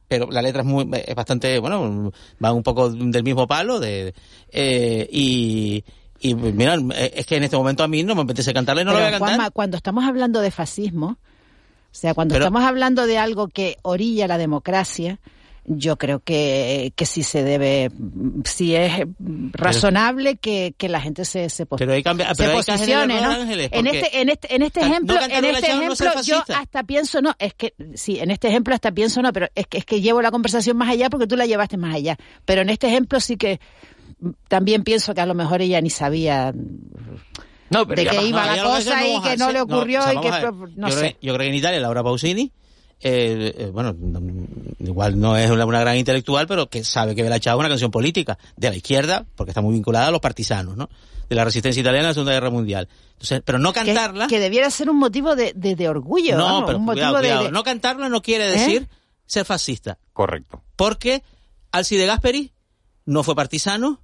pero 0.08 0.28
la 0.30 0.42
letra 0.42 0.62
es 0.62 0.66
muy 0.66 0.88
es 1.06 1.14
bastante, 1.14 1.58
bueno, 1.58 2.12
va 2.44 2.52
un 2.52 2.62
poco 2.62 2.90
del 2.90 3.22
mismo 3.22 3.46
palo 3.46 3.80
de 3.80 4.14
eh, 4.50 5.08
y 5.12 5.84
y 6.20 6.34
mira, 6.34 6.76
eh, 6.94 7.12
es 7.16 7.26
que 7.26 7.36
en 7.36 7.44
este 7.44 7.56
momento 7.56 7.82
a 7.84 7.88
mí 7.88 8.02
no 8.02 8.14
me 8.14 8.22
apetece 8.22 8.52
cantarle, 8.54 8.84
no 8.84 8.92
lo 8.92 8.98
voy 8.98 9.06
a 9.06 9.10
cantar. 9.10 9.28
Juanma, 9.28 9.50
cuando 9.50 9.76
estamos 9.76 10.04
hablando 10.04 10.40
de 10.40 10.50
fascismo, 10.50 11.06
o 11.06 11.16
sea, 11.96 12.14
cuando 12.14 12.34
Pero- 12.34 12.46
estamos 12.46 12.64
hablando 12.64 13.06
de 13.06 13.18
algo 13.18 13.48
que 13.48 13.76
orilla 13.82 14.26
la 14.26 14.38
democracia, 14.38 15.18
yo 15.66 15.96
creo 15.96 16.20
que, 16.20 16.92
que 16.94 17.06
sí 17.06 17.22
se 17.22 17.42
debe, 17.42 17.90
sí 18.44 18.74
es 18.74 18.92
razonable 19.52 20.36
que, 20.36 20.74
que 20.76 20.88
la 20.88 21.00
gente 21.00 21.24
se, 21.24 21.48
se, 21.48 21.64
Pero 21.66 21.92
hay 21.92 22.02
cambia- 22.02 22.28
se 22.34 22.42
pero 22.42 22.52
hay 22.52 22.58
hacer 22.58 22.74
el 22.74 22.76
posicione, 22.76 23.20
¿no? 23.20 23.30
Ángeles, 23.30 23.68
En 23.72 23.86
este, 23.86 24.20
en 24.20 24.28
este, 24.28 24.54
en 24.54 24.62
este 24.62 24.80
no 24.80 24.86
ejemplo, 24.86 25.16
en 25.16 25.44
este 25.44 25.68
no 25.74 25.82
ejemplo, 25.82 26.22
yo 26.22 26.42
hasta 26.54 26.82
pienso, 26.84 27.22
no, 27.22 27.34
es 27.38 27.54
que, 27.54 27.74
sí, 27.94 28.18
en 28.18 28.30
este 28.30 28.48
ejemplo 28.48 28.74
hasta 28.74 28.92
pienso, 28.92 29.22
no, 29.22 29.32
pero 29.32 29.48
es 29.54 29.66
que, 29.66 29.78
es 29.78 29.84
que 29.84 30.00
llevo 30.00 30.20
la 30.20 30.30
conversación 30.30 30.76
más 30.76 30.88
allá 30.90 31.08
porque 31.10 31.26
tú 31.26 31.36
la 31.36 31.46
llevaste 31.46 31.76
más 31.76 31.94
allá. 31.94 32.16
Pero 32.44 32.62
en 32.62 32.68
este 32.70 32.86
ejemplo 32.88 33.18
sí 33.20 33.36
que 33.36 33.58
también 34.48 34.84
pienso 34.84 35.14
que 35.14 35.20
a 35.20 35.26
lo 35.26 35.34
mejor 35.34 35.62
ella 35.62 35.80
ni 35.80 35.90
sabía 35.90 36.52
No, 37.70 37.86
pero 37.86 38.02
de 38.02 38.08
que 38.08 38.26
iba 38.26 38.44
la 38.54 38.62
cosa 38.62 39.06
y 39.06 39.20
que 39.22 39.36
no 39.36 39.50
le 39.50 39.60
ocurrió 39.60 40.00
y 40.12 40.20
que, 40.20 40.30
no 40.76 40.88
yo, 40.88 40.94
sé. 40.94 41.00
creo, 41.00 41.10
yo 41.22 41.34
creo 41.34 41.38
que 41.38 41.48
en 41.48 41.54
Italia 41.54 41.80
Laura 41.80 42.02
Pausini 42.02 42.52
eh, 43.00 43.54
eh, 43.58 43.70
bueno, 43.72 43.94
no- 43.98 44.20
igual 44.80 45.18
no 45.20 45.36
es 45.36 45.50
una, 45.50 45.66
una 45.66 45.80
gran 45.80 45.96
intelectual, 45.96 46.46
pero 46.46 46.68
que 46.68 46.84
sabe 46.84 47.14
que 47.14 47.22
Bella 47.22 47.38
Ciao 47.38 47.56
es 47.56 47.60
una 47.60 47.68
canción 47.68 47.90
política 47.90 48.38
de 48.56 48.70
la 48.70 48.76
izquierda, 48.76 49.26
porque 49.36 49.50
está 49.50 49.60
muy 49.60 49.74
vinculada 49.74 50.08
a 50.08 50.10
los 50.10 50.20
partisanos, 50.20 50.76
¿no? 50.76 50.88
De 51.28 51.34
la 51.36 51.44
resistencia 51.44 51.80
italiana 51.80 52.04
en 52.06 52.10
la 52.10 52.14
Segunda 52.14 52.32
Guerra 52.32 52.50
Mundial. 52.50 52.88
Entonces, 53.12 53.42
pero 53.44 53.58
no 53.58 53.72
cantarla, 53.72 54.26
que 54.26 54.40
debiera 54.40 54.70
ser 54.70 54.90
un 54.90 54.98
motivo 54.98 55.36
de, 55.36 55.52
de, 55.54 55.74
de 55.76 55.88
orgullo, 55.88 56.36
no, 56.36 56.44
vamos, 56.44 56.64
pero 56.66 56.78
un 56.78 56.84
motivo 56.84 57.06
cuidado, 57.06 57.14
de- 57.16 57.28
cuidado. 57.28 57.44
de, 57.44 57.50
no 57.52 57.62
cantarla 57.62 58.08
no 58.08 58.22
quiere 58.22 58.46
decir 58.46 58.88
ser 59.26 59.44
fascista, 59.44 59.98
Correcto. 60.12 60.62
porque 60.76 61.22
Alcide 61.72 62.06
Gasperi 62.06 62.52
no 63.06 63.22
fue 63.22 63.34
partisano. 63.34 64.00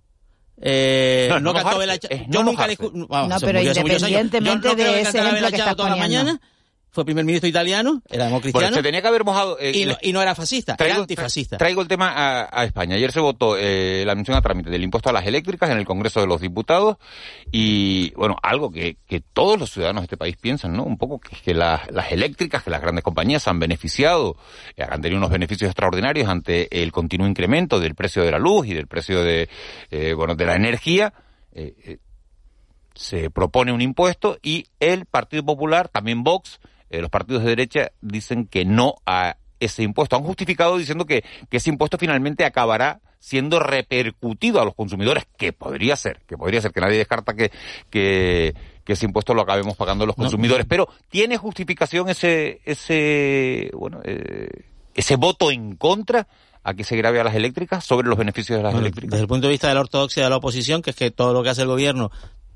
Eh, 0.62 1.26
No, 1.30 1.40
no, 1.40 1.52
no 1.52 1.54
cantó 1.54 1.78
Bella 1.78 1.96
Yo 1.96 2.08
no 2.28 2.50
nunca 2.50 2.66
le 2.66 2.76
vamos, 3.08 3.28
No, 3.30 3.40
pero. 3.40 3.62
Yo 3.62 3.70
independientemente 3.70 4.68
no 4.68 4.74
de 4.74 5.00
ese 5.00 5.18
ejemplo 5.18 5.48
que 5.48 5.56
estás 5.56 5.76
toda 5.76 5.90
la 5.90 5.96
mañana. 5.96 6.40
Fue 6.92 7.04
primer 7.04 7.24
ministro 7.24 7.48
italiano, 7.48 8.02
era 8.08 8.24
Bueno, 8.24 8.24
democristiano. 8.24 8.76
se 8.76 8.82
tenía 8.82 9.00
que 9.00 9.06
haber 9.06 9.22
mojado. 9.24 9.56
eh, 9.60 9.70
y, 9.72 9.82
no, 9.84 9.90
les- 9.90 9.98
y 10.02 10.12
no 10.12 10.20
era 10.22 10.34
fascista, 10.34 10.72
era 10.72 10.76
Traigo, 10.78 11.00
antifascista. 11.02 11.56
traigo 11.56 11.82
el 11.82 11.86
tema 11.88 12.10
a, 12.10 12.48
a 12.50 12.64
España. 12.64 12.96
Ayer 12.96 13.12
se 13.12 13.20
votó 13.20 13.56
eh, 13.56 14.02
la 14.04 14.16
mención 14.16 14.36
a 14.36 14.42
trámite 14.42 14.70
del 14.70 14.82
impuesto 14.82 15.08
a 15.08 15.12
las 15.12 15.24
eléctricas 15.24 15.70
en 15.70 15.78
el 15.78 15.84
Congreso 15.84 16.20
de 16.20 16.26
los 16.26 16.40
Diputados 16.40 16.96
y, 17.52 18.10
bueno, 18.16 18.36
algo 18.42 18.72
que, 18.72 18.96
que 19.06 19.20
todos 19.20 19.58
los 19.58 19.70
ciudadanos 19.70 20.02
de 20.02 20.06
este 20.06 20.16
país 20.16 20.36
piensan, 20.36 20.72
¿no? 20.72 20.82
Un 20.82 20.98
poco 20.98 21.20
que, 21.20 21.36
que 21.36 21.54
las, 21.54 21.88
las 21.92 22.10
eléctricas, 22.10 22.62
que 22.64 22.70
las 22.70 22.80
grandes 22.80 23.04
compañías 23.04 23.46
han 23.46 23.60
beneficiado, 23.60 24.36
eh, 24.76 24.82
han 24.82 25.00
tenido 25.00 25.18
unos 25.18 25.30
beneficios 25.30 25.68
extraordinarios 25.70 26.28
ante 26.28 26.82
el 26.82 26.90
continuo 26.90 27.28
incremento 27.28 27.78
del 27.78 27.94
precio 27.94 28.24
de 28.24 28.32
la 28.32 28.38
luz 28.40 28.66
y 28.66 28.74
del 28.74 28.88
precio 28.88 29.22
de, 29.22 29.48
eh, 29.92 30.12
bueno, 30.14 30.34
de 30.34 30.44
la 30.44 30.56
energía. 30.56 31.12
Eh, 31.52 31.74
eh, 31.84 31.98
se 32.94 33.30
propone 33.30 33.72
un 33.72 33.80
impuesto 33.80 34.38
y 34.42 34.66
el 34.80 35.06
Partido 35.06 35.44
Popular, 35.44 35.88
también 35.88 36.22
Vox, 36.24 36.58
eh, 36.90 37.00
los 37.00 37.10
partidos 37.10 37.42
de 37.42 37.50
derecha 37.50 37.92
dicen 38.00 38.46
que 38.46 38.64
no 38.64 38.96
a 39.06 39.36
ese 39.58 39.82
impuesto. 39.82 40.16
Han 40.16 40.22
justificado 40.22 40.76
diciendo 40.78 41.06
que, 41.06 41.22
que 41.48 41.56
ese 41.58 41.70
impuesto 41.70 41.98
finalmente 41.98 42.44
acabará 42.44 43.00
siendo 43.18 43.58
repercutido 43.60 44.60
a 44.62 44.64
los 44.64 44.74
consumidores, 44.74 45.24
que 45.36 45.52
podría 45.52 45.94
ser, 45.96 46.20
que 46.26 46.38
podría 46.38 46.62
ser, 46.62 46.72
que 46.72 46.80
nadie 46.80 46.96
descarta 46.96 47.34
que, 47.34 47.50
que, 47.90 48.54
que 48.84 48.92
ese 48.94 49.04
impuesto 49.04 49.34
lo 49.34 49.42
acabemos 49.42 49.76
pagando 49.76 50.06
los 50.06 50.16
No. 50.16 50.24
consumidores. 50.24 50.64
Pero 50.66 50.88
tiene 51.10 51.36
justificación 51.36 52.08
ese, 52.08 52.62
ese, 52.64 53.70
bueno, 53.74 54.00
eh, 54.04 54.48
ese 54.94 55.16
voto 55.16 55.50
en 55.50 55.76
contra 55.76 56.26
a 56.62 56.72
que 56.74 56.84
se 56.84 56.96
grave 56.96 57.20
a 57.20 57.24
las 57.24 57.34
eléctricas 57.34 57.84
sobre 57.84 58.08
los 58.08 58.18
beneficios 58.18 58.56
de 58.58 58.62
las 58.62 58.72
Bueno, 58.72 58.86
eléctricas. 58.86 59.10
desde 59.12 59.22
el 59.22 59.28
punto 59.28 59.46
de 59.46 59.52
vista 59.52 59.68
de 59.68 59.74
la 59.74 59.80
ortodoxia 59.80 60.24
de 60.24 60.30
la 60.30 60.36
oposición, 60.36 60.80
que 60.82 60.90
es 60.90 60.96
que 60.96 61.10
todo 61.10 61.32
lo 61.34 61.42
que 61.42 61.50
hace 61.50 61.62
el 61.62 61.68
gobierno, 61.68 62.10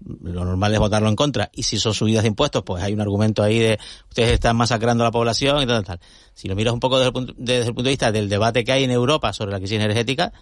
lo 0.04 0.44
normal 0.44 0.72
es 0.74 0.78
votarlo 0.78 1.08
en 1.08 1.16
contra, 1.16 1.50
y 1.52 1.62
si 1.62 1.78
son 1.78 1.94
subidas 1.94 2.22
de 2.22 2.28
impuestos, 2.28 2.62
pues 2.62 2.82
hay 2.82 2.92
un 2.92 3.00
argumento 3.00 3.42
ahí 3.42 3.58
de 3.58 3.78
ustedes 4.08 4.32
están 4.32 4.56
masacrando 4.56 5.04
a 5.04 5.08
la 5.08 5.10
población 5.10 5.62
y 5.62 5.66
tal, 5.66 5.84
tal. 5.84 6.00
Si 6.34 6.48
lo 6.48 6.54
miras 6.54 6.74
un 6.74 6.80
poco 6.80 6.98
desde 6.98 7.08
el, 7.08 7.12
punto, 7.12 7.34
de 7.36 7.90
vista 7.90 8.12
del 8.12 8.28
debate 8.28 8.64
que 8.64 8.72
hay 8.72 8.84
en 8.84 8.90
Europa 8.90 9.32
sobre 9.32 9.52
la 9.52 9.58
crisis 9.58 9.76
energética, 9.76 10.32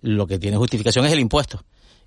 lo 0.00 0.26
que 0.26 0.38
tiene 0.38 0.56
justificación 0.56 1.06
es 1.06 1.12
el 1.12 1.20
impuesto. 1.20 1.64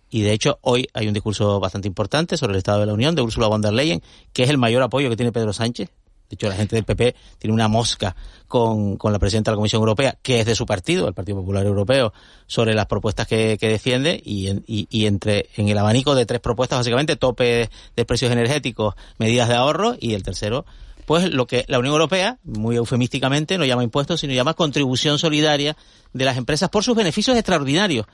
Y 0.10 0.22
de 0.22 0.34
hecho, 0.34 0.60
hoy 0.62 0.88
hay 0.94 1.08
un 1.08 1.14
discurso 1.14 1.60
bastante 1.60 1.88
importante 1.88 2.36
sobre 2.38 2.54
el 2.54 2.58
Estado 2.58 2.82
de 2.82 2.86
la 2.86 2.94
Unión 2.94 3.16
de 3.16 3.22
Ursula 3.22 3.48
von 3.48 3.62
der 3.62 3.74
Leyen, 3.74 4.02
que 4.34 4.44
es 4.44 4.50
el 4.50 4.58
mayor 4.58 4.84
apoyo 4.84 5.10
que 5.10 5.16
tiene 5.16 5.32
Pedro 5.32 5.54
Sánchez. 5.54 5.90
De 6.32 6.36
hecho, 6.36 6.48
la 6.48 6.56
gente 6.56 6.78
del 6.78 6.86
PP 6.86 7.14
tiene 7.40 7.54
una 7.54 7.68
mosca 7.68 8.16
con, 8.48 8.96
con 8.96 9.12
la 9.12 9.20
presidenta 9.20 9.52
de 9.52 9.56
la 9.56 9.58
Comisión 9.58 9.82
Europea, 9.82 10.18
que 10.22 10.40
es 10.40 10.46
de 10.46 10.56
su 10.56 10.66
partido, 10.66 11.10
el 11.10 11.14
Partido 11.14 11.40
Popular 11.40 11.66
Europeo, 11.66 12.14
sobre 12.48 12.74
las 12.74 12.86
propuestas 12.86 13.28
que, 13.28 13.58
que 13.60 13.68
defiende 13.68 14.22
y, 14.24 14.48
en, 14.48 14.64
y, 14.66 14.88
y 14.90 15.08
entre 15.08 15.50
en 15.58 15.68
el 15.68 15.78
abanico 15.78 16.16
de 16.16 16.26
tres 16.26 16.40
propuestas, 16.40 16.80
básicamente, 16.80 17.18
tope 17.18 17.70
de 17.98 18.06
precios 18.06 18.32
energéticos, 18.32 18.96
medidas 19.18 19.50
de 19.50 19.56
ahorro 19.56 19.96
y 20.00 20.14
el 20.14 20.24
tercero, 20.24 20.66
pues 21.06 21.30
lo 21.34 21.48
que 21.48 21.66
la 21.68 21.80
Unión 21.80 21.96
Europea, 21.96 22.38
muy 22.46 22.78
eufemísticamente, 22.78 23.58
no 23.58 23.66
llama 23.66 23.84
impuestos, 23.84 24.22
sino 24.22 24.32
llama 24.34 24.54
contribución 24.54 25.20
solidaria 25.20 25.76
de 26.14 26.24
las 26.24 26.38
empresas 26.38 26.70
por 26.70 26.86
sus 26.86 26.96
beneficios 26.96 27.36
extraordinarios. 27.36 28.06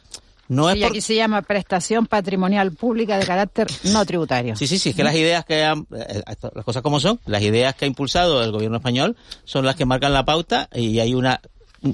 No 0.49 0.69
es 0.69 0.77
y 0.77 0.81
por- 0.81 0.89
aquí 0.91 1.01
se 1.01 1.15
llama 1.15 1.41
prestación 1.41 2.05
patrimonial 2.05 2.71
pública 2.71 3.17
de 3.17 3.25
carácter 3.25 3.67
no 3.85 4.05
tributario. 4.05 4.55
Sí, 4.55 4.65
sí, 4.67 4.79
sí, 4.79 4.89
es 4.89 4.95
que 4.95 5.03
las 5.03 5.15
ideas 5.15 5.43
que 5.45 5.63
han, 5.65 5.85
eh, 5.95 6.23
esto- 6.27 6.51
las 6.55 6.63
cosas 6.63 6.81
como 6.81 6.99
son, 6.99 7.19
las 7.25 7.41
ideas 7.41 7.75
que 7.75 7.85
ha 7.85 7.87
impulsado 7.87 8.43
el 8.43 8.51
gobierno 8.51 8.77
español 8.77 9.15
son 9.43 9.65
las 9.65 9.75
que 9.75 9.85
marcan 9.85 10.13
la 10.13 10.23
pauta 10.25 10.69
y 10.73 10.99
hay 10.99 11.13
una 11.13 11.41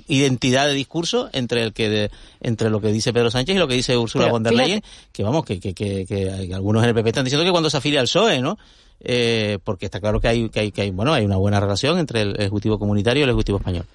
identidad 0.08 0.68
de 0.68 0.74
discurso 0.74 1.30
entre 1.34 1.64
el 1.64 1.74
que 1.74 1.90
de- 1.90 2.12
entre 2.42 2.70
lo 2.70 2.80
que 2.80 2.88
dice 2.92 3.12
Pedro 3.12 3.30
Sánchez 3.32 3.56
y 3.56 3.60
lo 3.60 3.68
que 3.68 3.74
dice 3.76 3.98
Ursula 3.98 4.26
Pero 4.26 4.34
von 4.34 4.44
der 4.44 4.54
fíjate- 4.54 4.68
Leyen, 4.68 4.84
que 5.12 5.24
vamos, 5.24 5.44
que, 5.46 5.60
que, 5.60 5.74
que, 5.74 6.50
algunos 6.54 6.84
en 6.84 6.90
el 6.90 6.96
PP 6.96 7.10
están 7.10 7.26
diciendo 7.26 7.44
que 7.44 7.52
cuando 7.52 7.70
se 7.70 7.78
afilia 7.78 8.00
al 8.00 8.06
PSOE, 8.06 8.40
¿no? 8.42 8.58
Eh, 9.02 9.60
porque 9.64 9.86
está 9.86 10.00
claro 10.00 10.22
que 10.22 10.28
hay, 10.30 10.50
que 10.50 10.60
hay, 10.62 10.72
que 10.72 10.82
hay, 10.84 10.92
bueno, 10.92 11.12
hay 11.14 11.26
una 11.26 11.36
buena 11.36 11.60
relación 11.60 12.00
entre 12.00 12.22
el 12.22 12.36
Ejecutivo 12.40 12.80
Comunitario 12.80 13.22
y 13.22 13.24
el 13.24 13.30
Ejecutivo 13.30 13.58
Español. 13.58 13.86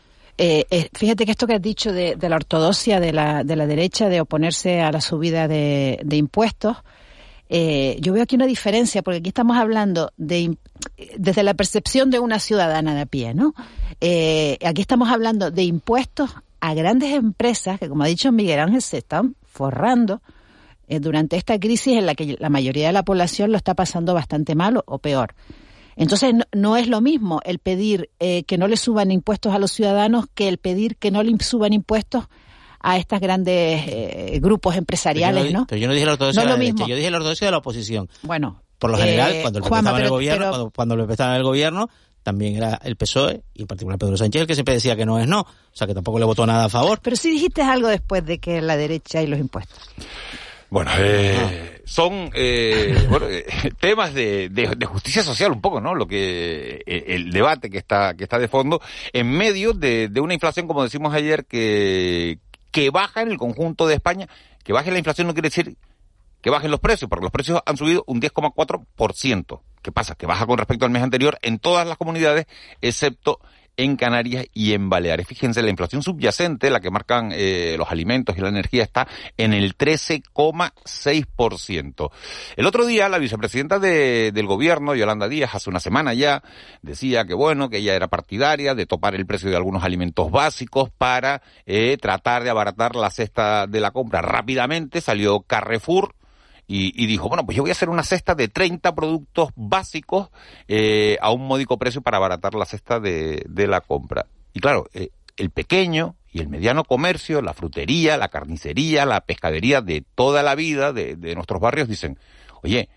Eh, 0.40 0.66
eh, 0.70 0.88
fíjate 0.94 1.27
que 1.27 1.33
esto 1.33 1.48
que 1.48 1.55
has 1.55 1.62
dicho 1.62 1.92
de, 1.92 2.16
la 2.16 2.37
ortodoxia 2.37 3.01
de 3.01 3.12
la, 3.12 3.42
de 3.42 3.57
la 3.57 3.66
derecha 3.66 4.09
de 4.09 4.20
oponerse 4.20 4.81
a 4.81 4.92
la 4.92 5.01
subida 5.01 5.48
de, 5.48 5.98
impuestos, 6.12 6.77
eh, 7.48 7.96
yo 8.01 8.12
veo 8.12 8.22
aquí 8.22 8.37
una 8.37 8.46
diferencia, 8.46 9.03
porque 9.03 9.18
aquí 9.18 9.29
estamos 9.31 9.57
hablando 9.57 10.12
de 10.16 10.57
desde 11.16 11.42
la 11.42 11.55
percepción 11.55 12.11
de 12.11 12.20
una 12.20 12.38
ciudadana 12.38 12.94
de 12.94 13.01
a 13.01 13.07
pie, 13.07 13.35
¿no? 13.35 13.53
aquí 13.98 14.81
estamos 14.81 15.09
hablando 15.09 15.51
de 15.51 15.64
impuestos 15.64 16.31
a 16.61 16.72
grandes 16.74 17.14
empresas 17.14 17.81
que, 17.81 17.88
como 17.88 18.05
ha 18.05 18.07
dicho 18.07 18.31
Miguel 18.31 18.61
Ángel, 18.61 18.81
se 18.81 18.98
están 18.98 19.35
forrando 19.44 20.22
durante 20.88 21.37
esta 21.37 21.59
crisis 21.59 21.96
en 21.96 22.07
la 22.07 22.14
que 22.14 22.37
la 22.38 22.48
mayoría 22.48 22.87
de 22.87 22.92
la 22.92 23.03
población 23.03 23.51
lo 23.51 23.57
está 23.57 23.74
pasando 23.74 24.14
bastante 24.14 24.55
mal 24.55 24.83
o 24.87 24.98
peor. 24.98 25.35
Entonces 25.99 26.35
no, 26.53 26.77
es 26.77 26.89
lo 26.89 27.01
mismo 27.01 27.41
el 27.45 27.59
pedir 27.59 28.11
eh, 28.21 28.45
que 28.45 28.57
no 28.57 28.69
le 28.69 28.77
suban 28.77 29.11
impuestos 29.11 29.53
a 29.53 29.59
los 29.59 29.73
ciudadanos 29.73 30.27
que 30.35 30.49
el 30.49 30.59
pedir 30.59 30.97
que 30.97 31.11
no 31.11 31.23
le 31.23 31.37
suban 31.41 31.73
impuestos 31.73 32.25
a 32.81 32.97
estos 32.97 33.21
grandes 33.21 33.83
eh, 33.87 34.39
grupos 34.41 34.77
empresariales, 34.77 35.53
¿no? 35.53 35.67
Pero 35.67 35.81
yo 35.81 35.89
no 35.89 35.95
dije 35.95 36.07
la 36.07 36.13
ortodoxia 36.13 36.43
de 36.43 36.49
la 36.49 36.57
derecha, 36.57 36.87
yo 36.87 36.97
dije 36.97 37.11
la 37.11 37.17
ortodoxia 37.19 37.47
de 37.49 37.51
la 37.51 37.59
oposición. 37.59 38.09
Bueno. 38.23 38.63
Por 38.79 38.91
lo 38.91 38.97
general, 38.97 39.33
eh, 39.33 39.41
cuando, 39.43 39.59
lo 39.59 39.67
en 39.97 40.05
el 40.05 40.09
gobierno, 40.09 40.71
cuando, 40.73 40.95
lo 40.95 41.03
empezaban 41.03 41.33
en 41.33 41.39
el 41.39 41.43
gobierno, 41.43 41.91
también 42.23 42.55
era 42.55 42.79
el 42.85 42.95
PSOE, 42.95 43.43
y 43.53 43.63
en 43.63 43.67
particular 43.67 43.99
Pedro 43.99 44.17
Sánchez, 44.17 44.43
el 44.43 44.47
que 44.47 44.55
siempre 44.55 44.75
decía 44.75 44.95
que 44.95 45.05
no 45.05 45.19
es 45.19 45.27
no. 45.27 45.41
O 45.41 45.47
sea, 45.73 45.89
que 45.89 45.95
tampoco 45.95 46.21
le 46.21 46.25
votó 46.25 46.47
nada 46.47 46.67
a 46.67 46.69
favor. 46.69 47.01
Pero 47.03 47.17
sí 47.17 47.31
dijiste 47.31 47.63
algo 47.63 47.89
después 47.89 48.25
de 48.25 48.39
que 48.39 48.63
la 48.63 48.77
derecha 48.77 49.21
y 49.21 49.27
los 49.27 49.41
impuestos. 49.41 49.79
Bueno, 50.71 50.93
eh, 50.97 51.78
son 51.88 52.31
eh, 52.35 53.09
eh, 53.31 53.72
temas 53.81 54.12
de, 54.12 54.51
de, 54.51 54.87
justicia 54.87 55.22
social 55.22 55.53
un 55.53 55.62
poco, 55.62 55.81
¿no? 55.81 55.94
Lo 55.94 56.07
que 56.07 56.83
el 56.87 57.31
debate 57.31 57.70
que 57.70 57.79
está 57.79 58.14
que 58.14 58.24
está 58.24 58.38
de 58.38 58.46
fondo 58.46 58.81
en 59.12 59.31
medio 59.31 59.72
de, 59.72 60.09
de 60.09 60.20
una 60.20 60.35
inflación, 60.35 60.66
como 60.66 60.83
decimos 60.83 61.14
ayer, 61.14 61.46
que 61.46 62.38
que 62.70 62.90
baja 62.90 63.22
en 63.22 63.31
el 63.31 63.38
conjunto 63.38 63.87
de 63.87 63.94
España. 63.94 64.29
Que 64.62 64.74
baje 64.74 64.90
la 64.90 64.98
inflación 64.98 65.27
no 65.27 65.33
quiere 65.33 65.48
decir 65.48 65.77
que 66.42 66.51
bajen 66.51 66.70
los 66.70 66.81
precios, 66.81 67.09
porque 67.09 67.24
los 67.24 67.33
precios 67.33 67.61
han 67.64 67.77
subido 67.77 68.05
un 68.07 68.20
10,4%. 68.20 69.61
¿Qué 69.83 69.92
pasa? 69.92 70.14
Que 70.14 70.27
baja 70.27 70.46
con 70.46 70.59
respecto 70.59 70.85
al 70.85 70.90
mes 70.90 71.03
anterior 71.03 71.38
en 71.42 71.59
todas 71.59 71.87
las 71.87 71.96
comunidades, 71.96 72.46
excepto 72.83 73.40
en 73.79 73.97
Canarias 73.97 74.45
y 74.53 74.75
en 74.75 74.91
Baleares. 74.91 75.27
Fíjense, 75.27 75.62
la 75.62 75.71
inflación 75.71 76.03
subyacente, 76.03 76.69
la 76.69 76.81
que 76.81 76.91
marcan 76.91 77.31
eh, 77.33 77.77
los 77.79 77.91
alimentos 77.91 78.37
y 78.37 78.43
la 78.43 78.51
energía, 78.51 78.83
está 78.83 79.09
en 79.38 79.55
el 79.55 79.79
13,6%. 79.79 82.11
El 82.57 82.67
otro 82.67 82.85
día, 82.85 83.09
la 83.09 83.17
vicepresidenta 83.19 83.79
del 83.79 84.47
gobierno, 84.47 84.95
Yolanda 84.95 85.27
Díaz, 85.29 85.55
hace 85.55 85.71
una 85.71 85.81
semana 85.81 86.12
ya, 86.12 86.43
decía 86.83 87.25
que 87.25 87.33
bueno, 87.35 87.71
que 87.71 87.79
ella 87.79 87.95
era 87.95 88.09
partidaria 88.09 88.75
de 88.75 88.85
topar 88.85 89.14
el 89.14 89.25
precio 89.27 89.49
de 89.49 89.57
algunos 89.57 89.85
alimentos 89.85 90.31
básicos 90.31 90.91
para 90.91 91.41
eh, 91.64 91.97
tratar 92.01 92.43
de 92.43 92.51
abaratar 92.51 92.97
la 92.97 93.11
cesta 93.11 93.69
de 93.69 93.81
la 93.81 93.93
compra. 93.93 94.23
Rápidamente 94.23 95.01
salió 95.01 95.43
Carrefour 95.43 96.17
y, 96.70 97.07
dijo, 97.07 97.28
bueno, 97.31 97.46
pues 97.46 97.57
yo 97.57 97.62
voy 97.62 97.70
a 97.70 97.72
hacer 97.72 97.88
una 97.88 98.02
cesta 98.02 98.35
de 98.35 98.48
30 98.48 98.94
productos 98.94 99.48
básicos 99.57 100.28
eh, 100.68 101.16
a 101.22 101.31
un 101.31 101.46
módico 101.46 101.78
precio 101.78 102.02
para 102.02 102.18
abaratar 102.18 102.54
la 102.54 102.66
cesta 102.66 103.00
de, 103.00 103.42
la 103.66 103.81
compra. 103.81 104.26
Y 104.52 104.61
claro, 104.61 104.87
eh, 104.92 105.09
el 105.38 105.48
pequeño 105.48 106.16
y 106.31 106.40
el 106.40 106.48
mediano 106.48 106.85
comercio, 106.85 107.40
la 107.40 107.54
frutería, 107.54 108.18
la 108.18 108.28
carnicería, 108.28 109.07
la 109.07 109.22
pescadería 109.22 109.81
de 109.81 110.04
toda 110.14 110.42
la 110.42 110.54
vida 110.54 110.92
de, 110.92 111.16
de 111.16 111.35
nuestros 111.35 111.59
barrios 111.59 111.88
dicen, 111.88 112.18
oye, 112.62 112.90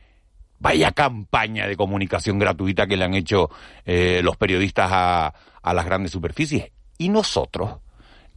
vaya 0.59 0.91
campaña 0.91 1.65
de 1.65 1.77
comunicación 1.77 2.39
gratuita 2.39 2.87
que 2.87 2.97
le 2.97 3.05
han 3.05 3.13
hecho 3.13 3.49
eh, 3.85 4.19
los 4.21 4.35
periodistas 4.35 4.89
a, 4.91 5.33
a 5.61 5.73
las 5.73 5.85
grandes 5.85 6.11
superficies. 6.11 6.71
¿Y 6.97 7.07
nosotros? 7.07 7.77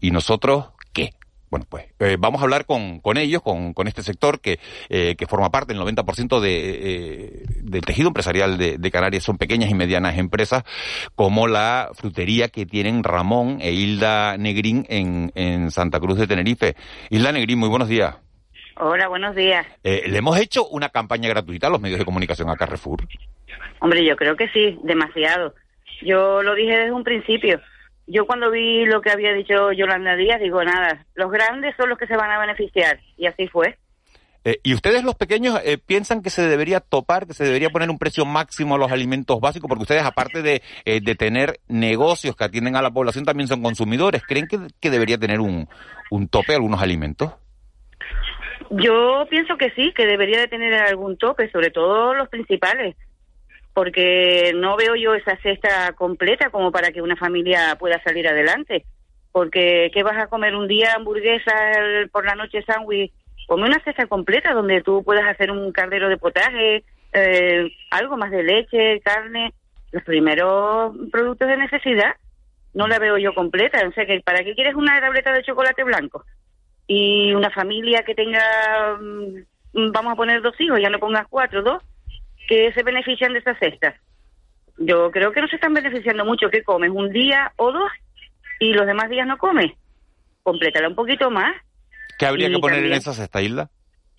¿Y 0.00 0.12
nosotros 0.12 0.66
qué? 0.92 1.12
Bueno, 1.54 1.66
pues 1.70 1.86
eh, 2.00 2.16
vamos 2.18 2.40
a 2.40 2.44
hablar 2.46 2.66
con, 2.66 2.98
con 2.98 3.16
ellos, 3.16 3.40
con, 3.40 3.74
con 3.74 3.86
este 3.86 4.02
sector 4.02 4.40
que, 4.40 4.58
eh, 4.88 5.14
que 5.14 5.28
forma 5.28 5.50
parte 5.50 5.72
del 5.72 5.80
90% 5.80 6.40
de, 6.40 6.50
eh, 6.50 7.42
del 7.60 7.82
tejido 7.82 8.08
empresarial 8.08 8.58
de, 8.58 8.76
de, 8.76 8.90
Canarias. 8.90 9.22
Son 9.22 9.38
pequeñas 9.38 9.70
y 9.70 9.74
medianas 9.74 10.18
empresas 10.18 10.64
como 11.14 11.46
la 11.46 11.90
frutería 11.94 12.48
que 12.48 12.66
tienen 12.66 13.04
Ramón 13.04 13.58
e 13.60 13.70
Hilda 13.70 14.36
Negrín 14.36 14.84
en, 14.88 15.30
en 15.36 15.70
Santa 15.70 16.00
Cruz 16.00 16.18
de 16.18 16.26
Tenerife. 16.26 16.74
Hilda 17.08 17.30
Negrín, 17.30 17.60
muy 17.60 17.68
buenos 17.68 17.86
días. 17.86 18.16
Hola, 18.76 19.06
buenos 19.06 19.36
días. 19.36 19.64
¿Le 19.84 20.18
hemos 20.18 20.36
hecho 20.36 20.66
una 20.66 20.88
campaña 20.88 21.28
gratuita 21.28 21.68
a 21.68 21.70
los 21.70 21.80
medios 21.80 22.00
de 22.00 22.04
comunicación 22.04 22.50
a 22.50 22.56
Carrefour? 22.56 23.06
Hombre, 23.78 24.04
yo 24.04 24.16
creo 24.16 24.34
que 24.34 24.48
sí, 24.48 24.76
demasiado. 24.82 25.54
Yo 26.02 26.42
lo 26.42 26.56
dije 26.56 26.76
desde 26.76 26.90
un 26.90 27.04
principio 27.04 27.60
yo 28.06 28.26
cuando 28.26 28.50
vi 28.50 28.84
lo 28.84 29.00
que 29.00 29.10
había 29.10 29.32
dicho 29.32 29.72
Yolanda 29.72 30.16
Díaz, 30.16 30.40
digo, 30.40 30.62
nada, 30.62 31.06
los 31.14 31.30
grandes 31.30 31.74
son 31.76 31.88
los 31.88 31.98
que 31.98 32.06
se 32.06 32.16
van 32.16 32.30
a 32.30 32.38
beneficiar. 32.38 33.00
Y 33.16 33.26
así 33.26 33.48
fue. 33.48 33.78
Eh, 34.46 34.60
¿Y 34.62 34.74
ustedes 34.74 35.04
los 35.04 35.14
pequeños 35.14 35.58
eh, 35.64 35.78
piensan 35.78 36.20
que 36.20 36.28
se 36.28 36.46
debería 36.46 36.80
topar, 36.80 37.26
que 37.26 37.32
se 37.32 37.44
debería 37.44 37.70
poner 37.70 37.88
un 37.88 37.98
precio 37.98 38.26
máximo 38.26 38.74
a 38.74 38.78
los 38.78 38.92
alimentos 38.92 39.40
básicos? 39.40 39.68
Porque 39.68 39.82
ustedes, 39.82 40.04
aparte 40.04 40.42
de, 40.42 40.60
eh, 40.84 41.00
de 41.02 41.14
tener 41.14 41.60
negocios 41.66 42.36
que 42.36 42.44
atienden 42.44 42.76
a 42.76 42.82
la 42.82 42.90
población, 42.90 43.24
también 43.24 43.48
son 43.48 43.62
consumidores. 43.62 44.22
¿Creen 44.22 44.46
que, 44.46 44.58
que 44.80 44.90
debería 44.90 45.16
tener 45.16 45.40
un, 45.40 45.66
un 46.10 46.28
tope 46.28 46.54
algunos 46.54 46.82
alimentos? 46.82 47.32
Yo 48.70 49.26
pienso 49.30 49.56
que 49.56 49.70
sí, 49.70 49.92
que 49.96 50.06
debería 50.06 50.40
de 50.40 50.48
tener 50.48 50.74
algún 50.74 51.16
tope, 51.16 51.50
sobre 51.50 51.70
todo 51.70 52.12
los 52.12 52.28
principales 52.28 52.96
porque 53.74 54.52
no 54.54 54.76
veo 54.76 54.94
yo 54.94 55.14
esa 55.14 55.36
cesta 55.38 55.92
completa 55.94 56.48
como 56.50 56.70
para 56.70 56.92
que 56.92 57.02
una 57.02 57.16
familia 57.16 57.76
pueda 57.78 58.00
salir 58.02 58.26
adelante. 58.28 58.86
Porque, 59.32 59.90
¿qué 59.92 60.04
vas 60.04 60.16
a 60.16 60.28
comer 60.28 60.54
un 60.54 60.68
día? 60.68 60.94
Hamburguesa, 60.94 61.52
por 62.12 62.24
la 62.24 62.36
noche 62.36 62.62
sándwich. 62.62 63.12
Come 63.48 63.66
una 63.66 63.82
cesta 63.82 64.06
completa 64.06 64.54
donde 64.54 64.80
tú 64.80 65.02
puedas 65.02 65.26
hacer 65.26 65.50
un 65.50 65.72
caldero 65.72 66.08
de 66.08 66.16
potaje, 66.16 66.84
eh, 67.12 67.68
algo 67.90 68.16
más 68.16 68.30
de 68.30 68.44
leche, 68.44 69.00
carne, 69.00 69.52
los 69.90 70.04
primeros 70.04 70.94
productos 71.10 71.48
de 71.48 71.56
necesidad. 71.56 72.14
No 72.74 72.86
la 72.86 73.00
veo 73.00 73.18
yo 73.18 73.34
completa. 73.34 73.86
O 73.88 73.92
sea, 73.92 74.06
que 74.06 74.20
¿para 74.20 74.44
qué 74.44 74.54
quieres 74.54 74.76
una 74.76 75.00
tableta 75.00 75.32
de 75.32 75.42
chocolate 75.42 75.82
blanco? 75.82 76.24
Y 76.86 77.34
una 77.34 77.50
familia 77.50 78.04
que 78.04 78.14
tenga, 78.14 78.98
mm, 79.00 79.90
vamos 79.90 80.12
a 80.12 80.16
poner 80.16 80.42
dos 80.42 80.58
hijos, 80.60 80.80
ya 80.80 80.90
no 80.90 81.00
pongas 81.00 81.26
cuatro, 81.28 81.62
dos 81.62 81.82
que 82.48 82.72
se 82.72 82.82
benefician 82.82 83.32
de 83.32 83.38
esas 83.40 83.58
cestas. 83.58 83.94
Yo 84.78 85.10
creo 85.10 85.32
que 85.32 85.40
no 85.40 85.48
se 85.48 85.56
están 85.56 85.74
beneficiando 85.74 86.24
mucho. 86.24 86.50
que 86.50 86.62
comes? 86.62 86.90
¿Un 86.90 87.10
día 87.12 87.52
o 87.56 87.72
dos? 87.72 87.90
¿Y 88.60 88.72
los 88.72 88.86
demás 88.86 89.08
días 89.08 89.26
no 89.26 89.38
comes? 89.38 89.72
Complétala 90.42 90.88
un 90.88 90.94
poquito 90.94 91.30
más. 91.30 91.54
¿Qué 92.18 92.26
habría 92.26 92.48
que 92.48 92.58
poner 92.58 92.84
en 92.84 92.92
esa 92.92 93.12
cesta, 93.12 93.42
Hilda? 93.42 93.70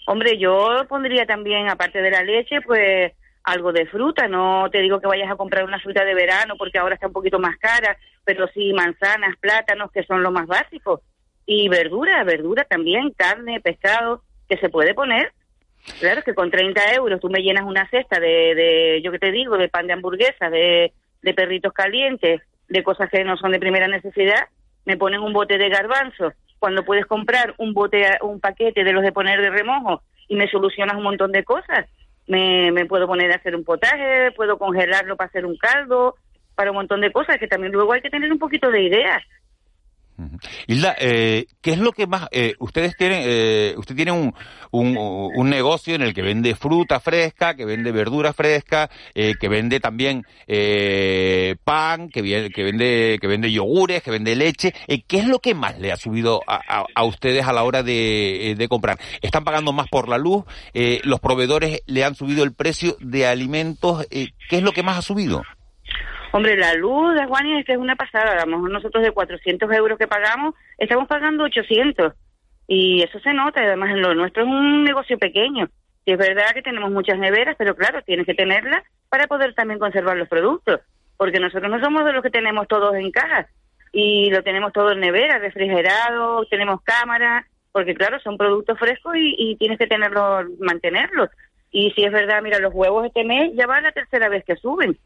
Hombre, 0.08 0.38
yo 0.38 0.86
pondría 0.88 1.26
también, 1.26 1.70
aparte 1.70 2.02
de 2.02 2.12
la 2.12 2.24
leche, 2.24 2.62
pues 2.62 3.14
algo 3.44 3.72
de 3.72 3.86
fruta. 3.88 4.28
No 4.28 4.70
te 4.72 4.80
digo 4.80 5.00
que 5.00 5.08
vayas 5.08 5.32
a 5.32 5.36
comprar 5.36 5.64
una 5.64 5.80
fruta 5.80 6.04
de 6.04 6.14
verano 6.14 6.56
porque 6.58 6.80
ahora 6.80 6.96
está 6.96 7.08
un 7.08 7.14
poquito 7.14 7.40
más 7.40 7.58
cara, 7.58 7.98
pero 8.24 8.48
sí 8.54 8.74
manzanas, 8.74 9.36
plátanos, 9.40 9.92
que 9.92 10.04
son 10.04 10.24
lo 10.24 10.32
más 10.32 10.48
básicos. 10.48 11.02
Y 11.46 11.70
verdura, 11.70 12.24
verdura 12.24 12.66
también, 12.66 13.12
carne, 13.12 13.62
pescado, 13.62 14.24
que 14.50 14.58
se 14.58 14.70
puede 14.70 14.94
poner. 14.94 15.32
Claro, 16.00 16.24
que 16.24 16.34
con 16.34 16.52
30 16.52 16.94
euros 16.94 17.20
tú 17.20 17.30
me 17.30 17.42
llenas 17.42 17.64
una 17.66 17.90
cesta 17.90 18.20
de, 18.20 18.56
de 18.56 19.02
yo 19.04 19.12
que 19.12 19.20
te 19.20 19.32
digo, 19.32 19.58
de 19.58 19.70
pan 19.70 19.88
de 19.88 19.94
hamburguesa, 19.94 20.50
de, 20.50 20.94
de 21.22 21.34
perritos 21.34 21.74
calientes, 21.74 22.42
de 22.68 22.84
cosas 22.84 23.10
que 23.10 23.24
no 23.24 23.38
son 23.38 23.52
de 23.52 23.60
primera 23.60 23.88
necesidad, 23.88 24.48
me 24.86 24.98
ponen 24.98 25.22
un 25.22 25.34
bote 25.34 25.58
de 25.58 25.70
garbanzos, 25.70 26.34
cuando 26.60 26.84
puedes 26.84 27.06
comprar 27.06 27.54
un 27.58 27.74
bote, 27.74 28.04
un 28.22 28.40
paquete 28.40 28.84
de 28.84 28.94
los 28.94 29.04
de 29.04 29.12
poner 29.12 29.42
de 29.42 29.50
remojo 29.50 30.02
y 30.28 30.36
me 30.36 30.50
solucionas 30.50 30.96
un 30.98 31.04
montón 31.04 31.32
de 31.32 31.44
cosas. 31.44 31.86
Me, 32.28 32.72
me 32.72 32.86
puedo 32.86 33.06
poner 33.06 33.32
a 33.32 33.36
hacer 33.36 33.56
un 33.56 33.64
potaje, 33.64 34.32
puedo 34.32 34.58
congelarlo 34.58 35.16
para 35.16 35.28
hacer 35.28 35.46
un 35.46 35.58
caldo, 35.58 36.16
para 36.56 36.72
un 36.72 36.78
montón 36.78 37.02
de 37.02 37.12
cosas 37.12 37.38
que 37.38 37.48
también 37.48 37.74
luego 37.74 37.94
hay 37.94 38.02
que 38.02 38.10
tener 38.10 38.32
un 38.32 38.40
poquito 38.40 38.72
de 38.72 38.82
ideas. 38.82 39.22
Hilda, 40.68 40.96
eh, 41.00 41.46
¿qué 41.62 41.72
es 41.72 41.80
lo 41.80 41.92
que 41.92 42.08
más 42.08 42.28
eh, 42.32 42.56
ustedes 42.60 42.96
tienen? 42.96 43.22
Eh, 43.26 43.76
usted 43.78 43.96
tiene 43.96 44.12
un, 44.12 44.34
un, 44.72 45.50
negocio 45.50 45.96
en 45.96 46.02
el 46.02 46.14
que 46.14 46.22
vende 46.22 46.56
fruta 46.56 47.00
fresca, 47.00 47.56
que 47.56 47.66
vende 47.66 47.92
verdura 47.92 48.34
fresca, 48.34 48.90
eh, 49.14 49.36
que 49.40 49.50
vende 49.50 49.80
también 49.80 50.26
eh, 50.48 51.56
pan, 51.64 52.10
que, 52.10 52.50
que 52.54 52.64
vende 52.64 53.18
que 53.20 53.28
vende 53.28 53.52
yogures, 53.52 54.02
que 54.02 54.12
vende 54.12 54.36
leche. 54.36 54.74
Eh, 54.88 55.04
¿Qué 55.04 55.20
es 55.20 55.28
lo 55.28 55.40
que 55.40 55.54
más 55.54 55.78
le 55.80 55.92
ha 55.92 55.98
subido 55.98 56.42
a, 56.48 56.86
a, 56.94 57.04
ustedes 57.04 57.46
a 57.46 57.54
la 57.54 57.64
hora 57.64 57.84
de, 57.84 58.56
de, 58.58 58.68
comprar? 58.68 59.00
¿Están 59.22 59.44
pagando 59.44 59.74
más 59.74 59.88
por 59.90 60.10
la 60.10 60.18
luz? 60.18 60.44
¿Los 61.04 61.20
proveedores 61.20 61.82
le 61.86 62.04
han 62.04 62.16
subido 62.16 62.44
el 62.44 62.54
precio 62.54 62.98
de 63.00 63.28
alimentos? 63.28 64.08
¿Qué 64.10 64.34
es 64.50 64.64
lo 64.64 64.72
que 64.72 64.84
más 64.84 64.98
ha 64.98 65.02
subido? 65.02 65.44
Hombre, 66.36 66.58
la 66.58 66.74
luz 66.74 67.16
de 67.16 67.26
Juan 67.28 67.46
es 67.46 67.66
que 67.66 67.72
es 67.72 67.78
una 67.78 67.96
pasada. 67.96 68.36
Vamos, 68.36 68.70
nosotros 68.70 69.02
de 69.02 69.12
400 69.12 69.72
euros 69.72 69.98
que 69.98 70.06
pagamos, 70.06 70.54
estamos 70.78 71.08
pagando 71.08 71.46
800. 71.46 72.12
Y 72.68 73.04
eso 73.04 73.22
se 73.22 73.32
nota. 73.32 73.62
Además, 73.62 73.96
lo 73.96 74.14
nuestro 74.14 74.44
es 74.44 74.50
un 74.50 74.84
negocio 74.84 75.18
pequeño. 75.18 75.70
Y 76.04 76.12
es 76.12 76.18
verdad 76.18 76.52
que 76.54 76.62
tenemos 76.62 76.92
muchas 76.92 77.18
neveras, 77.20 77.56
pero 77.58 77.74
claro, 77.74 78.02
tienes 78.02 78.26
que 78.26 78.34
tenerlas 78.34 78.84
para 79.08 79.28
poder 79.28 79.54
también 79.54 79.80
conservar 79.80 80.18
los 80.18 80.28
productos. 80.28 80.82
Porque 81.16 81.40
nosotros 81.40 81.72
no 81.72 81.80
somos 81.80 82.04
de 82.04 82.12
los 82.12 82.22
que 82.22 82.32
tenemos 82.32 82.68
todos 82.68 82.94
en 82.96 83.12
cajas. 83.12 83.48
y 83.94 84.30
lo 84.30 84.44
tenemos 84.44 84.74
todo 84.74 84.92
en 84.92 85.00
nevera, 85.00 85.40
refrigerado, 85.40 86.44
tenemos 86.48 86.82
cámara, 86.82 87.48
porque 87.72 87.96
claro, 87.96 88.20
son 88.20 88.38
productos 88.38 88.78
frescos 88.78 89.16
y, 89.16 89.36
y 89.38 89.56
tienes 89.56 89.78
que 89.78 89.88
tenerlos, 89.88 90.48
mantenerlos. 90.60 91.30
Y 91.72 91.92
si 91.92 92.04
es 92.04 92.12
verdad, 92.12 92.42
mira, 92.42 92.60
los 92.60 92.74
huevos 92.74 93.06
este 93.06 93.24
mes 93.24 93.54
ya 93.56 93.68
va 93.68 93.80
la 93.80 93.94
tercera 93.94 94.28
vez 94.28 94.44
que 94.44 94.58
suben. 94.58 94.98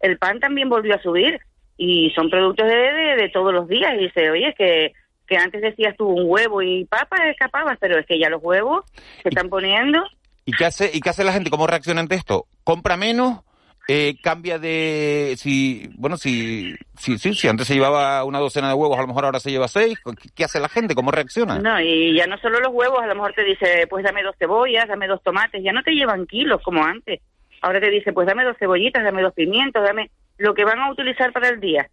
El 0.00 0.18
pan 0.18 0.40
también 0.40 0.68
volvió 0.68 0.94
a 0.94 1.02
subir 1.02 1.40
y 1.76 2.10
son 2.14 2.30
productos 2.30 2.66
de, 2.66 2.74
de, 2.74 3.16
de 3.16 3.28
todos 3.30 3.52
los 3.52 3.68
días. 3.68 3.94
Y 3.94 4.04
dice, 4.04 4.30
oye, 4.30 4.48
es 4.48 4.54
que, 4.54 4.92
que 5.26 5.36
antes 5.36 5.62
decías 5.62 5.96
tú 5.96 6.06
un 6.06 6.24
huevo 6.26 6.62
y 6.62 6.84
papa 6.84 7.28
escapabas, 7.28 7.78
pero 7.80 7.98
es 7.98 8.06
que 8.06 8.18
ya 8.18 8.28
los 8.28 8.42
huevos 8.42 8.84
se 9.22 9.28
están 9.28 9.48
poniendo. 9.48 10.04
¿Y 10.44 10.52
qué 10.52 10.66
hace, 10.66 10.90
y 10.92 11.00
qué 11.00 11.10
hace 11.10 11.24
la 11.24 11.32
gente? 11.32 11.50
¿Cómo 11.50 11.66
reacciona 11.66 12.00
ante 12.00 12.16
esto? 12.16 12.46
¿Compra 12.64 12.96
menos? 12.96 13.40
Eh, 13.86 14.14
cambia 14.22 14.58
de 14.58 15.34
si 15.36 15.90
bueno 15.98 16.16
si, 16.16 16.74
si 16.96 17.18
si 17.18 17.34
si 17.34 17.48
antes 17.48 17.66
se 17.66 17.74
llevaba 17.74 18.24
una 18.24 18.38
docena 18.38 18.68
de 18.68 18.72
huevos 18.72 18.96
a 18.96 19.02
lo 19.02 19.08
mejor 19.08 19.26
ahora 19.26 19.40
se 19.40 19.50
lleva 19.50 19.68
seis 19.68 19.98
¿qué, 20.02 20.30
qué 20.34 20.44
hace 20.44 20.58
la 20.58 20.70
gente 20.70 20.94
cómo 20.94 21.10
reacciona 21.10 21.58
No, 21.58 21.78
y 21.78 22.16
ya 22.16 22.26
no 22.26 22.38
solo 22.38 22.60
los 22.60 22.72
huevos, 22.72 23.02
a 23.02 23.06
lo 23.06 23.14
mejor 23.14 23.34
te 23.34 23.44
dice, 23.44 23.86
pues 23.90 24.02
dame 24.02 24.22
dos 24.22 24.36
cebollas, 24.38 24.88
dame 24.88 25.06
dos 25.06 25.22
tomates, 25.22 25.62
ya 25.62 25.74
no 25.74 25.82
te 25.82 25.90
llevan 25.90 26.26
kilos 26.26 26.62
como 26.62 26.82
antes. 26.82 27.20
Ahora 27.64 27.80
te 27.80 27.88
dice, 27.88 28.12
pues 28.12 28.26
dame 28.26 28.44
dos 28.44 28.56
cebollitas, 28.58 29.02
dame 29.02 29.22
dos 29.22 29.32
pimientos, 29.32 29.82
dame 29.82 30.10
lo 30.36 30.52
que 30.54 30.64
van 30.66 30.80
a 30.80 30.90
utilizar 30.92 31.32
para 31.32 31.48
el 31.48 31.60
día. 31.60 31.88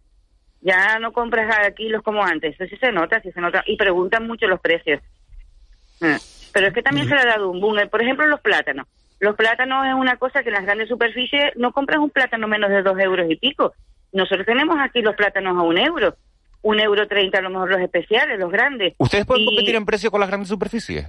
Ya 0.60 0.98
no 0.98 1.12
compras 1.12 1.50
a 1.56 1.70
kilos 1.70 2.02
como 2.02 2.22
antes, 2.22 2.54
eso 2.60 2.68
sí 2.68 2.76
se 2.76 2.92
nota, 2.92 3.20
sí 3.22 3.32
se 3.32 3.40
nota, 3.40 3.64
y 3.66 3.76
preguntan 3.78 4.26
mucho 4.26 4.46
los 4.48 4.60
precios. 4.60 5.00
Ah, 6.02 6.18
Pero 6.52 6.66
es 6.66 6.74
que 6.74 6.82
también 6.82 7.08
se 7.08 7.14
le 7.14 7.22
ha 7.22 7.24
dado 7.24 7.48
un 7.50 7.58
boom. 7.58 7.88
Por 7.90 8.02
ejemplo, 8.02 8.26
los 8.26 8.40
plátanos. 8.42 8.86
Los 9.18 9.34
plátanos 9.34 9.86
es 9.86 9.94
una 9.94 10.16
cosa 10.18 10.42
que 10.42 10.50
en 10.50 10.56
las 10.56 10.64
grandes 10.64 10.88
superficies 10.90 11.52
no 11.56 11.72
compras 11.72 12.00
un 12.00 12.10
plátano 12.10 12.46
menos 12.48 12.68
de 12.68 12.82
dos 12.82 12.98
euros 12.98 13.30
y 13.30 13.36
pico. 13.36 13.72
Nosotros 14.12 14.44
tenemos 14.44 14.76
aquí 14.78 15.00
los 15.00 15.14
plátanos 15.16 15.56
a 15.56 15.62
un 15.62 15.78
euro. 15.78 16.16
Un 16.60 16.80
euro 16.80 17.08
treinta 17.08 17.38
a 17.38 17.42
lo 17.42 17.48
mejor 17.48 17.70
los 17.70 17.80
especiales, 17.80 18.38
los 18.38 18.52
grandes. 18.52 18.94
¿Ustedes 18.98 19.24
pueden 19.24 19.44
Y- 19.44 19.46
competir 19.46 19.74
en 19.76 19.86
precio 19.86 20.10
con 20.10 20.20
las 20.20 20.28
grandes 20.28 20.48
superficies? 20.50 21.06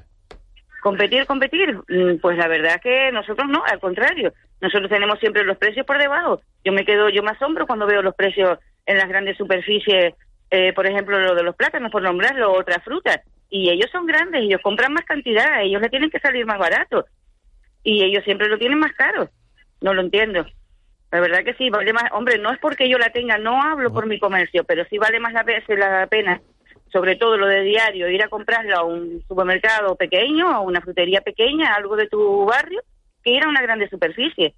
Competir, 0.83 1.25
competir. 1.25 1.79
Mm, 1.87 2.17
Pues 2.21 2.37
la 2.37 2.49
verdad 2.49 2.81
que 2.81 3.09
nosotros 3.13 3.47
no, 3.49 3.63
al 3.65 3.79
contrario. 3.79 4.33
Nosotros 4.59 4.89
tenemos 4.89 5.17
siempre 5.19 5.45
los 5.45 5.57
precios 5.57 5.85
por 5.85 5.97
debajo. 5.97 6.41
Yo 6.65 6.73
me 6.73 6.83
quedo, 6.83 7.07
yo 7.07 7.23
me 7.23 7.31
asombro 7.31 7.65
cuando 7.65 7.85
veo 7.87 8.01
los 8.01 8.13
precios 8.15 8.59
en 8.85 8.97
las 8.97 9.07
grandes 9.07 9.37
superficies, 9.37 10.13
eh, 10.51 10.73
por 10.73 10.85
ejemplo, 10.85 11.17
lo 11.19 11.35
de 11.35 11.43
los 11.43 11.55
plátanos, 11.55 11.89
por 11.89 12.01
nombrarlo, 12.01 12.51
otras 12.51 12.83
frutas. 12.83 13.21
Y 13.49 13.69
ellos 13.69 13.89
son 13.93 14.05
grandes, 14.05 14.41
ellos 14.41 14.59
compran 14.61 14.91
más 14.91 15.05
cantidad, 15.05 15.61
ellos 15.61 15.81
le 15.81 15.89
tienen 15.89 16.09
que 16.09 16.19
salir 16.19 16.45
más 16.45 16.59
barato. 16.59 17.05
Y 17.81 18.03
ellos 18.03 18.25
siempre 18.25 18.49
lo 18.49 18.57
tienen 18.57 18.79
más 18.79 18.91
caro. 18.91 19.29
No 19.79 19.93
lo 19.93 20.01
entiendo. 20.01 20.45
La 21.11 21.21
verdad 21.21 21.45
que 21.45 21.53
sí, 21.53 21.69
vale 21.69 21.93
más. 21.93 22.11
Hombre, 22.11 22.39
no 22.39 22.51
es 22.51 22.59
porque 22.59 22.89
yo 22.89 22.97
la 22.97 23.09
tenga, 23.11 23.37
no 23.37 23.61
hablo 23.61 23.93
por 23.93 24.05
mi 24.05 24.19
comercio, 24.19 24.65
pero 24.65 24.83
sí 24.89 24.97
vale 24.97 25.21
más 25.21 25.31
la, 25.31 25.45
la 25.77 26.07
pena, 26.07 26.41
sobre 26.93 27.15
todo 27.17 27.35
lo 27.37 27.47
de 27.47 27.63
diario, 27.63 28.07
ir 28.07 28.21
a 28.23 28.29
comprarlo 28.29 28.77
a 28.77 28.83
un 28.83 29.21
supermercado 29.27 29.95
pequeño, 29.95 30.47
a 30.47 30.61
una 30.61 30.79
frutería 30.79 31.19
pequeña, 31.21 31.73
algo 31.73 31.95
de 31.97 32.07
tu 32.07 32.45
barrio, 32.45 32.81
que 33.23 33.31
ir 33.31 33.43
a 33.43 33.49
una 33.49 33.61
grande 33.63 33.89
superficie. 33.89 34.53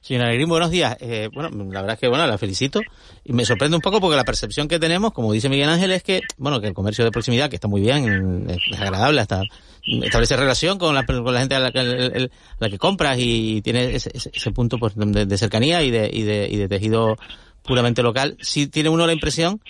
Señora 0.00 0.28
Negrín, 0.28 0.48
buenos 0.48 0.70
días. 0.70 0.96
Eh, 1.00 1.28
bueno, 1.32 1.50
la 1.72 1.80
verdad 1.80 1.94
es 1.94 2.00
que, 2.00 2.08
bueno, 2.08 2.26
la 2.26 2.38
felicito. 2.38 2.80
Y 3.24 3.32
me 3.32 3.44
sorprende 3.44 3.76
un 3.76 3.80
poco 3.82 4.00
porque 4.00 4.16
la 4.16 4.24
percepción 4.24 4.68
que 4.68 4.78
tenemos, 4.78 5.12
como 5.12 5.32
dice 5.32 5.48
Miguel 5.48 5.68
Ángel, 5.68 5.90
es 5.92 6.02
que, 6.02 6.20
bueno, 6.36 6.60
que 6.60 6.68
el 6.68 6.74
comercio 6.74 7.04
de 7.04 7.10
proximidad, 7.10 7.50
que 7.50 7.56
está 7.56 7.68
muy 7.68 7.80
bien, 7.80 8.46
es 8.48 8.80
agradable, 8.80 9.20
hasta 9.20 9.42
establece 9.84 10.36
relación 10.36 10.78
con 10.78 10.94
la, 10.94 11.04
con 11.04 11.32
la 11.34 11.40
gente 11.40 11.54
a 11.56 11.60
la 11.60 11.72
que, 11.72 12.28
la 12.58 12.68
que 12.70 12.78
compras 12.78 13.16
y 13.18 13.60
tiene 13.62 13.94
ese, 13.96 14.10
ese- 14.14 14.50
punto 14.52 14.78
pues, 14.78 14.94
de, 14.96 15.26
de 15.26 15.38
cercanía 15.38 15.82
y 15.82 15.90
de, 15.90 16.08
y, 16.12 16.22
de, 16.22 16.48
y 16.48 16.56
de 16.56 16.68
tejido 16.68 17.16
puramente 17.64 18.02
local. 18.02 18.36
Sí 18.40 18.68
tiene 18.68 18.88
uno 18.90 19.06
la 19.06 19.12
impresión, 19.12 19.60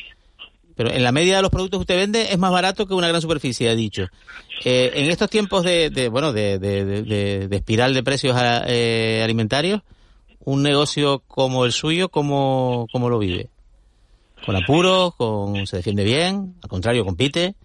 pero 0.78 0.92
en 0.92 1.02
la 1.02 1.10
media 1.10 1.36
de 1.36 1.42
los 1.42 1.50
productos 1.50 1.78
que 1.78 1.82
usted 1.82 1.96
vende 1.96 2.32
es 2.32 2.38
más 2.38 2.52
barato 2.52 2.86
que 2.86 2.94
una 2.94 3.08
gran 3.08 3.20
superficie, 3.20 3.68
ha 3.68 3.74
dicho. 3.74 4.04
Eh, 4.64 4.92
en 4.94 5.10
estos 5.10 5.28
tiempos 5.28 5.64
de, 5.64 5.90
de, 5.90 6.08
bueno, 6.08 6.32
de, 6.32 6.60
de, 6.60 7.02
de- 7.02 7.56
espiral 7.56 7.92
de 7.94 8.04
precios 8.04 8.36
a- 8.36 8.62
eh, 8.68 9.20
alimentarios, 9.24 9.82
un 10.44 10.62
negocio 10.62 11.18
como 11.26 11.64
el 11.64 11.72
suyo, 11.72 12.10
¿cómo, 12.10 12.86
cómo 12.92 13.10
lo 13.10 13.18
vive? 13.18 13.48
¿Con 14.46 14.54
apuros? 14.54 15.16
Con, 15.16 15.66
¿Se 15.66 15.78
defiende 15.78 16.04
bien? 16.04 16.54
¿Al 16.62 16.68
contrario, 16.68 17.04
compite? 17.04 17.56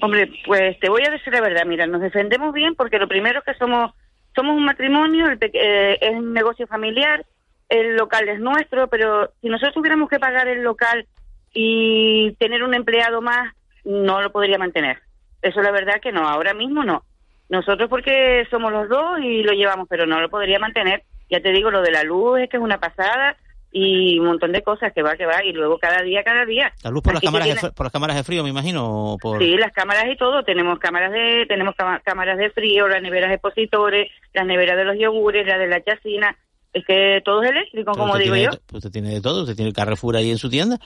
Hombre, 0.00 0.30
pues 0.46 0.80
te 0.80 0.88
voy 0.88 1.02
a 1.06 1.10
decir 1.10 1.34
la 1.34 1.42
verdad, 1.42 1.66
mira, 1.66 1.86
nos 1.86 2.00
defendemos 2.00 2.54
bien 2.54 2.74
porque 2.74 2.98
lo 2.98 3.06
primero 3.06 3.40
es 3.40 3.44
que 3.44 3.58
somos 3.58 3.92
somos 4.34 4.56
un 4.56 4.64
matrimonio, 4.64 5.26
el 5.26 5.38
eh, 5.42 5.98
es 6.00 6.10
un 6.10 6.32
negocio 6.32 6.66
familiar, 6.66 7.26
el 7.68 7.96
local 7.96 8.28
es 8.30 8.40
nuestro, 8.40 8.88
pero 8.88 9.30
si 9.42 9.48
nosotros 9.48 9.74
tuviéramos 9.74 10.08
que 10.08 10.18
pagar 10.18 10.48
el 10.48 10.62
local 10.62 11.06
y 11.52 12.32
tener 12.38 12.62
un 12.62 12.74
empleado 12.74 13.20
más, 13.22 13.54
no 13.84 14.20
lo 14.22 14.30
podría 14.32 14.58
mantener. 14.58 14.98
Eso 15.42 15.60
la 15.62 15.70
verdad 15.70 16.00
que 16.00 16.12
no, 16.12 16.28
ahora 16.28 16.54
mismo 16.54 16.84
no. 16.84 17.04
Nosotros 17.48 17.88
porque 17.88 18.46
somos 18.50 18.72
los 18.72 18.88
dos 18.88 19.20
y 19.20 19.42
lo 19.42 19.52
llevamos, 19.52 19.86
pero 19.88 20.06
no 20.06 20.20
lo 20.20 20.28
podría 20.28 20.58
mantener. 20.58 21.02
Ya 21.30 21.40
te 21.40 21.52
digo, 21.52 21.70
lo 21.70 21.82
de 21.82 21.92
la 21.92 22.02
luz 22.02 22.40
es 22.40 22.48
que 22.50 22.56
es 22.56 22.62
una 22.62 22.78
pasada 22.78 23.36
y 23.70 24.18
un 24.18 24.26
montón 24.26 24.52
de 24.52 24.62
cosas 24.62 24.92
que 24.92 25.02
va, 25.02 25.16
que 25.16 25.26
va, 25.26 25.44
y 25.44 25.52
luego 25.52 25.78
cada 25.78 26.02
día, 26.02 26.22
cada 26.24 26.44
día. 26.46 26.72
La 26.82 26.90
luz 26.90 27.02
por 27.02 27.12
las, 27.14 27.22
cámaras 27.22 27.48
de, 27.48 27.54
tiene- 27.54 27.72
por 27.72 27.86
las 27.86 27.92
cámaras 27.92 28.16
de 28.16 28.24
frío, 28.24 28.42
me 28.42 28.48
imagino. 28.50 29.12
o 29.12 29.18
Por... 29.18 29.38
Sí, 29.38 29.56
las 29.56 29.72
cámaras 29.72 30.06
y 30.08 30.16
todo. 30.16 30.42
Tenemos 30.44 30.78
cámaras 30.78 31.12
de 31.12 31.44
tenemos 31.46 31.74
cámaras 32.04 32.38
de 32.38 32.50
frío, 32.50 32.88
las 32.88 33.02
neveras 33.02 33.30
expositores, 33.32 34.10
las 34.32 34.46
neveras 34.46 34.76
de 34.76 34.84
los 34.84 34.98
yogures, 34.98 35.46
la 35.46 35.58
de 35.58 35.66
la 35.68 35.82
chacina. 35.84 36.36
Es 36.76 36.84
que 36.84 37.22
todo 37.24 37.42
es 37.42 37.50
eléctrico, 37.52 37.92
Pero 37.92 38.04
como 38.04 38.18
digo 38.18 38.34
tiene 38.34 38.50
yo. 38.52 38.76
Usted 38.76 38.90
tiene 38.90 39.14
de 39.14 39.22
todo, 39.22 39.44
usted 39.44 39.56
tiene 39.56 39.70
el 39.70 39.74
Carrefour 39.74 40.14
ahí 40.14 40.30
en 40.30 40.36
su 40.36 40.50
tienda. 40.50 40.78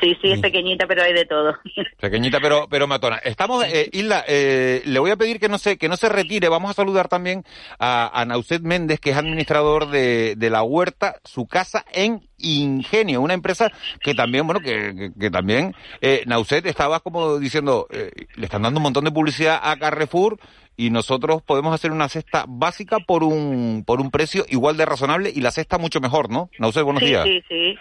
Sí, 0.00 0.16
sí, 0.22 0.30
es 0.30 0.40
pequeñita, 0.40 0.86
pero 0.86 1.02
hay 1.02 1.12
de 1.12 1.26
todo. 1.26 1.54
Pequeñita 2.00 2.40
pero 2.40 2.66
pero 2.70 2.86
matona. 2.86 3.18
Estamos, 3.18 3.62
eh, 3.66 3.90
Isla, 3.92 4.24
eh, 4.26 4.80
le 4.86 4.98
voy 4.98 5.10
a 5.10 5.16
pedir 5.16 5.38
que 5.38 5.50
no 5.50 5.58
se 5.58 5.76
que 5.76 5.90
no 5.90 5.98
se 5.98 6.08
retire. 6.08 6.48
Vamos 6.48 6.70
a 6.70 6.72
saludar 6.72 7.08
también 7.08 7.44
a, 7.78 8.10
a 8.18 8.24
Nauset 8.24 8.62
Méndez, 8.62 9.00
que 9.00 9.10
es 9.10 9.18
administrador 9.18 9.90
de, 9.90 10.34
de 10.34 10.48
la 10.48 10.62
huerta, 10.62 11.16
su 11.24 11.46
casa 11.46 11.84
en 11.92 12.22
Ingenio, 12.44 13.20
una 13.20 13.34
empresa 13.34 13.70
que 14.00 14.14
también, 14.14 14.46
bueno, 14.46 14.60
que, 14.60 14.94
que, 14.94 15.10
que 15.18 15.30
también 15.30 15.74
eh, 16.00 16.22
Nauset 16.26 16.66
estaba 16.66 17.00
como 17.00 17.38
diciendo, 17.38 17.86
eh, 17.90 18.10
le 18.36 18.44
están 18.44 18.62
dando 18.62 18.78
un 18.78 18.84
montón 18.84 19.04
de 19.04 19.10
publicidad 19.10 19.58
a 19.62 19.76
Carrefour 19.76 20.38
y 20.76 20.90
nosotros 20.90 21.42
podemos 21.42 21.74
hacer 21.74 21.92
una 21.92 22.08
cesta 22.08 22.44
básica 22.48 22.98
por 23.00 23.22
un 23.24 23.84
por 23.86 24.00
un 24.00 24.10
precio 24.10 24.44
igual 24.48 24.76
de 24.76 24.86
razonable 24.86 25.30
y 25.34 25.40
la 25.40 25.50
cesta 25.50 25.78
mucho 25.78 26.00
mejor, 26.00 26.30
¿no? 26.30 26.50
Nauset, 26.58 26.84
buenos 26.84 27.02
sí, 27.02 27.08
días. 27.08 27.24
sí, 27.24 27.42
sí. 27.48 27.78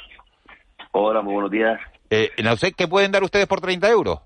Hola, 0.91 1.21
muy 1.21 1.33
buenos 1.33 1.51
días. 1.51 1.79
Eh, 2.09 2.29
Nauset, 2.43 2.75
¿qué 2.75 2.87
pueden 2.87 3.11
dar 3.11 3.23
ustedes 3.23 3.47
por 3.47 3.61
30 3.61 3.89
euros? 3.89 4.19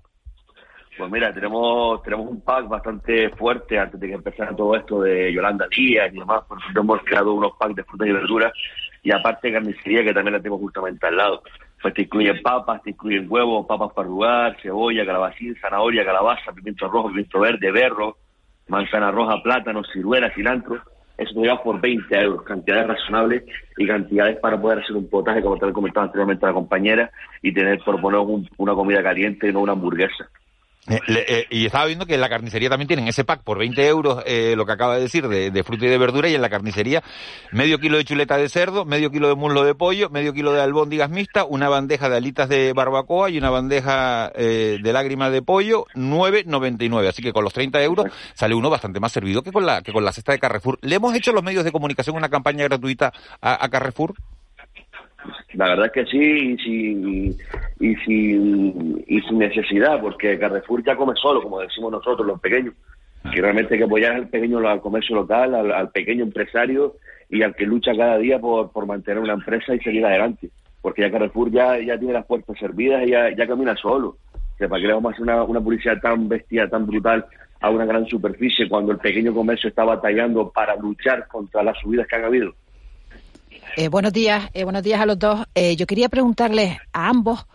Pues 0.98 1.10
mira, 1.10 1.32
tenemos 1.32 2.02
tenemos 2.02 2.28
un 2.28 2.40
pack 2.40 2.68
bastante 2.68 3.30
fuerte 3.30 3.78
antes 3.78 3.98
de 4.00 4.08
que 4.08 4.14
empezara 4.14 4.54
todo 4.54 4.74
esto 4.74 5.00
de 5.00 5.32
Yolanda 5.32 5.66
Díaz 5.74 6.12
y 6.12 6.18
demás. 6.18 6.42
Por 6.48 6.58
ejemplo, 6.58 6.82
hemos 6.82 7.02
creado 7.04 7.32
unos 7.32 7.52
packs 7.58 7.76
de 7.76 7.84
frutas 7.84 8.08
y 8.08 8.12
verduras 8.12 8.52
y 9.08 9.10
aparte 9.10 9.50
carnicería 9.50 10.04
que 10.04 10.12
también 10.12 10.34
la 10.34 10.38
tenemos 10.38 10.60
justamente 10.60 11.06
al 11.06 11.16
lado. 11.16 11.42
Pues 11.80 11.94
te 11.94 12.02
incluyen 12.02 12.42
papas, 12.42 12.82
te 12.82 12.90
incluyen 12.90 13.26
huevos, 13.26 13.64
papas 13.66 13.90
para 13.94 14.06
jugar, 14.06 14.56
cebolla, 14.60 15.06
calabacín, 15.06 15.56
zanahoria, 15.62 16.04
calabaza, 16.04 16.52
pimiento 16.52 16.86
rojo, 16.88 17.08
pimiento 17.08 17.40
verde, 17.40 17.70
berro, 17.70 18.18
manzana 18.68 19.10
roja, 19.10 19.42
plátano, 19.42 19.82
ciruela, 19.82 20.30
cilantro. 20.34 20.82
Eso 21.16 21.32
te 21.32 21.40
lleva 21.40 21.62
por 21.62 21.80
20 21.80 22.20
euros, 22.20 22.42
cantidades 22.42 22.86
razonables 22.86 23.44
y 23.78 23.86
cantidades 23.86 24.36
para 24.40 24.60
poder 24.60 24.80
hacer 24.80 24.94
un 24.94 25.08
potaje, 25.08 25.40
como 25.40 25.56
te 25.56 25.64
lo 25.66 25.72
comentaba 25.72 26.04
anteriormente 26.04 26.44
la 26.44 26.52
compañera, 26.52 27.10
y 27.40 27.54
tener, 27.54 27.78
por 27.82 27.98
poner 28.02 28.20
un- 28.20 28.46
una 28.58 28.74
comida 28.74 29.02
caliente 29.02 29.48
y 29.48 29.52
no 29.54 29.60
una 29.60 29.72
hamburguesa. 29.72 30.28
Eh, 30.86 31.00
eh, 31.06 31.46
y 31.50 31.66
estaba 31.66 31.84
viendo 31.84 32.06
que 32.06 32.14
en 32.14 32.20
la 32.20 32.28
carnicería 32.30 32.70
también 32.70 32.88
tienen 32.88 33.08
ese 33.08 33.24
pack 33.24 33.42
por 33.42 33.58
20 33.58 33.86
euros, 33.86 34.22
eh, 34.26 34.54
lo 34.56 34.64
que 34.64 34.72
acaba 34.72 34.94
de 34.96 35.02
decir, 35.02 35.28
de, 35.28 35.50
de 35.50 35.64
fruta 35.64 35.84
y 35.84 35.88
de 35.88 35.98
verdura, 35.98 36.28
y 36.28 36.34
en 36.34 36.40
la 36.40 36.48
carnicería 36.48 37.02
medio 37.52 37.78
kilo 37.78 37.98
de 37.98 38.04
chuleta 38.04 38.36
de 38.36 38.48
cerdo, 38.48 38.84
medio 38.84 39.10
kilo 39.10 39.28
de 39.28 39.34
muslo 39.34 39.64
de 39.64 39.74
pollo, 39.74 40.08
medio 40.08 40.32
kilo 40.32 40.52
de 40.52 40.62
albóndigas 40.62 41.10
mixtas, 41.10 41.44
una 41.48 41.68
bandeja 41.68 42.08
de 42.08 42.16
alitas 42.16 42.48
de 42.48 42.72
barbacoa 42.72 43.28
y 43.28 43.38
una 43.38 43.50
bandeja 43.50 44.32
eh, 44.34 44.78
de 44.82 44.92
lágrimas 44.92 45.30
de 45.30 45.42
pollo, 45.42 45.84
9,99. 45.94 47.08
Así 47.08 47.22
que 47.22 47.32
con 47.32 47.44
los 47.44 47.52
30 47.52 47.82
euros 47.82 48.06
sale 48.34 48.54
uno 48.54 48.70
bastante 48.70 49.00
más 49.00 49.12
servido 49.12 49.42
que 49.42 49.52
con 49.52 49.66
la 49.66 49.82
que 49.82 49.92
con 49.92 50.04
la 50.04 50.12
cesta 50.12 50.32
de 50.32 50.38
Carrefour. 50.38 50.78
¿Le 50.80 50.94
hemos 50.94 51.14
hecho 51.14 51.32
los 51.32 51.42
medios 51.42 51.64
de 51.64 51.72
comunicación 51.72 52.16
una 52.16 52.28
campaña 52.30 52.64
gratuita 52.64 53.12
a 53.40 53.68
Carrefour? 53.68 54.14
La 55.54 55.68
verdad 55.70 55.86
es 55.86 55.92
que 55.92 56.06
sí, 56.06 56.18
y 56.18 56.58
sin, 56.58 57.36
y, 57.80 57.96
sin, 58.04 59.04
y 59.06 59.20
sin 59.22 59.38
necesidad, 59.38 60.00
porque 60.00 60.38
Carrefour 60.38 60.84
ya 60.84 60.96
come 60.96 61.14
solo, 61.16 61.42
como 61.42 61.60
decimos 61.60 61.92
nosotros, 61.92 62.26
los 62.26 62.40
pequeños. 62.40 62.74
Que 63.32 63.42
realmente 63.42 63.74
hay 63.74 63.78
que 63.78 63.84
apoyar 63.84 64.12
al 64.12 64.28
pequeño 64.28 64.58
al 64.66 64.80
comercio 64.80 65.16
local, 65.16 65.54
al, 65.54 65.72
al 65.72 65.90
pequeño 65.90 66.22
empresario 66.22 66.94
y 67.28 67.42
al 67.42 67.54
que 67.54 67.66
lucha 67.66 67.94
cada 67.96 68.16
día 68.18 68.38
por, 68.38 68.70
por 68.70 68.86
mantener 68.86 69.22
una 69.22 69.34
empresa 69.34 69.74
y 69.74 69.80
seguir 69.80 70.06
adelante. 70.06 70.50
Porque 70.80 71.02
ya 71.02 71.10
Carrefour 71.10 71.50
ya, 71.50 71.78
ya 71.78 71.98
tiene 71.98 72.14
las 72.14 72.26
puertas 72.26 72.56
servidas 72.58 73.06
y 73.06 73.10
ya, 73.10 73.34
ya 73.34 73.46
camina 73.46 73.74
solo. 73.76 74.16
Que 74.56 74.68
¿Para 74.68 74.80
qué 74.80 74.86
le 74.86 74.94
vamos 74.94 75.10
a 75.10 75.14
hacer 75.14 75.22
una, 75.24 75.42
una 75.42 75.60
publicidad 75.60 76.00
tan 76.00 76.28
bestia, 76.28 76.68
tan 76.68 76.86
brutal 76.86 77.26
a 77.60 77.70
una 77.70 77.84
gran 77.84 78.06
superficie 78.06 78.68
cuando 78.68 78.92
el 78.92 78.98
pequeño 78.98 79.34
comercio 79.34 79.68
está 79.68 79.84
batallando 79.84 80.50
para 80.50 80.76
luchar 80.76 81.26
contra 81.26 81.62
las 81.62 81.76
subidas 81.78 82.06
que 82.06 82.16
han 82.16 82.24
habido? 82.24 82.54
Eh, 83.76 83.88
buenos 83.88 84.12
días, 84.12 84.50
eh, 84.54 84.64
buenos 84.64 84.82
días 84.82 85.00
a 85.00 85.06
los 85.06 85.18
dos. 85.18 85.46
Eh, 85.54 85.76
yo 85.76 85.86
quería 85.86 86.08
preguntarles 86.08 86.78
a 86.92 87.08
ambos 87.08 87.46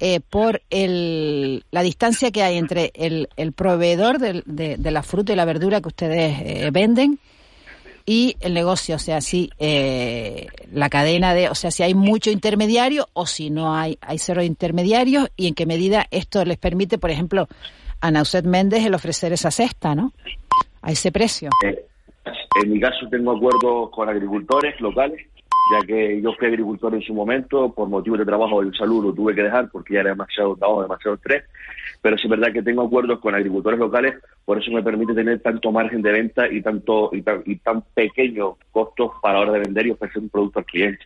eh, 0.00 0.20
por 0.20 0.60
el, 0.70 1.64
la 1.70 1.82
distancia 1.82 2.32
que 2.32 2.42
hay 2.42 2.58
entre 2.58 2.90
el, 2.94 3.52
proveedor 3.52 4.18
de, 4.18 4.42
de, 4.76 4.90
la 4.90 5.04
fruta 5.04 5.32
y 5.32 5.36
la 5.36 5.44
verdura 5.44 5.80
que 5.80 5.88
ustedes 5.88 6.40
eh, 6.40 6.70
venden 6.72 7.20
y 8.04 8.36
el 8.40 8.54
negocio, 8.54 8.96
o 8.96 8.98
sea, 8.98 9.20
si 9.20 9.50
eh, 9.58 10.48
la 10.72 10.90
cadena 10.90 11.32
de, 11.32 11.48
o 11.48 11.54
sea, 11.54 11.70
si 11.70 11.84
hay 11.84 11.94
mucho 11.94 12.30
intermediario 12.30 13.06
o 13.12 13.24
si 13.24 13.50
no 13.50 13.74
hay, 13.74 13.96
hay 14.00 14.18
cero 14.18 14.42
intermediarios 14.42 15.30
y 15.36 15.46
en 15.46 15.54
qué 15.54 15.64
medida 15.64 16.06
esto 16.10 16.44
les 16.44 16.58
permite, 16.58 16.98
por 16.98 17.10
ejemplo, 17.10 17.46
a 18.00 18.10
Nauset 18.10 18.44
Méndez 18.44 18.84
el 18.84 18.94
ofrecer 18.94 19.32
esa 19.32 19.52
cesta, 19.52 19.94
¿no? 19.94 20.12
A 20.82 20.90
ese 20.90 21.12
precio. 21.12 21.50
en 21.62 22.72
mi 22.72 22.80
caso 22.80 23.08
tengo 23.08 23.36
acuerdos 23.36 23.90
con 23.90 24.08
agricultores 24.08 24.78
locales 24.80 25.24
ya 25.70 25.86
que 25.86 26.20
yo 26.20 26.32
fui 26.34 26.48
agricultor 26.48 26.94
en 26.94 27.02
su 27.02 27.14
momento, 27.14 27.72
por 27.72 27.88
motivos 27.88 28.18
de 28.18 28.26
trabajo 28.26 28.62
y 28.62 28.74
salud 28.76 29.06
lo 29.06 29.14
tuve 29.14 29.34
que 29.34 29.42
dejar 29.42 29.70
porque 29.70 29.94
ya 29.94 30.00
era 30.00 30.10
demasiado 30.10 30.56
trabajo, 30.56 30.82
demasiado 30.82 31.16
estrés, 31.16 31.44
pero 32.02 32.16
sí 32.18 32.24
es 32.24 32.30
verdad 32.30 32.52
que 32.52 32.62
tengo 32.62 32.82
acuerdos 32.82 33.20
con 33.20 33.34
agricultores 33.34 33.78
locales, 33.78 34.14
por 34.44 34.60
eso 34.60 34.70
me 34.70 34.82
permite 34.82 35.14
tener 35.14 35.40
tanto 35.40 35.72
margen 35.72 36.02
de 36.02 36.12
venta 36.12 36.48
y 36.50 36.60
tanto 36.60 37.10
y 37.12 37.22
tan, 37.22 37.42
y 37.46 37.56
tan 37.56 37.82
pequeños 37.94 38.56
costos 38.70 39.12
para 39.22 39.40
hora 39.40 39.52
de 39.52 39.60
vender 39.60 39.86
y 39.86 39.90
ofrecer 39.92 40.22
un 40.22 40.28
producto 40.28 40.58
al 40.58 40.66
cliente. 40.66 41.04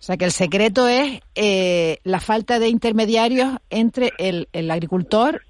O 0.00 0.02
sea 0.02 0.16
que 0.16 0.24
el 0.24 0.32
secreto 0.32 0.88
es 0.88 1.20
eh, 1.34 1.98
la 2.04 2.20
falta 2.20 2.58
de 2.58 2.68
intermediarios 2.68 3.58
entre 3.68 4.12
el, 4.18 4.48
el 4.52 4.70
agricultor 4.70 5.42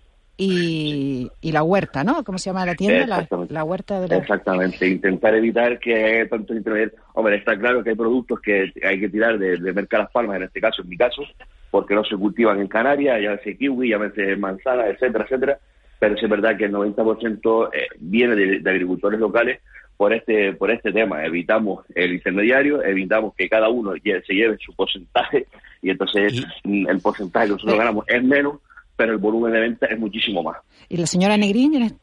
y, 0.43 1.31
y, 1.43 1.53
la 1.53 1.63
huerta, 1.63 2.03
¿no? 2.03 2.25
¿Cómo 2.25 2.39
se 2.39 2.49
llama 2.49 2.65
la 2.65 2.75
tienda? 2.75 3.27
La, 3.51 3.63
huerta 3.63 4.01
de 4.01 4.09
la... 4.09 4.17
Exactamente, 4.17 4.89
intentar 4.89 5.35
evitar 5.35 5.79
que 5.79 5.95
haya 6.03 6.29
tantos 6.31 6.57
intermediarios. 6.57 6.99
Hombre, 7.13 7.37
está 7.37 7.59
claro 7.59 7.85
que 7.85 7.91
hay 7.91 7.97
productos 7.97 8.41
que 8.41 8.73
hay 8.83 8.99
que 8.99 9.11
tirar 9.11 9.39
de, 9.39 9.59
de 9.59 9.73
Mercado 9.75 10.05
Las 10.05 10.13
Palmas, 10.13 10.37
en 10.37 10.45
este 10.45 10.59
caso, 10.63 10.81
en 10.81 10.89
mi 10.89 10.97
caso, 10.97 11.23
porque 11.71 11.95
no 11.95 12.05
se 12.05 12.17
cultivan 12.17 12.59
en 12.59 12.69
Canarias, 12.69 13.21
ya 13.23 13.37
sea 13.39 13.55
kiwi, 13.55 13.91
ya 13.91 13.99
sea 14.13 14.37
manzana, 14.39 14.87
etcétera, 14.87 15.25
etcétera. 15.25 15.59
Pero 15.99 16.15
es 16.15 16.31
verdad 16.31 16.57
que 16.57 16.65
el 16.65 16.73
90% 16.73 17.71
eh, 17.75 17.89
viene 17.99 18.35
de, 18.35 18.71
agricultores 18.71 19.21
locales 19.21 19.61
por 19.99 20.15
este 20.15 20.55
por 20.55 20.71
este 20.71 20.91
tema. 20.91 21.23
Evitamos 21.23 21.85
el 21.95 22.15
intermediario, 22.15 22.83
evitamos 22.83 23.35
que 23.35 23.47
cada 23.47 23.69
uno 23.69 23.93
se 24.03 24.35
lleve 24.35 24.57
su 24.59 24.75
porcentaje 24.75 25.47
y 25.83 25.91
entonces 25.91 26.47
el 26.65 27.01
porcentaje 27.01 27.49
que 27.49 27.53
nosotros 27.53 27.79
ganamos 27.79 28.07
es 28.09 28.25
menos 28.25 28.55
pero 29.01 29.13
el 29.13 29.19
volumen 29.19 29.51
de 29.51 29.61
venta 29.61 29.87
es 29.87 29.99
muchísimo 29.99 30.43
más. 30.43 30.59
¿Y 30.91 30.99
la 30.99 31.07
señora 31.07 31.39
Negrín? 31.39 31.99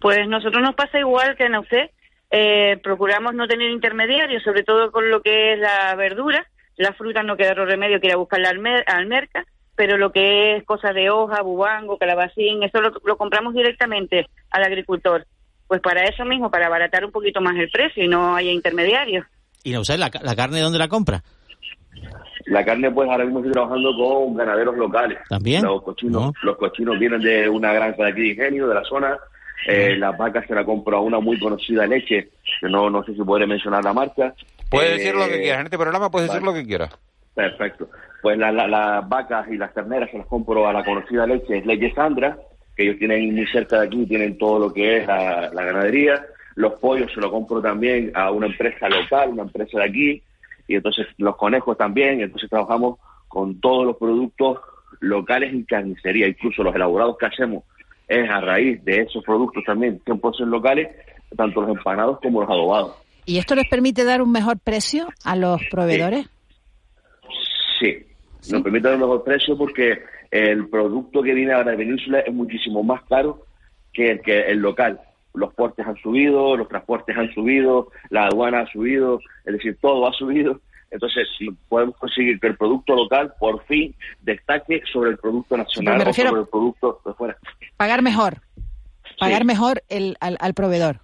Pues 0.00 0.26
nosotros 0.26 0.60
nos 0.60 0.74
pasa 0.74 0.98
igual 0.98 1.36
que 1.36 1.46
a 1.46 1.60
usted. 1.60 1.90
Eh, 2.32 2.78
procuramos 2.82 3.32
no 3.32 3.46
tener 3.46 3.70
intermediarios, 3.70 4.42
sobre 4.42 4.64
todo 4.64 4.90
con 4.90 5.08
lo 5.08 5.22
que 5.22 5.52
es 5.52 5.60
la 5.60 5.94
verdura. 5.94 6.44
La 6.76 6.94
fruta 6.94 7.22
no 7.22 7.36
queda 7.36 7.52
otro 7.52 7.64
remedio 7.64 8.00
que 8.00 8.08
ir 8.08 8.12
a 8.12 8.16
buscarla 8.16 8.48
al, 8.48 8.60
al 8.88 9.06
merca, 9.06 9.44
pero 9.76 9.98
lo 9.98 10.10
que 10.10 10.56
es 10.56 10.64
cosas 10.64 10.96
de 10.96 11.10
hoja, 11.10 11.42
bubango, 11.42 11.96
calabacín, 11.96 12.64
eso 12.64 12.80
lo, 12.80 13.16
compramos 13.16 13.54
directamente 13.54 14.26
al 14.50 14.64
agricultor. 14.64 15.28
Pues 15.68 15.80
para 15.80 16.02
eso 16.02 16.24
mismo, 16.24 16.50
para 16.50 16.66
abaratar 16.66 17.04
un 17.04 17.12
poquito 17.12 17.40
más 17.40 17.54
el 17.54 17.70
precio 17.70 18.02
y 18.02 18.08
no 18.08 18.34
haya 18.34 18.50
intermediarios. 18.50 19.26
¿Y 19.62 19.70
no 19.70 19.82
la, 19.96 20.10
la 20.22 20.34
carne 20.34 20.58
dónde 20.58 20.78
la 20.80 20.88
compra? 20.88 21.22
La 22.50 22.64
carne, 22.64 22.90
pues 22.90 23.08
ahora 23.08 23.24
mismo 23.24 23.38
estoy 23.38 23.52
trabajando 23.52 23.96
con 23.96 24.34
ganaderos 24.34 24.76
locales. 24.76 25.18
¿También? 25.28 25.62
Los 25.62 25.82
cochinos, 25.82 26.32
los 26.42 26.56
cochinos 26.56 26.98
vienen 26.98 27.20
de 27.20 27.48
una 27.48 27.72
granja 27.72 28.02
de 28.02 28.10
aquí 28.10 28.22
de 28.22 28.28
Ingenio, 28.30 28.66
de 28.66 28.74
la 28.74 28.82
zona. 28.82 29.16
Eh, 29.68 29.94
las 29.96 30.18
vacas 30.18 30.46
se 30.48 30.54
la 30.56 30.64
compro 30.64 30.96
a 30.96 31.00
una 31.00 31.20
muy 31.20 31.38
conocida 31.38 31.86
leche, 31.86 32.30
que 32.60 32.68
no, 32.68 32.90
no 32.90 33.04
sé 33.04 33.14
si 33.14 33.22
podré 33.22 33.46
mencionar 33.46 33.84
la 33.84 33.92
marca. 33.92 34.34
Puede 34.68 34.94
decir 34.94 35.14
lo 35.14 35.28
que 35.28 35.36
eh, 35.36 35.42
quiera, 35.42 35.60
en 35.60 35.66
este 35.66 35.78
programa 35.78 36.10
puede 36.10 36.26
decir 36.26 36.42
lo 36.42 36.52
que 36.52 36.66
quiera. 36.66 36.88
Perfecto. 37.32 37.88
Pues 38.20 38.36
las 38.36 39.08
vacas 39.08 39.46
y 39.48 39.56
las 39.56 39.72
terneras 39.72 40.10
se 40.10 40.18
las 40.18 40.26
compro 40.26 40.66
a 40.66 40.72
la 40.72 40.84
conocida 40.84 41.28
leche, 41.28 41.58
es 41.58 41.64
Leche 41.64 41.94
Sandra, 41.94 42.36
que 42.76 42.82
ellos 42.82 42.98
tienen 42.98 43.32
muy 43.32 43.46
cerca 43.46 43.78
de 43.78 43.86
aquí, 43.86 44.06
tienen 44.06 44.36
todo 44.38 44.58
lo 44.58 44.72
que 44.72 44.96
es 44.96 45.06
la, 45.06 45.50
la 45.52 45.64
ganadería. 45.64 46.26
Los 46.56 46.80
pollos 46.80 47.12
se 47.14 47.20
los 47.20 47.30
compro 47.30 47.62
también 47.62 48.10
a 48.12 48.32
una 48.32 48.46
empresa 48.46 48.88
local, 48.88 49.28
una 49.28 49.42
empresa 49.42 49.78
de 49.78 49.84
aquí 49.84 50.22
y 50.70 50.76
entonces 50.76 51.08
los 51.18 51.36
conejos 51.36 51.76
también, 51.76 52.20
entonces 52.20 52.48
trabajamos 52.48 53.00
con 53.26 53.60
todos 53.60 53.84
los 53.84 53.96
productos 53.96 54.60
locales 55.00 55.52
en 55.52 55.64
carnicería, 55.64 56.28
incluso 56.28 56.62
los 56.62 56.72
elaborados 56.72 57.18
que 57.18 57.26
hacemos 57.26 57.64
es 58.06 58.30
a 58.30 58.40
raíz 58.40 58.84
de 58.84 59.00
esos 59.00 59.24
productos 59.24 59.64
también 59.64 60.00
100% 60.04 60.46
locales, 60.46 60.88
tanto 61.36 61.60
los 61.60 61.76
empanados 61.76 62.20
como 62.20 62.40
los 62.42 62.48
adobados. 62.48 62.94
¿Y 63.26 63.38
esto 63.38 63.56
les 63.56 63.68
permite 63.68 64.04
dar 64.04 64.22
un 64.22 64.30
mejor 64.30 64.60
precio 64.60 65.08
a 65.24 65.34
los 65.34 65.60
proveedores? 65.72 66.28
Sí, 67.80 68.06
nos 68.52 68.62
permite 68.62 68.86
dar 68.86 68.94
un 68.94 69.02
mejor 69.02 69.24
precio 69.24 69.58
porque 69.58 70.04
el 70.30 70.68
producto 70.68 71.20
que 71.20 71.34
viene 71.34 71.52
a 71.52 71.64
la 71.64 71.76
península 71.76 72.20
es 72.20 72.32
muchísimo 72.32 72.84
más 72.84 73.02
caro 73.08 73.44
que 73.92 74.12
el, 74.12 74.20
que 74.20 74.38
el 74.42 74.58
local 74.58 75.00
los 75.34 75.54
portes 75.54 75.86
han 75.86 75.96
subido, 75.96 76.56
los 76.56 76.68
transportes 76.68 77.16
han 77.16 77.32
subido, 77.32 77.88
la 78.10 78.26
aduana 78.26 78.60
ha 78.60 78.66
subido, 78.66 79.20
es 79.44 79.52
decir, 79.52 79.76
todo 79.80 80.06
ha 80.06 80.12
subido. 80.12 80.60
Entonces, 80.90 81.28
si 81.38 81.50
podemos 81.68 81.96
conseguir 81.96 82.40
que 82.40 82.48
el 82.48 82.56
producto 82.56 82.94
local 82.94 83.32
por 83.38 83.64
fin 83.66 83.94
destaque 84.22 84.82
sobre 84.92 85.10
el 85.10 85.18
producto 85.18 85.56
nacional 85.56 86.00
o 86.08 86.12
sobre 86.12 86.40
el 86.40 86.48
producto 86.48 87.00
de 87.04 87.14
fuera. 87.14 87.36
Pagar 87.76 88.02
mejor, 88.02 88.40
pagar 89.18 89.44
mejor 89.44 89.82
el, 89.88 90.16
al, 90.20 90.54
proveedor. 90.54 90.98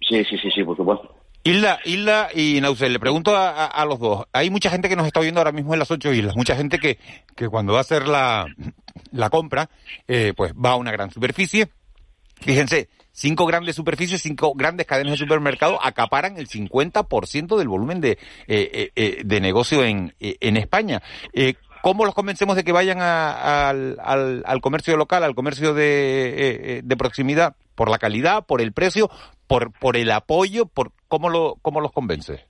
Sí, 0.00 0.24
sí, 0.24 0.38
sí, 0.38 0.50
sí, 0.50 0.64
por 0.64 0.76
supuesto. 0.76 1.14
Hilda, 1.44 1.80
Hilda 1.84 2.28
y 2.32 2.60
Nausel, 2.60 2.92
le 2.92 3.00
pregunto 3.00 3.34
a, 3.36 3.84
los 3.84 3.98
dos. 3.98 4.26
Hay 4.32 4.48
mucha 4.48 4.70
gente 4.70 4.88
que 4.88 4.96
nos 4.96 5.06
está 5.06 5.20
viendo 5.20 5.40
ahora 5.40 5.52
mismo 5.52 5.74
en 5.74 5.80
las 5.80 5.90
ocho 5.90 6.12
islas, 6.12 6.36
mucha 6.36 6.54
gente 6.56 6.78
que, 6.78 6.98
que 7.34 7.48
cuando 7.48 7.72
va 7.72 7.78
a 7.78 7.82
hacer 7.82 8.06
la, 8.06 8.46
la 9.10 9.28
compra, 9.28 9.68
eh, 10.06 10.32
pues 10.36 10.54
va 10.54 10.70
a 10.70 10.76
una 10.76 10.92
gran 10.92 11.10
superficie, 11.10 11.68
Fíjense, 12.42 12.88
cinco 13.12 13.46
grandes 13.46 13.76
superficies, 13.76 14.22
cinco 14.22 14.54
grandes 14.54 14.86
cadenas 14.86 15.12
de 15.12 15.18
supermercado 15.18 15.78
acaparan 15.82 16.36
el 16.36 16.48
50% 16.48 17.56
del 17.56 17.68
volumen 17.68 18.00
de, 18.00 18.12
eh, 18.12 18.18
eh, 18.48 18.90
eh, 18.96 19.22
de 19.24 19.40
negocio 19.40 19.84
en, 19.84 20.14
en 20.18 20.56
España. 20.56 21.02
¿Cómo 21.82 22.04
los 22.04 22.14
convencemos 22.14 22.54
de 22.54 22.62
que 22.62 22.70
vayan 22.70 23.00
al, 23.00 23.98
al, 24.00 24.60
comercio 24.60 24.96
local, 24.96 25.24
al 25.24 25.34
comercio 25.34 25.74
de, 25.74 26.80
de, 26.84 26.96
proximidad? 26.96 27.56
¿Por 27.74 27.90
la 27.90 27.98
calidad, 27.98 28.46
por 28.46 28.60
el 28.60 28.72
precio, 28.72 29.10
por, 29.48 29.72
por 29.72 29.96
el 29.96 30.12
apoyo? 30.12 30.66
Por, 30.66 30.92
¿cómo, 31.08 31.28
lo, 31.28 31.56
¿Cómo 31.60 31.80
los 31.80 31.90
convence? 31.90 32.46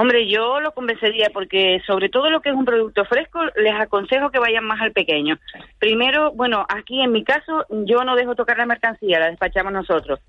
Hombre, 0.00 0.28
yo 0.28 0.60
lo 0.60 0.70
convencería 0.74 1.28
porque 1.34 1.82
sobre 1.84 2.08
todo 2.08 2.30
lo 2.30 2.40
que 2.40 2.50
es 2.50 2.54
un 2.54 2.64
producto 2.64 3.04
fresco, 3.04 3.40
les 3.56 3.74
aconsejo 3.74 4.30
que 4.30 4.38
vayan 4.38 4.64
más 4.64 4.80
al 4.80 4.92
pequeño. 4.92 5.40
Primero, 5.80 6.30
bueno, 6.30 6.64
aquí 6.68 7.02
en 7.02 7.10
mi 7.10 7.24
caso 7.24 7.66
yo 7.68 8.04
no 8.04 8.14
dejo 8.14 8.36
tocar 8.36 8.58
la 8.58 8.66
mercancía, 8.66 9.18
la 9.18 9.30
despachamos 9.30 9.72
nosotros. 9.72 10.20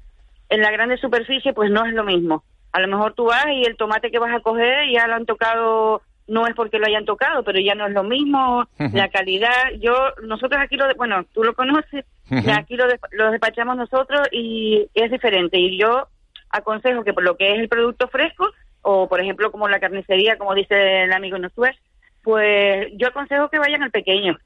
En 0.49 0.61
la 0.61 0.71
grande 0.71 0.97
superficie 0.97 1.53
pues 1.53 1.69
no 1.69 1.85
es 1.85 1.93
lo 1.93 2.03
mismo. 2.03 2.43
A 2.71 2.79
lo 2.79 2.87
mejor 2.87 3.13
tú 3.13 3.25
vas 3.25 3.45
y 3.53 3.63
el 3.63 3.77
tomate 3.77 4.09
que 4.09 4.17
vas 4.17 4.33
a 4.33 4.39
coger 4.39 4.89
ya 4.91 5.05
lo 5.05 5.13
han 5.13 5.27
tocado, 5.27 6.01
no 6.27 6.47
es 6.47 6.55
porque 6.55 6.79
lo 6.79 6.87
hayan 6.87 7.05
tocado, 7.05 7.43
pero 7.43 7.59
ya 7.59 7.75
no 7.75 7.85
es 7.85 7.93
lo 7.93 8.03
mismo, 8.03 8.65
la 8.79 9.09
calidad. 9.09 9.69
Yo, 9.79 9.93
nosotros 10.23 10.59
aquí 10.59 10.77
lo, 10.77 10.91
bueno, 10.95 11.25
tú 11.31 11.43
lo 11.43 11.53
conoces, 11.53 12.05
aquí 12.57 12.75
lo, 12.75 12.87
lo 13.11 13.29
despachamos 13.29 13.77
nosotros 13.77 14.29
y 14.31 14.89
es 14.95 15.11
diferente. 15.11 15.59
Y 15.59 15.77
yo 15.77 16.07
aconsejo 16.49 17.03
que 17.03 17.13
por 17.13 17.23
lo 17.23 17.37
que 17.37 17.53
es 17.53 17.59
el 17.59 17.69
producto 17.69 18.07
fresco, 18.07 18.49
o 18.81 19.07
por 19.07 19.19
ejemplo 19.21 19.51
como 19.51 19.67
la 19.67 19.79
carnicería, 19.79 20.37
como 20.37 20.55
dice 20.55 21.03
el 21.03 21.13
amigo 21.13 21.37
Nosuez, 21.37 21.75
pues 22.23 22.87
yo 22.95 23.07
aconsejo 23.07 23.49
que 23.49 23.59
vayan 23.59 23.83
al 23.83 23.91
pequeño. 23.91 24.37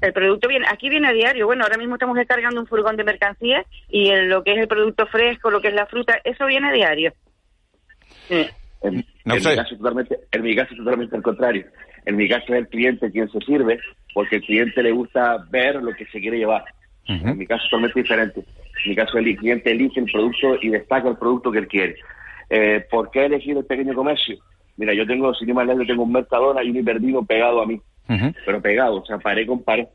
El 0.00 0.12
producto 0.12 0.48
viene, 0.48 0.66
aquí 0.68 0.90
viene 0.90 1.08
a 1.08 1.12
diario. 1.12 1.46
Bueno, 1.46 1.64
ahora 1.64 1.78
mismo 1.78 1.94
estamos 1.94 2.16
descargando 2.16 2.60
un 2.60 2.66
furgón 2.66 2.96
de 2.96 3.04
mercancía 3.04 3.64
y 3.88 4.14
lo 4.26 4.44
que 4.44 4.52
es 4.52 4.58
el 4.58 4.68
producto 4.68 5.06
fresco, 5.06 5.50
lo 5.50 5.60
que 5.60 5.68
es 5.68 5.74
la 5.74 5.86
fruta, 5.86 6.20
eso 6.24 6.46
viene 6.46 6.68
a 6.68 6.72
diario. 6.72 7.12
En, 8.82 9.04
mi 9.24 9.40
caso 9.40 9.76
totalmente, 9.76 10.18
en 10.30 10.42
mi 10.42 10.54
caso 10.54 10.74
totalmente 10.76 11.16
al 11.16 11.22
contrario. 11.22 11.66
En 12.04 12.16
mi 12.16 12.28
caso 12.28 12.44
es 12.48 12.60
el 12.60 12.68
cliente 12.68 13.10
quien 13.10 13.28
se 13.30 13.38
sirve 13.40 13.80
porque 14.14 14.36
el 14.36 14.42
cliente 14.42 14.82
le 14.82 14.92
gusta 14.92 15.44
ver 15.50 15.76
lo 15.76 15.94
que 15.94 16.06
se 16.06 16.20
quiere 16.20 16.38
llevar. 16.38 16.64
En 17.06 17.38
mi 17.38 17.46
caso 17.46 17.64
es 17.64 17.70
totalmente 17.70 18.00
diferente. 18.00 18.40
En 18.84 18.90
mi 18.90 18.96
caso 18.96 19.18
el 19.18 19.36
cliente 19.36 19.70
elige 19.70 20.00
el 20.00 20.10
producto 20.12 20.56
y 20.60 20.68
destaca 20.68 21.08
el 21.08 21.16
producto 21.16 21.50
que 21.50 21.58
él 21.60 21.68
quiere. 21.68 21.96
Eh, 22.50 22.84
¿Por 22.90 23.10
qué 23.10 23.26
elegir 23.26 23.56
el 23.56 23.64
pequeño 23.64 23.94
comercio? 23.94 24.36
Mira, 24.76 24.94
yo 24.94 25.06
tengo, 25.06 25.34
sin 25.34 25.48
ir 25.48 25.54
más 25.54 25.66
lejos, 25.66 25.86
tengo 25.86 26.04
un 26.04 26.12
Mercadona 26.12 26.62
y 26.62 26.70
un 26.70 26.76
Hiperdino 26.76 27.24
pegado 27.24 27.60
a 27.60 27.66
mí, 27.66 27.80
pero 28.46 28.62
pegado, 28.62 29.02
o 29.02 29.04
sea, 29.04 29.18
paré 29.18 29.46
con 29.46 29.62
pared. 29.62 29.86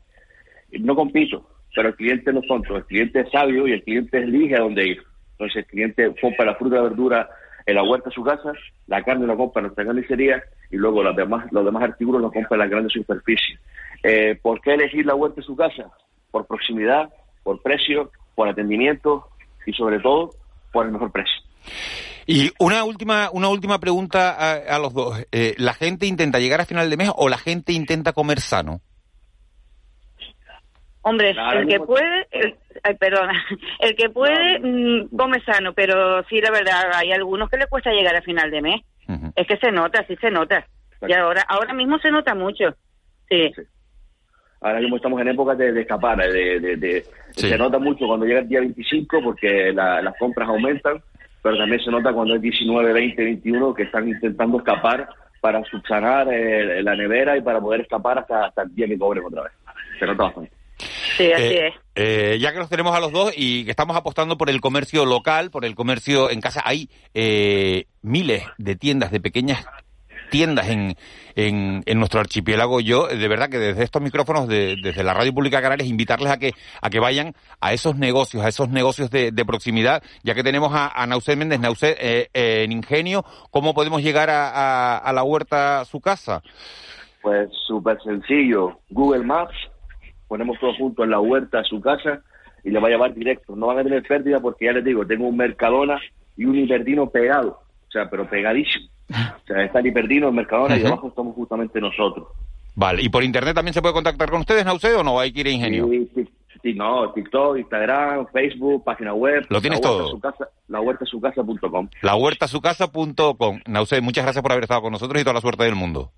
No 0.70 0.94
compito, 0.94 1.48
pero 1.74 1.88
el 1.88 1.96
cliente 1.96 2.32
no 2.32 2.40
es 2.40 2.46
tonto, 2.46 2.76
el 2.76 2.84
cliente 2.84 3.20
es 3.20 3.30
sabio 3.30 3.66
y 3.66 3.72
el 3.72 3.82
cliente 3.82 4.18
elige 4.18 4.56
a 4.56 4.60
dónde 4.60 4.86
ir. 4.86 5.02
Entonces 5.32 5.56
el 5.56 5.66
cliente 5.66 6.14
compra 6.20 6.44
la 6.44 6.54
fruta 6.54 6.76
y 6.76 6.78
la 6.78 6.84
verdura 6.84 7.28
en 7.66 7.74
la 7.74 7.82
huerta 7.82 8.10
de 8.10 8.14
su 8.14 8.22
casa, 8.22 8.52
la 8.86 9.02
carne 9.02 9.26
la 9.26 9.36
compra 9.36 9.60
en 9.60 9.64
nuestra 9.64 9.86
carnicería 9.86 10.42
y 10.70 10.76
luego 10.76 11.02
los 11.02 11.16
demás, 11.16 11.46
los 11.50 11.64
demás 11.64 11.82
artículos 11.82 12.20
los 12.20 12.32
compra 12.32 12.56
en 12.56 12.58
las 12.60 12.70
grandes 12.70 12.92
superficies. 12.92 13.58
Eh, 14.02 14.38
¿Por 14.40 14.60
qué 14.60 14.74
elegir 14.74 15.06
la 15.06 15.14
huerta 15.14 15.36
de 15.40 15.46
su 15.46 15.56
casa? 15.56 15.90
Por 16.30 16.46
proximidad, 16.46 17.08
por 17.42 17.62
precio, 17.62 18.10
por 18.34 18.48
atendimiento 18.48 19.28
y 19.66 19.72
sobre 19.72 19.98
todo 20.00 20.30
por 20.72 20.86
el 20.86 20.92
mejor 20.92 21.10
precio. 21.10 21.43
Y 22.26 22.50
una 22.58 22.84
última, 22.84 23.28
una 23.32 23.48
última 23.48 23.78
pregunta 23.78 24.30
a, 24.60 24.78
los 24.78 24.94
dos. 24.94 25.24
Eh, 25.32 25.54
¿La 25.58 25.74
gente 25.74 26.06
intenta 26.06 26.38
llegar 26.38 26.60
a 26.60 26.64
final 26.64 26.88
de 26.88 26.96
mes 26.96 27.10
o 27.14 27.28
la 27.28 27.38
gente 27.38 27.72
intenta 27.72 28.12
comer 28.12 28.40
sano? 28.40 28.80
Hombre, 31.02 31.34
el 31.54 31.68
que 31.68 31.80
puede, 31.80 32.26
el, 32.30 32.56
ay, 32.82 32.94
perdona, 32.94 33.44
el 33.80 33.94
que 33.94 34.08
puede 34.08 34.58
mm, 34.58 35.16
come 35.16 35.40
sano, 35.44 35.72
pero 35.74 36.24
sí, 36.24 36.40
la 36.40 36.50
verdad, 36.50 36.90
hay 36.94 37.12
algunos 37.12 37.50
que 37.50 37.58
le 37.58 37.66
cuesta 37.66 37.90
llegar 37.90 38.16
a 38.16 38.22
final 38.22 38.50
de 38.50 38.62
mes. 38.62 38.80
Es 39.36 39.46
que 39.46 39.58
se 39.58 39.70
nota, 39.70 40.02
sí 40.06 40.16
se 40.16 40.30
nota. 40.30 40.66
Y 41.06 41.12
ahora, 41.12 41.44
ahora 41.46 41.74
mismo 41.74 41.98
se 41.98 42.10
nota 42.10 42.34
mucho. 42.34 42.74
Sí. 43.28 43.52
Ahora 44.62 44.80
mismo 44.80 44.96
estamos 44.96 45.20
en 45.20 45.28
época 45.28 45.54
de, 45.54 45.78
escapar, 45.78 46.16
de, 46.16 46.58
de, 46.58 47.04
se 47.32 47.58
nota 47.58 47.78
mucho 47.78 48.06
cuando 48.06 48.24
llega 48.24 48.40
el 48.40 48.48
día 48.48 48.60
25 48.60 49.20
porque 49.22 49.72
las 49.74 50.16
compras 50.18 50.48
aumentan, 50.48 51.02
pero 51.44 51.58
también 51.58 51.84
se 51.84 51.90
nota 51.90 52.10
cuando 52.14 52.36
es 52.36 52.40
19, 52.40 52.94
20, 52.94 53.22
21 53.22 53.74
que 53.74 53.82
están 53.82 54.08
intentando 54.08 54.56
escapar 54.56 55.10
para 55.42 55.62
subsanar 55.64 56.26
eh, 56.32 56.82
la 56.82 56.96
nevera 56.96 57.36
y 57.36 57.42
para 57.42 57.60
poder 57.60 57.82
escapar 57.82 58.18
hasta, 58.18 58.46
hasta 58.46 58.62
el 58.62 58.74
día 58.74 58.88
que 58.88 58.98
cobren 58.98 59.26
otra 59.26 59.42
vez. 59.42 59.52
Se 59.98 60.06
nota 60.06 60.22
bastante. 60.22 60.50
Sí, 60.78 61.30
así 61.30 61.42
eh, 61.42 61.66
es. 61.66 61.74
Eh, 61.96 62.38
ya 62.40 62.50
que 62.54 62.60
los 62.60 62.70
tenemos 62.70 62.96
a 62.96 63.00
los 63.00 63.12
dos 63.12 63.34
y 63.36 63.66
que 63.66 63.70
estamos 63.70 63.94
apostando 63.94 64.38
por 64.38 64.48
el 64.48 64.62
comercio 64.62 65.04
local, 65.04 65.50
por 65.50 65.66
el 65.66 65.74
comercio 65.74 66.30
en 66.30 66.40
casa, 66.40 66.62
hay 66.64 66.88
eh, 67.12 67.88
miles 68.00 68.44
de 68.56 68.76
tiendas, 68.76 69.10
de 69.10 69.20
pequeñas 69.20 69.66
tiendas 70.34 70.68
en, 70.68 70.96
en, 71.36 71.98
nuestro 72.00 72.18
archipiélago. 72.18 72.80
Yo, 72.80 73.06
de 73.06 73.28
verdad 73.28 73.48
que 73.48 73.58
desde 73.58 73.84
estos 73.84 74.02
micrófonos, 74.02 74.48
desde 74.48 75.04
la 75.04 75.14
Radio 75.14 75.32
Pública 75.32 75.62
Canarias, 75.62 75.88
invitarles 75.88 76.32
a 76.32 76.38
que, 76.38 76.54
a 76.82 76.90
que 76.90 76.98
vayan 76.98 77.34
a 77.60 77.72
esos 77.72 77.96
negocios, 77.96 78.44
a 78.44 78.48
esos 78.48 78.68
negocios 78.68 79.10
de, 79.10 79.44
proximidad, 79.46 80.02
ya 80.24 80.34
que 80.34 80.42
tenemos 80.42 80.72
a, 80.74 80.88
a 80.88 81.36
Méndez, 81.36 81.60
Nauset 81.60 81.96
en 82.32 82.72
Ingenio, 82.72 83.24
¿cómo 83.52 83.74
podemos 83.74 84.02
llegar 84.02 84.28
a, 84.28 84.98
a 84.98 85.12
la 85.12 85.22
huerta 85.22 85.82
a 85.82 85.84
su 85.84 86.00
casa? 86.00 86.42
Pues 87.22 87.48
súper 87.68 88.02
sencillo, 88.02 88.80
Google 88.90 89.22
Maps 89.22 89.54
ponemos 90.26 90.58
todo 90.58 90.74
junto 90.74 91.04
en 91.04 91.10
la 91.10 91.20
huerta 91.20 91.58
de 91.58 91.64
su 91.64 91.80
casa 91.80 92.24
y 92.64 92.70
le 92.70 92.80
va 92.80 92.88
a 92.88 92.90
llevar 92.90 93.14
directo. 93.14 93.54
No 93.54 93.68
van 93.68 93.78
a 93.78 93.84
tener 93.84 94.02
pérdida 94.02 94.40
porque 94.40 94.64
ya 94.64 94.72
les 94.72 94.84
digo, 94.84 95.06
tengo 95.06 95.28
un 95.28 95.36
Mercadona 95.36 96.00
y 96.36 96.44
un 96.44 96.58
Hiperdino 96.58 97.08
pegado, 97.08 97.60
o 97.86 97.90
sea, 97.92 98.10
pero 98.10 98.28
pegadísimo. 98.28 98.93
O 99.44 99.46
sea, 99.46 99.64
está 99.64 99.80
el 99.80 99.86
Hiperdino, 99.86 100.28
el 100.28 100.34
Mercadona 100.34 100.76
y 100.76 100.84
abajo 100.84 101.08
estamos 101.08 101.34
justamente 101.34 101.80
nosotros. 101.80 102.28
Vale, 102.74 103.02
¿y 103.02 103.08
por 103.08 103.22
internet 103.22 103.54
también 103.54 103.74
se 103.74 103.82
puede 103.82 103.94
contactar 103.94 104.30
con 104.30 104.40
ustedes, 104.40 104.64
Naucedo, 104.64 105.00
o 105.00 105.04
no? 105.04 105.20
Hay 105.20 105.32
que 105.32 105.40
ir 105.40 105.46
a 105.46 105.50
Ingenio. 105.50 105.88
Sí, 106.62 106.72
no, 106.72 107.12
TikTok, 107.12 107.58
Instagram, 107.58 108.26
Facebook, 108.32 108.84
página 108.84 109.12
web. 109.12 109.44
Lo 109.50 109.60
tienes 109.60 109.80
todo. 109.80 110.18
la 110.68 110.80
huerta 110.80 111.04
su 111.04 111.20
casa.com. 111.20 111.88
La 112.00 112.16
huerta 112.16 112.48
su. 112.48 112.60
Naucedo, 113.66 114.02
muchas 114.02 114.24
gracias 114.24 114.42
por 114.42 114.52
haber 114.52 114.64
estado 114.64 114.82
con 114.82 114.92
nosotros 114.92 115.20
y 115.20 115.24
toda 115.24 115.34
la 115.34 115.40
suerte 115.40 115.64
del 115.64 115.74
mundo. 115.74 116.10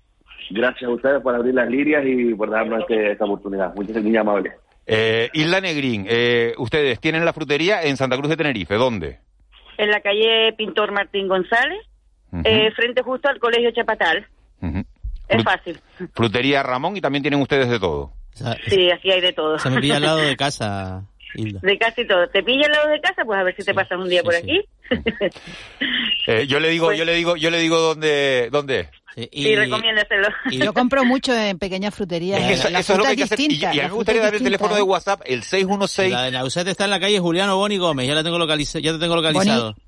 Gracias 0.49 0.89
a 0.89 0.93
ustedes 0.93 1.21
por 1.21 1.35
abrir 1.35 1.53
las 1.53 1.69
líneas 1.69 2.03
y 2.05 2.33
por 2.33 2.49
darnos 2.49 2.79
este, 2.79 3.11
esta 3.11 3.25
oportunidad. 3.25 3.75
Muchas 3.75 3.93
gracias, 3.93 4.05
muy 4.05 4.17
amable. 4.17 4.53
Eh, 4.85 5.29
Isla 5.33 5.59
Negrín, 5.59 6.05
eh, 6.07 6.53
ustedes 6.57 6.99
tienen 7.01 7.25
la 7.25 7.33
frutería 7.33 7.83
en 7.83 7.97
Santa 7.97 8.15
Cruz 8.15 8.29
de 8.29 8.37
Tenerife. 8.37 8.75
¿Dónde? 8.75 9.19
En 9.77 9.91
la 9.91 9.99
calle 9.99 10.53
Pintor 10.57 10.93
Martín 10.93 11.27
González, 11.27 11.85
eh, 12.43 12.71
frente 12.71 13.01
justo 13.01 13.29
al 13.29 13.39
Colegio 13.39 13.71
Chapatal. 13.71 14.27
Es 15.27 15.43
fácil. 15.43 15.79
Frutería 16.13 16.63
Ramón 16.63 16.95
y 16.95 17.01
también 17.01 17.21
tienen 17.21 17.41
ustedes 17.41 17.69
de 17.69 17.79
todo. 17.79 18.13
sí, 18.67 18.91
aquí 18.91 19.11
hay 19.11 19.21
de 19.21 19.33
todo. 19.33 19.59
Se 19.59 19.69
me 19.69 19.81
pilla 19.81 19.97
al 19.97 20.03
lado 20.03 20.17
de 20.17 20.35
casa. 20.37 21.03
Hilda. 21.33 21.59
De 21.61 21.77
casi 21.77 22.07
todo. 22.07 22.27
¿Te 22.29 22.41
pilla 22.41 22.65
al 22.65 22.71
lado 22.71 22.89
de 22.89 23.01
casa? 23.01 23.23
Pues 23.25 23.39
a 23.39 23.43
ver 23.43 23.55
si 23.55 23.63
te 23.63 23.73
pasas 23.73 23.99
un 23.99 24.09
día 24.09 24.23
por 24.23 24.33
aquí. 24.35 24.63
eh, 26.27 26.47
yo 26.47 26.59
le 26.59 26.69
digo, 26.69 26.85
pues 26.87 26.97
yo 26.97 27.03
le 27.03 27.13
digo, 27.13 27.35
yo 27.35 27.49
le 27.49 27.59
digo 27.59 27.77
dónde, 27.79 28.49
dónde 28.51 28.89
y, 29.17 29.55
recomiéndaselo. 29.55 30.27
Y 30.51 30.59
yo 30.59 30.73
compro 30.73 31.03
mucho 31.03 31.33
en 31.33 31.57
pequeñas 31.57 31.93
fruterías. 31.95 32.39
eso, 32.39 32.67
es 32.67 32.89
lo 32.89 33.03
que 33.03 33.09
hay 33.09 33.15
que 33.15 33.23
hacer. 33.23 33.39
Y, 33.39 33.65
a 33.65 33.71
mí 33.71 33.79
me 33.79 33.89
gustaría 33.89 34.21
dar 34.21 34.35
el 34.35 34.43
teléfono 34.43 34.75
de 34.75 34.83
WhatsApp, 34.83 35.21
el 35.25 35.41
616. 35.43 36.11
La 36.11 36.23
de 36.23 36.31
Nauset 36.31 36.67
está 36.67 36.83
en 36.83 36.91
la 36.91 36.99
calle 36.99 37.19
Juliano 37.19 37.57
Boni 37.57 37.77
Gómez, 37.77 38.07
ya 38.07 38.13
la 38.13 38.23
tengo 38.23 38.37
localizado. 38.37 38.83
Ya 38.83 38.91
te 38.91 38.99
tengo 38.99 39.15
localizado. 39.15 39.73
Boni. 39.73 39.86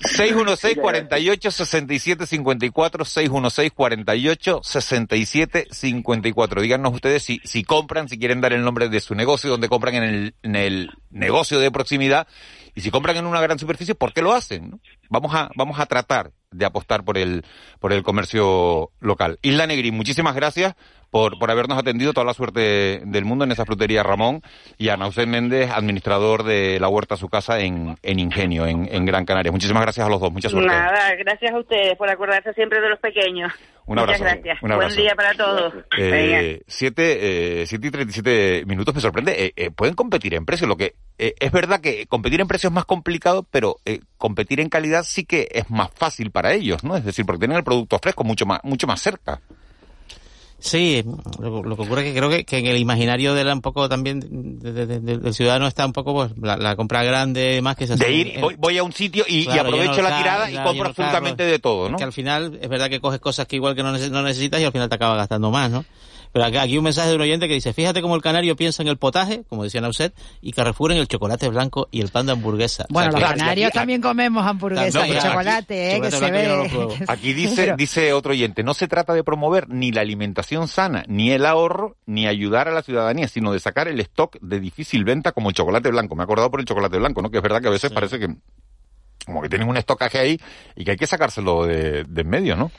616 0.00 0.76
48 0.76 1.50
67 1.50 2.26
54 2.26 3.04
616 3.04 3.72
48 3.72 4.60
67 4.62 5.66
54 5.70 6.62
díganos 6.62 6.94
ustedes 6.94 7.22
si, 7.22 7.40
si 7.44 7.64
compran 7.64 8.08
si 8.08 8.18
quieren 8.18 8.40
dar 8.40 8.52
el 8.52 8.62
nombre 8.62 8.88
de 8.88 9.00
su 9.00 9.14
negocio 9.14 9.50
donde 9.50 9.68
compran 9.68 9.94
en 9.94 10.02
el, 10.04 10.34
en 10.42 10.56
el 10.56 10.90
negocio 11.10 11.58
de 11.58 11.70
proximidad 11.70 12.26
y 12.74 12.80
si 12.82 12.90
compran 12.90 13.16
en 13.16 13.26
una 13.26 13.40
gran 13.40 13.58
superficie 13.58 13.94
¿por 13.94 14.12
qué 14.12 14.22
lo 14.22 14.32
hacen? 14.32 14.80
Vamos 15.08 15.34
a 15.34 15.50
vamos 15.54 15.80
a 15.80 15.86
tratar 15.86 16.32
de 16.50 16.64
apostar 16.64 17.04
por 17.04 17.18
el, 17.18 17.44
por 17.80 17.92
el 17.92 18.02
comercio 18.02 18.90
local. 19.00 19.38
Isla 19.42 19.66
Negri, 19.66 19.92
muchísimas 19.92 20.34
gracias 20.34 20.74
por, 21.10 21.38
por 21.38 21.50
habernos 21.50 21.78
atendido. 21.78 22.12
Toda 22.12 22.26
la 22.26 22.34
suerte 22.34 23.02
del 23.04 23.24
mundo 23.24 23.44
en 23.44 23.52
esa 23.52 23.64
frutería 23.64 24.02
Ramón 24.02 24.42
y 24.78 24.88
a 24.88 24.96
Nausén 24.96 25.30
Méndez, 25.30 25.70
administrador 25.70 26.42
de 26.42 26.78
la 26.80 26.88
huerta 26.88 27.14
a 27.14 27.18
su 27.18 27.28
casa 27.28 27.60
en, 27.60 27.96
en 28.02 28.18
Ingenio, 28.18 28.66
en, 28.66 28.88
en, 28.90 29.06
Gran 29.06 29.24
Canaria. 29.24 29.52
Muchísimas 29.52 29.82
gracias 29.82 30.06
a 30.06 30.10
los 30.10 30.20
dos. 30.20 30.32
Mucha 30.32 30.48
suerte. 30.48 30.68
Nada, 30.68 31.14
gracias 31.16 31.52
a 31.52 31.58
ustedes 31.58 31.96
por 31.96 32.10
acordarse 32.10 32.52
siempre 32.54 32.80
de 32.80 32.88
los 32.88 33.00
pequeños. 33.00 33.52
Un 33.86 34.00
abrazo. 34.00 34.24
Muchas 34.24 34.42
gracias. 34.42 34.60
Buen 34.60 34.96
día 34.96 35.14
para 35.14 35.34
todos. 35.34 35.74
Eh, 35.96 36.62
siete, 36.66 37.62
eh, 37.62 37.66
siete 37.66 37.86
y 37.86 37.90
treinta 37.90 38.10
y 38.10 38.14
siete 38.14 38.64
minutos 38.66 38.94
me 38.94 39.00
sorprende. 39.00 39.44
Eh, 39.44 39.52
eh, 39.54 39.70
pueden 39.70 39.94
competir 39.94 40.34
en 40.34 40.44
precios. 40.44 40.68
Lo 40.68 40.76
que 40.76 40.96
eh, 41.18 41.34
es 41.38 41.52
verdad 41.52 41.80
que 41.80 42.06
competir 42.06 42.40
en 42.40 42.48
precios 42.48 42.72
es 42.72 42.74
más 42.74 42.84
complicado, 42.84 43.46
pero 43.48 43.76
competir 44.18 44.60
en 44.60 44.68
calidad 44.68 45.04
sí 45.04 45.24
que 45.24 45.48
es 45.52 45.70
más 45.70 45.90
fácil 45.94 46.32
para 46.32 46.52
ellos, 46.52 46.82
¿no? 46.82 46.96
Es 46.96 47.04
decir, 47.04 47.24
porque 47.24 47.40
tienen 47.40 47.58
el 47.58 47.64
producto 47.64 47.98
fresco 48.00 48.24
mucho 48.24 48.44
más, 48.44 48.60
mucho 48.64 48.88
más 48.88 49.00
cerca. 49.00 49.40
Sí, 50.58 51.04
lo, 51.38 51.62
que 51.62 51.82
ocurre 51.82 52.00
es 52.00 52.12
que 52.12 52.18
creo 52.18 52.30
que, 52.30 52.58
en 52.58 52.66
el 52.66 52.78
imaginario 52.78 53.34
de 53.34 53.44
la, 53.44 53.52
un 53.52 53.60
poco 53.60 53.88
también 53.88 54.20
del 54.60 55.34
ciudadano 55.34 55.66
está 55.66 55.84
un 55.84 55.92
poco 55.92 56.14
pues 56.14 56.30
la, 56.38 56.76
compra 56.76 57.04
grande 57.04 57.60
más 57.62 57.76
que 57.76 57.86
se 57.86 57.96
De 57.96 58.10
ir, 58.10 58.40
voy, 58.58 58.78
a 58.78 58.82
un 58.82 58.92
sitio 58.92 59.24
y, 59.28 59.46
aprovecho 59.48 60.00
la 60.00 60.16
tirada 60.16 60.50
y 60.50 60.56
compro 60.56 60.88
absolutamente 60.88 61.44
de 61.44 61.58
todo, 61.58 61.90
¿no? 61.90 61.98
Que 61.98 62.04
al 62.04 62.12
final 62.12 62.58
es 62.60 62.68
verdad 62.68 62.88
que 62.88 63.00
coges 63.00 63.20
cosas 63.20 63.46
que 63.46 63.56
igual 63.56 63.74
que 63.74 63.82
no, 63.82 63.92
necesitas 63.92 64.60
y 64.60 64.64
al 64.64 64.72
final 64.72 64.88
te 64.88 64.94
acaba 64.94 65.14
gastando 65.16 65.50
más, 65.50 65.70
¿no? 65.70 65.84
Pero 66.36 66.60
aquí 66.60 66.76
un 66.76 66.84
mensaje 66.84 67.08
de 67.08 67.14
un 67.14 67.22
oyente 67.22 67.48
que 67.48 67.54
dice, 67.54 67.72
fíjate 67.72 68.02
cómo 68.02 68.14
el 68.14 68.20
canario 68.20 68.56
piensa 68.56 68.82
en 68.82 68.88
el 68.88 68.98
potaje, 68.98 69.44
como 69.48 69.64
decía 69.64 69.80
Nauset, 69.80 70.14
y 70.42 70.52
Carrefour 70.52 70.92
en 70.92 70.98
el 70.98 71.08
chocolate 71.08 71.48
blanco 71.48 71.88
y 71.90 72.02
el 72.02 72.10
pan 72.10 72.26
de 72.26 72.32
hamburguesa. 72.32 72.84
Bueno, 72.90 73.12
los 73.12 73.22
canarios 73.22 73.72
también 73.72 74.02
comemos 74.02 74.46
hamburguesa 74.46 75.08
y 75.08 75.18
chocolate, 75.18 75.96
eh, 75.96 76.00
que 76.02 76.10
se 76.10 76.30
ve. 76.30 77.04
aquí 77.08 77.32
dice, 77.32 77.72
dice 77.78 78.12
otro 78.12 78.32
oyente, 78.32 78.62
no 78.62 78.74
se 78.74 78.86
trata 78.86 79.14
de 79.14 79.24
promover 79.24 79.70
ni 79.70 79.92
la 79.92 80.02
alimentación 80.02 80.68
sana, 80.68 81.06
ni 81.08 81.30
el 81.30 81.46
ahorro, 81.46 81.96
ni 82.04 82.26
ayudar 82.26 82.68
a 82.68 82.72
la 82.72 82.82
ciudadanía, 82.82 83.28
sino 83.28 83.50
de 83.50 83.58
sacar 83.58 83.88
el 83.88 83.98
stock 84.00 84.36
de 84.42 84.60
difícil 84.60 85.04
venta 85.04 85.32
como 85.32 85.48
el 85.48 85.54
chocolate 85.54 85.88
blanco. 85.90 86.16
Me 86.16 86.22
he 86.22 86.24
acordado 86.24 86.50
por 86.50 86.60
el 86.60 86.66
chocolate 86.66 86.98
blanco, 86.98 87.22
¿no? 87.22 87.30
Que 87.30 87.38
es 87.38 87.42
verdad 87.42 87.62
que 87.62 87.68
a 87.68 87.70
veces 87.70 87.90
parece 87.92 88.18
que 88.18 88.28
como 89.24 89.40
que 89.40 89.48
tienen 89.48 89.70
un 89.70 89.78
estocaje 89.78 90.18
ahí 90.18 90.38
y 90.76 90.84
que 90.84 90.90
hay 90.90 90.96
que 90.98 91.06
sacárselo 91.06 91.64
de, 91.64 92.04
de 92.04 92.20
en 92.20 92.28
medio, 92.28 92.56
¿no? 92.56 92.70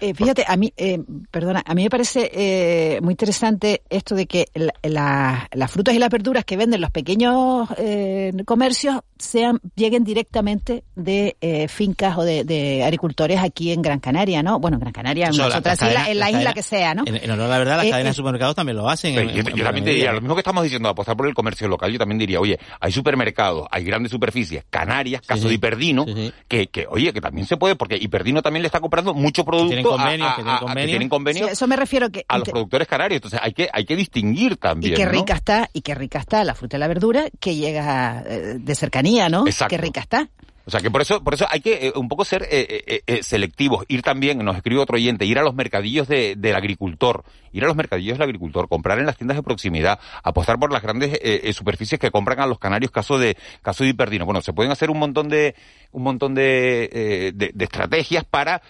Eh, 0.00 0.14
fíjate, 0.14 0.44
a 0.48 0.56
mí, 0.56 0.72
eh, 0.78 0.98
perdona, 1.30 1.62
a 1.64 1.74
mí 1.74 1.82
me 1.82 1.90
parece 1.90 2.30
eh, 2.32 3.00
muy 3.02 3.12
interesante 3.12 3.82
esto 3.90 4.14
de 4.14 4.26
que 4.26 4.46
las 4.82 5.70
frutas 5.70 5.94
y 5.94 5.98
las 5.98 6.08
verduras 6.08 6.44
que 6.46 6.56
venden 6.56 6.80
los 6.80 6.90
pequeños 6.90 7.68
eh, 7.76 8.32
comercios 8.46 9.02
sean 9.20 9.60
lleguen 9.74 10.04
directamente 10.04 10.84
de 10.94 11.36
eh, 11.40 11.68
fincas 11.68 12.16
o 12.18 12.24
de, 12.24 12.82
agricultores 12.84 13.40
aquí 13.40 13.72
en 13.72 13.82
Gran 13.82 14.00
Canaria, 14.00 14.42
¿no? 14.42 14.58
Bueno, 14.58 14.76
en 14.76 14.80
Gran 14.80 14.92
Canaria, 14.92 15.28
en, 15.28 15.40
otras 15.40 15.82
islas, 15.82 16.08
en 16.08 16.18
la 16.18 16.30
isla 16.30 16.52
que 16.52 16.62
sea, 16.62 16.94
¿no? 16.94 17.04
En, 17.06 17.30
honor 17.30 17.46
a 17.46 17.48
la 17.48 17.58
verdad, 17.58 17.76
las 17.76 17.86
cadenas 17.86 18.12
de 18.12 18.16
supermercados 18.16 18.56
también 18.56 18.76
lo 18.76 18.88
hacen. 18.88 19.14
yo, 19.30 19.64
también 19.64 19.84
diría, 19.84 20.12
lo 20.12 20.20
mismo 20.20 20.34
que 20.34 20.40
estamos 20.40 20.64
diciendo, 20.64 20.88
apostar 20.88 21.16
por 21.16 21.26
el 21.26 21.34
comercio 21.34 21.68
local, 21.68 21.92
yo 21.92 21.98
también 21.98 22.18
diría, 22.18 22.40
oye, 22.40 22.58
hay 22.80 22.92
supermercados, 22.92 23.66
hay 23.70 23.84
grandes 23.84 24.10
superficies, 24.10 24.64
Canarias, 24.70 25.22
caso 25.22 25.48
de 25.48 25.54
Hiperdino, 25.54 26.06
que, 26.48 26.68
que, 26.68 26.86
oye, 26.88 27.12
que 27.12 27.20
también 27.20 27.46
se 27.46 27.56
puede, 27.56 27.76
porque 27.76 27.96
Hiperdino 27.96 28.42
también 28.42 28.62
le 28.62 28.66
está 28.66 28.80
comprando 28.80 29.14
mucho 29.14 29.44
producto 29.44 29.82
convenios, 29.82 30.34
que 30.34 30.86
tienen 30.86 31.08
convenios. 31.08 31.50
eso 31.50 31.66
me 31.66 31.76
refiero 31.76 32.10
que... 32.10 32.24
A 32.28 32.38
los 32.38 32.48
productores 32.48 32.88
canarios, 32.88 33.18
entonces 33.18 33.40
hay 33.42 33.52
que, 33.52 33.68
hay 33.72 33.84
que 33.84 33.96
distinguir 33.96 34.56
también, 34.56 34.94
Y 34.94 34.96
qué 34.96 35.06
rica 35.06 35.34
está, 35.34 35.68
y 35.72 35.82
qué 35.82 35.94
rica 35.94 36.18
está 36.18 36.44
la 36.44 36.54
fruta 36.54 36.76
y 36.76 36.80
la 36.80 36.88
verdura 36.88 37.24
que 37.38 37.56
llega 37.56 38.22
eh, 38.26 38.56
de 38.58 38.74
cercanía, 38.74 39.09
¿no? 39.28 39.46
Exacto. 39.46 39.76
Qué 39.76 39.82
rica 39.82 40.00
está. 40.00 40.28
O 40.66 40.70
sea 40.70 40.80
que 40.80 40.90
por 40.90 41.00
eso, 41.00 41.24
por 41.24 41.34
eso 41.34 41.46
hay 41.50 41.60
que 41.60 41.88
eh, 41.88 41.92
un 41.96 42.06
poco 42.06 42.24
ser 42.24 42.46
eh, 42.48 43.02
eh, 43.04 43.22
selectivos, 43.24 43.84
ir 43.88 44.02
también, 44.02 44.38
nos 44.38 44.54
escribe 44.56 44.80
otro 44.80 44.94
oyente, 44.96 45.24
ir 45.24 45.36
a 45.38 45.42
los 45.42 45.52
mercadillos 45.52 46.06
de, 46.06 46.36
del 46.36 46.54
agricultor, 46.54 47.24
ir 47.50 47.64
a 47.64 47.66
los 47.66 47.74
mercadillos 47.74 48.18
del 48.18 48.28
agricultor, 48.28 48.68
comprar 48.68 49.00
en 49.00 49.06
las 49.06 49.16
tiendas 49.16 49.36
de 49.36 49.42
proximidad, 49.42 49.98
apostar 50.22 50.60
por 50.60 50.72
las 50.72 50.80
grandes 50.80 51.18
superficies 51.56 51.98
que 51.98 52.12
compran 52.12 52.38
a 52.38 52.46
los 52.46 52.60
canarios 52.60 52.92
caso 52.92 53.18
de 53.18 53.36
caso 53.62 53.82
de 53.82 53.90
hiperdino. 53.90 54.26
Bueno, 54.26 54.42
se 54.42 54.52
pueden 54.52 54.70
hacer 54.70 54.90
un 54.90 54.98
montón 54.98 55.28
de 55.28 55.56
un 55.90 56.04
montón 56.04 56.36
de, 56.36 57.32
de, 57.34 57.64
estrategias 57.64 58.24
para 58.24 58.62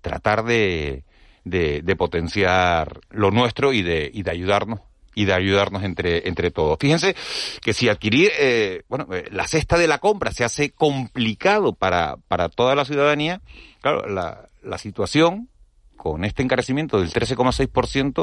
tratar 0.00 0.42
de, 0.44 1.04
de, 1.44 1.96
potenciar 1.96 3.00
lo 3.10 3.30
nuestro 3.30 3.74
y 3.74 3.82
de, 3.82 4.10
y 4.10 4.22
de 4.22 4.30
ayudarnos 4.30 4.80
y 5.16 5.24
de 5.24 5.32
ayudarnos 5.32 5.82
entre, 5.82 6.28
entre 6.28 6.52
todos. 6.52 6.76
Fíjense 6.78 7.16
que 7.62 7.72
si 7.72 7.88
adquirir, 7.88 8.30
eh, 8.38 8.82
bueno, 8.88 9.08
eh, 9.12 9.24
la 9.32 9.48
cesta 9.48 9.78
de 9.78 9.88
la 9.88 9.98
compra 9.98 10.30
se 10.30 10.44
hace 10.44 10.70
complicado 10.70 11.72
para, 11.72 12.18
para 12.28 12.50
toda 12.50 12.76
la 12.76 12.84
ciudadanía, 12.84 13.40
claro, 13.80 14.06
la, 14.08 14.48
la 14.62 14.78
situación 14.78 15.48
con 15.96 16.24
este 16.24 16.42
encarecimiento 16.42 17.00
del 17.00 17.10
13,6% 17.10 18.22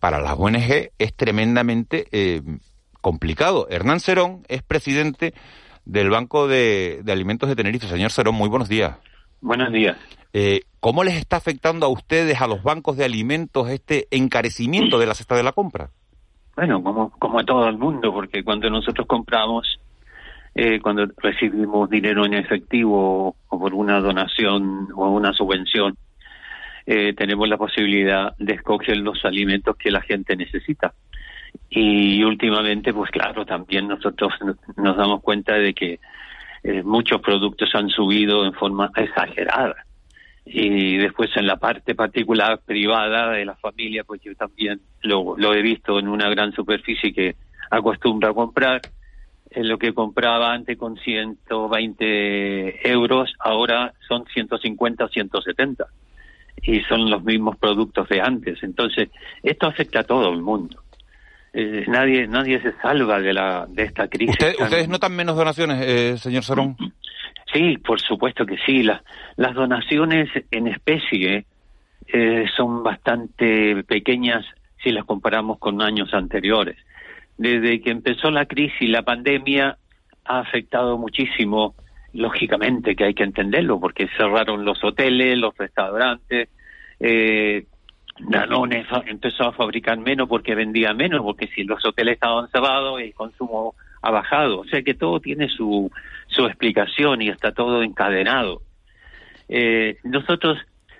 para 0.00 0.20
las 0.20 0.34
ONG 0.36 0.90
es 0.98 1.14
tremendamente 1.14 2.08
eh, 2.10 2.42
complicado. 3.00 3.68
Hernán 3.70 4.00
Cerón 4.00 4.42
es 4.48 4.64
presidente 4.64 5.34
del 5.84 6.10
Banco 6.10 6.48
de, 6.48 7.02
de 7.04 7.12
Alimentos 7.12 7.48
de 7.48 7.54
Tenerife. 7.56 7.86
Señor 7.86 8.10
Cerón, 8.10 8.34
muy 8.34 8.48
buenos 8.48 8.68
días. 8.68 8.96
Buenos 9.40 9.72
días. 9.72 9.96
Eh, 10.32 10.62
¿Cómo 10.80 11.04
les 11.04 11.14
está 11.14 11.36
afectando 11.36 11.86
a 11.86 11.88
ustedes, 11.88 12.40
a 12.40 12.48
los 12.48 12.64
bancos 12.64 12.96
de 12.96 13.04
alimentos, 13.04 13.70
este 13.70 14.08
encarecimiento 14.10 14.98
de 14.98 15.06
la 15.06 15.14
cesta 15.14 15.36
de 15.36 15.44
la 15.44 15.52
compra? 15.52 15.90
Bueno, 16.54 16.82
como, 16.82 17.10
como 17.18 17.40
a 17.40 17.44
todo 17.44 17.68
el 17.68 17.78
mundo, 17.78 18.12
porque 18.12 18.44
cuando 18.44 18.68
nosotros 18.68 19.06
compramos, 19.06 19.80
eh, 20.54 20.80
cuando 20.80 21.06
recibimos 21.16 21.88
dinero 21.88 22.26
en 22.26 22.34
efectivo 22.34 23.36
o 23.48 23.58
por 23.58 23.72
una 23.72 24.00
donación 24.00 24.88
o 24.94 25.10
una 25.10 25.32
subvención, 25.32 25.96
eh, 26.84 27.14
tenemos 27.14 27.48
la 27.48 27.56
posibilidad 27.56 28.34
de 28.38 28.54
escoger 28.54 28.98
los 28.98 29.24
alimentos 29.24 29.76
que 29.76 29.90
la 29.90 30.02
gente 30.02 30.36
necesita. 30.36 30.92
Y 31.70 32.22
últimamente, 32.22 32.92
pues 32.92 33.10
claro, 33.10 33.46
también 33.46 33.88
nosotros 33.88 34.32
nos 34.76 34.96
damos 34.96 35.22
cuenta 35.22 35.54
de 35.54 35.72
que 35.72 36.00
eh, 36.64 36.82
muchos 36.82 37.20
productos 37.20 37.74
han 37.74 37.88
subido 37.88 38.44
en 38.44 38.52
forma 38.52 38.90
exagerada. 38.96 39.86
Y 40.44 40.96
después 40.96 41.30
en 41.36 41.46
la 41.46 41.56
parte 41.56 41.94
particular 41.94 42.60
privada 42.64 43.30
de 43.30 43.44
la 43.44 43.54
familia, 43.56 44.04
pues 44.04 44.20
yo 44.22 44.34
también 44.34 44.80
lo, 45.02 45.36
he 45.54 45.62
visto 45.62 45.98
en 45.98 46.08
una 46.08 46.28
gran 46.28 46.52
superficie 46.52 47.12
que 47.12 47.36
acostumbra 47.70 48.30
a 48.30 48.34
comprar. 48.34 48.80
En 49.54 49.68
lo 49.68 49.78
que 49.78 49.92
compraba 49.92 50.52
antes 50.52 50.78
con 50.78 50.96
120 50.96 52.88
euros, 52.90 53.34
ahora 53.38 53.92
son 54.08 54.24
150 54.32 55.04
o 55.04 55.08
170. 55.08 55.86
Y 56.62 56.80
son 56.82 57.10
los 57.10 57.22
mismos 57.22 57.56
productos 57.58 58.08
de 58.08 58.20
antes. 58.20 58.62
Entonces, 58.62 59.10
esto 59.42 59.66
afecta 59.66 60.00
a 60.00 60.04
todo 60.04 60.32
el 60.32 60.40
mundo. 60.40 60.81
Eh, 61.54 61.84
nadie 61.86 62.26
nadie 62.26 62.60
se 62.62 62.72
salva 62.80 63.20
de 63.20 63.32
la 63.32 63.66
de 63.68 63.82
esta 63.82 64.08
crisis. 64.08 64.36
¿Ustedes 64.58 64.88
notan 64.88 65.14
menos 65.14 65.36
donaciones, 65.36 65.84
eh, 65.86 66.16
señor 66.16 66.44
Sarón? 66.44 66.76
Sí, 67.52 67.76
por 67.76 68.00
supuesto 68.00 68.46
que 68.46 68.56
sí. 68.64 68.82
las 68.82 69.02
las 69.36 69.54
donaciones 69.54 70.30
en 70.50 70.68
especie 70.68 71.44
eh, 72.06 72.46
son 72.56 72.82
bastante 72.82 73.82
pequeñas 73.84 74.44
si 74.82 74.90
las 74.90 75.04
comparamos 75.04 75.58
con 75.58 75.82
años 75.82 76.12
anteriores. 76.14 76.76
Desde 77.36 77.80
que 77.80 77.90
empezó 77.90 78.30
la 78.30 78.46
crisis, 78.46 78.88
la 78.88 79.02
pandemia 79.02 79.78
ha 80.24 80.38
afectado 80.40 80.98
muchísimo, 80.98 81.74
lógicamente 82.12 82.94
que 82.96 83.04
hay 83.04 83.14
que 83.14 83.24
entenderlo, 83.24 83.80
porque 83.80 84.08
cerraron 84.16 84.64
los 84.64 84.82
hoteles, 84.82 85.38
los 85.38 85.56
restaurantes, 85.56 86.48
eh, 87.00 87.64
Danone 88.18 88.86
empezó 89.06 89.44
a 89.44 89.52
fabricar 89.52 89.98
menos 89.98 90.28
porque 90.28 90.54
vendía 90.54 90.92
menos, 90.94 91.22
porque 91.22 91.48
si 91.48 91.64
los 91.64 91.84
hoteles 91.84 92.14
estaban 92.14 92.48
cerrados, 92.48 93.00
el 93.00 93.14
consumo 93.14 93.74
ha 94.00 94.10
bajado. 94.10 94.60
O 94.60 94.64
sea 94.64 94.82
que 94.82 94.94
todo 94.94 95.20
tiene 95.20 95.48
su, 95.48 95.90
su 96.26 96.46
explicación 96.46 97.22
y 97.22 97.28
está 97.28 97.52
todo 97.52 97.82
encadenado. 97.82 98.62
Eh, 99.48 99.98
nosotros 100.04 100.58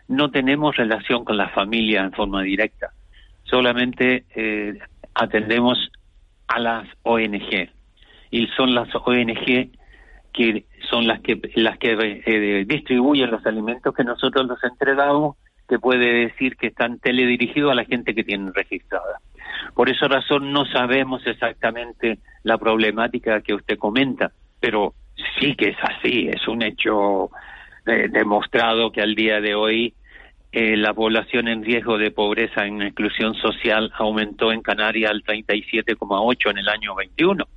no 0.09 0.31
tenemos 0.31 0.77
relación 0.77 1.25
con 1.25 1.37
la 1.37 1.49
familia 1.51 2.03
en 2.03 2.13
forma 2.13 2.43
directa, 2.43 2.93
solamente 3.45 4.25
eh, 4.35 4.79
atendemos 5.15 5.91
a 6.49 6.59
las 6.59 6.89
ONG 7.03 7.71
y 8.31 8.47
son 8.49 8.75
las 8.75 8.89
ONG 8.95 9.71
que 10.33 10.65
son 10.91 11.07
las 11.07 11.21
que 11.21 11.41
las 11.55 11.79
que 11.79 12.23
eh, 12.27 12.65
distribuyen 12.67 13.31
los 13.31 13.45
alimentos 13.47 13.95
que 13.95 14.05
nosotros 14.05 14.47
los 14.47 14.63
entregamos 14.65 15.37
que 15.73 15.79
puede 15.79 16.27
decir 16.27 16.59
que 16.59 16.67
están 16.67 16.99
teledirigidos 16.99 17.73
a 17.73 17.75
la 17.75 17.87
gente 17.87 18.15
que 18.15 18.25
tienen 18.25 18.53
registrada. 18.53 19.23
Por 19.75 19.89
esa 19.89 20.07
razón 20.07 20.53
no 20.53 20.67
sabemos 20.67 21.27
exactamente 21.27 22.19
la 22.43 22.59
problemática 22.59 23.41
que 23.41 23.55
usted 23.55 23.79
comenta, 23.79 24.33
pero 24.61 24.93
sí 25.41 25.57
que 25.57 25.71
es 25.71 25.79
así, 25.81 26.29
es 26.29 26.47
un 26.47 26.61
hecho 26.61 27.31
eh, 27.87 28.09
demostrado 28.11 28.93
que 28.93 29.01
al 29.01 29.15
día 29.15 29.41
de 29.41 29.55
hoy 29.55 29.95
eh, 30.53 30.77
la 30.77 30.93
población 30.93 31.49
en 31.49 31.65
riesgo 31.65 31.97
de 31.97 32.11
pobreza 32.11 32.67
en 32.67 32.83
exclusión 32.83 33.35
social 33.37 33.91
aumentó 33.95 34.53
en 34.53 34.61
Canarias 34.61 35.11
al 35.11 35.25
37,8 35.25 36.51
en 36.51 36.59
el 36.59 36.69
año 36.69 36.95
21. 36.95 37.49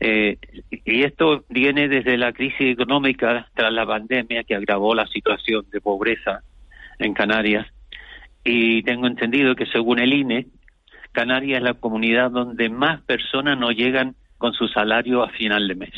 Eh, 0.00 0.36
y 0.84 1.02
esto 1.02 1.46
viene 1.48 1.88
desde 1.88 2.18
la 2.18 2.34
crisis 2.34 2.72
económica 2.72 3.48
tras 3.54 3.72
la 3.72 3.86
pandemia 3.86 4.44
que 4.44 4.54
agravó 4.54 4.94
la 4.94 5.06
situación 5.06 5.64
de 5.72 5.80
pobreza 5.80 6.42
en 6.98 7.14
Canarias. 7.14 7.66
Y 8.44 8.82
tengo 8.82 9.06
entendido 9.06 9.54
que 9.54 9.66
según 9.66 9.98
el 9.98 10.12
INE, 10.12 10.46
Canarias 11.12 11.58
es 11.58 11.64
la 11.64 11.74
comunidad 11.74 12.30
donde 12.30 12.68
más 12.68 13.00
personas 13.02 13.58
no 13.58 13.70
llegan 13.70 14.14
con 14.38 14.52
su 14.52 14.68
salario 14.68 15.22
a 15.22 15.30
final 15.30 15.66
de 15.66 15.74
mes. 15.74 15.94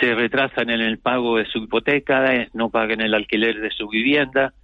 Se 0.00 0.14
retrasan 0.14 0.70
en 0.70 0.80
el 0.80 0.98
pago 0.98 1.36
de 1.36 1.46
su 1.46 1.58
hipoteca, 1.58 2.48
no 2.54 2.70
pagan 2.70 3.00
el 3.00 3.14
alquiler 3.14 3.60
de 3.60 3.70
su 3.70 3.88
vivienda. 3.88 4.54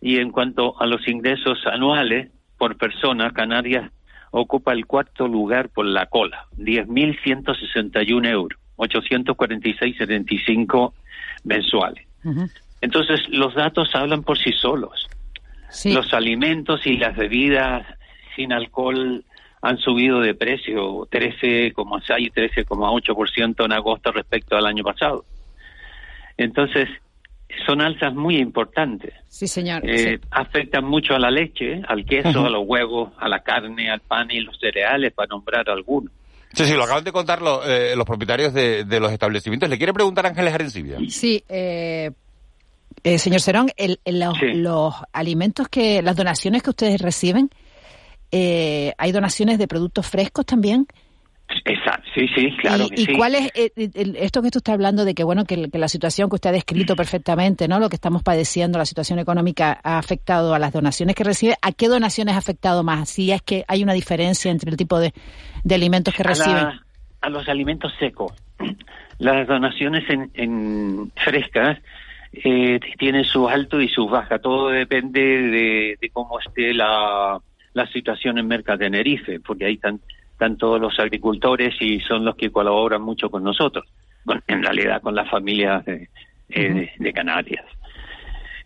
Y 0.00 0.16
en 0.16 0.30
cuanto 0.30 0.80
a 0.80 0.86
los 0.86 1.06
ingresos 1.08 1.66
anuales 1.66 2.30
por 2.56 2.78
persona, 2.78 3.32
Canarias 3.32 3.90
ocupa 4.30 4.72
el 4.72 4.86
cuarto 4.86 5.28
lugar 5.28 5.68
por 5.68 5.86
la 5.86 6.06
cola, 6.06 6.46
10.161 6.56 8.28
euros, 8.28 8.58
846,75 8.76 10.92
mensuales. 11.44 12.06
Entonces, 12.80 13.20
los 13.28 13.54
datos 13.54 13.90
hablan 13.94 14.22
por 14.22 14.38
sí 14.38 14.52
solos. 14.52 15.08
Los 15.84 16.12
alimentos 16.12 16.84
y 16.86 16.96
las 16.96 17.16
bebidas 17.16 17.86
sin 18.34 18.52
alcohol 18.52 19.24
han 19.62 19.78
subido 19.78 20.20
de 20.20 20.34
precio 20.34 21.06
13,6 21.10 22.32
13,8% 22.32 23.64
en 23.64 23.72
agosto 23.72 24.10
respecto 24.10 24.56
al 24.56 24.66
año 24.66 24.82
pasado. 24.82 25.24
Entonces, 26.36 26.88
son 27.66 27.80
alzas 27.80 28.14
muy 28.14 28.38
importantes. 28.38 29.12
Sí, 29.28 29.46
señor. 29.46 29.82
Eh, 29.84 30.18
afectan 30.30 30.84
mucho 30.84 31.14
a 31.14 31.18
la 31.18 31.30
leche, 31.30 31.82
al 31.86 32.04
queso, 32.04 32.46
a 32.46 32.50
los 32.50 32.64
huevos, 32.66 33.12
a 33.18 33.28
la 33.28 33.40
carne, 33.40 33.90
al 33.90 34.00
pan 34.00 34.30
y 34.30 34.40
los 34.40 34.58
cereales, 34.58 35.12
para 35.12 35.28
nombrar 35.28 35.68
algunos. 35.68 36.12
Sí, 36.52 36.64
sí, 36.64 36.74
lo 36.74 36.84
acaban 36.84 37.04
de 37.04 37.12
contar 37.12 37.40
eh, 37.66 37.94
los 37.96 38.04
propietarios 38.04 38.52
de, 38.52 38.84
los 39.00 39.12
establecimientos. 39.12 39.68
¿Le 39.68 39.76
quiere 39.76 39.92
preguntar 39.92 40.26
a 40.26 40.30
Ángeles 40.30 40.54
Arencibia? 40.54 40.98
Sí, 41.08 41.44
eh, 41.48 42.10
eh, 43.04 43.18
señor 43.18 43.40
Serón, 43.40 43.70
los, 44.06 44.94
alimentos 45.12 45.68
que, 45.68 46.02
las 46.02 46.16
donaciones 46.16 46.62
que 46.62 46.70
ustedes 46.70 47.00
reciben, 47.00 47.50
eh, 48.30 48.92
¿hay 48.98 49.12
donaciones 49.12 49.58
de 49.58 49.66
productos 49.66 50.06
frescos 50.06 50.46
también? 50.46 50.86
Exacto, 51.64 52.08
sí, 52.14 52.28
sí, 52.34 52.56
claro. 52.58 52.86
¿Y, 52.92 53.06
que 53.06 53.12
y 53.12 53.16
cuál 53.16 53.34
es 53.34 53.50
eh, 53.54 53.72
esto 54.20 54.40
que 54.40 54.48
usted 54.48 54.58
está 54.58 54.72
hablando 54.72 55.04
de 55.04 55.14
que 55.14 55.24
bueno 55.24 55.44
que, 55.44 55.68
la 55.72 55.88
situación 55.88 56.28
que 56.28 56.36
usted 56.36 56.50
ha 56.50 56.52
descrito 56.52 56.94
perfectamente, 56.94 57.66
no, 57.66 57.80
lo 57.80 57.88
que 57.88 57.96
estamos 57.96 58.22
padeciendo, 58.22 58.78
la 58.78 58.86
situación 58.86 59.18
económica 59.18 59.80
ha 59.82 59.98
afectado 59.98 60.54
a 60.54 60.60
las 60.60 60.72
donaciones 60.72 61.16
que 61.16 61.24
recibe? 61.24 61.56
¿A 61.60 61.72
qué 61.72 61.88
donaciones 61.88 62.36
ha 62.36 62.38
afectado 62.38 62.84
más? 62.84 63.08
Si 63.08 63.32
es 63.32 63.42
que 63.42 63.64
hay 63.66 63.82
una 63.82 63.94
diferencia 63.94 64.50
entre 64.50 64.70
el 64.70 64.76
tipo 64.76 65.00
de, 65.00 65.12
alimentos 65.68 66.14
que 66.14 66.22
reciben. 66.22 66.68
a 67.20 67.28
los 67.28 67.48
alimentos 67.48 67.92
secos, 67.98 68.32
las 69.18 69.48
donaciones 69.48 70.08
en, 70.08 70.30
en 70.34 71.12
frescas 71.16 71.78
eh, 72.32 72.78
tiene 72.98 73.24
su 73.24 73.48
alto 73.48 73.80
y 73.80 73.88
su 73.88 74.08
baja. 74.08 74.38
Todo 74.38 74.68
depende 74.68 75.20
de, 75.20 76.10
cómo 76.12 76.38
esté 76.38 76.72
la, 76.72 77.40
la 77.74 77.86
situación 77.88 78.38
en 78.38 78.46
Merca 78.46 78.76
Tenerife, 78.76 79.40
porque 79.40 79.66
ahí 79.66 79.74
están, 79.74 80.00
están 80.32 80.56
todos 80.56 80.80
los 80.80 80.98
agricultores 80.98 81.74
y 81.80 82.00
son 82.00 82.24
los 82.24 82.36
que 82.36 82.50
colaboran 82.50 83.02
mucho 83.02 83.30
con 83.30 83.42
nosotros, 83.42 83.84
en 84.46 84.62
realidad 84.62 85.02
con 85.02 85.14
las 85.14 85.28
familias 85.28 85.84
de, 85.84 86.08
eh, 86.50 87.12
Canarias. 87.14 87.64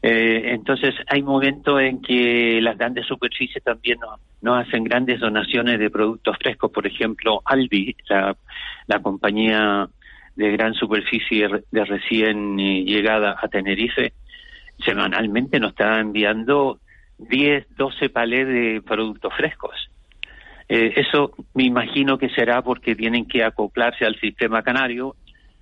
Eh, 0.03 0.53
entonces 0.53 0.95
hay 1.07 1.23
momentos 1.23 1.81
en 1.81 2.03
que 2.03 2.61
las 2.61 2.77
grandes 2.77 3.07
superficies 3.07 3.65
también 3.65 3.99
nos 4.01 4.21
no 4.43 4.55
hacen 4.55 4.85
grandes 4.85 5.21
donaciones 5.21 5.79
de 5.79 5.89
productos 5.89 6.37
frescos, 6.37 6.71
por 6.71 6.87
ejemplo, 6.87 7.41
Aldi, 7.47 7.97
la, 8.11 8.37
la 8.87 9.01
compañía 9.01 9.89
de 10.37 10.51
gran 10.53 10.75
superficie 10.75 11.49
de 11.71 11.85
recién 11.85 12.59
eh, 12.59 12.85
llegada 12.85 13.37
a 13.41 13.49
Tenerife, 13.49 14.13
semanalmente 14.85 15.61
nos 15.61 15.71
está 15.71 16.01
enviando 16.01 16.81
10, 17.19 17.67
12 17.77 18.09
palés 18.11 18.47
de 18.47 18.83
productos 18.83 19.33
frescos. 19.35 19.91
Eh, 20.69 20.95
eso 20.97 21.33
me 21.55 21.65
imagino 21.65 22.19
que 22.19 22.31
será 22.31 22.63
porque 22.63 22.97
tienen 22.97 23.27
que 23.27 23.45
acoplarse 23.45 24.05
al 24.05 24.19
sistema 24.19 24.63
canario, 24.63 25.17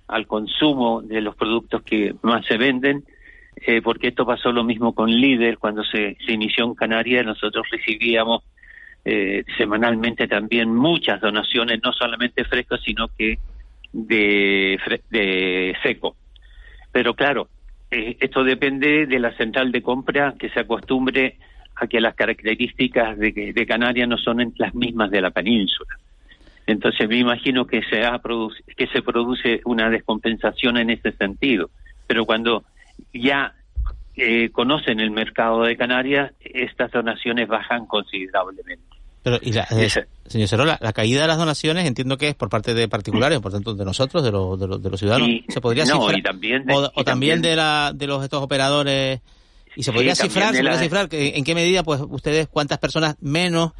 al 0.07 0.27
consumo 0.27 1.01
de 1.01 1.21
los 1.21 1.35
productos 1.35 1.83
que 1.83 2.15
más 2.21 2.45
se 2.45 2.57
venden, 2.57 3.03
eh, 3.65 3.81
porque 3.81 4.07
esto 4.09 4.25
pasó 4.25 4.51
lo 4.51 4.63
mismo 4.63 4.93
con 4.93 5.11
Líder 5.11 5.57
cuando 5.57 5.83
se, 5.83 6.17
inició 6.27 6.65
en 6.65 6.75
Canarias, 6.75 7.25
nosotros 7.25 7.65
recibíamos 7.69 8.43
eh, 9.05 9.43
semanalmente 9.57 10.27
también 10.27 10.73
muchas 10.73 11.19
donaciones, 11.19 11.79
no 11.83 11.91
solamente 11.93 12.45
frescos, 12.45 12.81
sino 12.83 13.09
que 13.09 13.37
de, 13.93 14.77
de 15.09 15.77
seco. 15.81 16.17
Pero 16.91 17.13
claro, 17.13 17.47
eh, 17.89 18.17
esto 18.19 18.43
depende 18.43 19.05
de 19.05 19.19
la 19.19 19.35
central 19.37 19.71
de 19.71 19.81
compra 19.81 20.35
que 20.37 20.49
se 20.49 20.59
acostumbre 20.59 21.37
a 21.75 21.87
que 21.87 22.01
las 22.01 22.15
características 22.15 23.17
de, 23.17 23.53
de 23.53 23.65
Canarias 23.65 24.07
no 24.07 24.17
son 24.17 24.53
las 24.57 24.75
mismas 24.75 25.09
de 25.11 25.21
la 25.21 25.31
península. 25.31 25.95
Entonces 26.65 27.09
me 27.09 27.17
imagino 27.17 27.65
que 27.65 27.81
se, 27.83 28.05
ha 28.05 28.21
que 28.77 28.87
se 28.87 29.01
produce 29.01 29.61
una 29.65 29.89
descompensación 29.89 30.77
en 30.77 30.89
ese 30.89 31.11
sentido. 31.11 31.69
Pero 32.07 32.25
cuando 32.25 32.63
ya 33.13 33.53
eh, 34.15 34.49
conocen 34.49 34.99
el 34.99 35.11
mercado 35.11 35.63
de 35.63 35.75
Canarias, 35.75 36.31
estas 36.39 36.91
donaciones 36.91 37.47
bajan 37.47 37.85
considerablemente. 37.85 38.92
Pero, 39.23 39.39
y 39.41 39.53
la, 39.53 39.65
eh, 39.71 39.89
señor 40.25 40.47
Cerola, 40.49 40.77
la, 40.81 40.91
caída 40.91 41.21
de 41.21 41.27
las 41.27 41.37
donaciones 41.37 41.87
entiendo 41.87 42.17
que 42.17 42.27
es 42.27 42.35
por 42.35 42.49
parte 42.49 42.73
de 42.73 42.89
particulares, 42.89 43.39
por 43.39 43.53
tanto 43.53 43.73
de 43.73 43.85
nosotros, 43.85 44.21
de, 44.21 44.31
los, 44.31 44.59
de, 44.59 44.89
los, 44.89 44.99
ciudadanos. 44.99 45.29
¿Se 45.47 45.61
podría 45.61 45.85
cifrar? 45.85 46.21
también 46.21 46.65
o, 46.69 47.03
también, 47.05 47.41
de, 47.41 47.55
la, 47.55 47.93
de 47.95 48.05
los 48.05 48.21
estos 48.21 48.43
operadores. 48.43 49.21
¿Y 49.75 49.83
se 49.83 49.93
podría 49.93 50.13
cifrar? 50.13 50.53
¿se 50.53 50.77
cifrar 50.77 51.07
en 51.11 51.43
qué 51.43 51.55
medida, 51.55 51.83
pues, 51.83 52.01
ustedes, 52.01 52.47
cuántas 52.49 52.79
personas 52.79 53.15
menos 53.21 53.71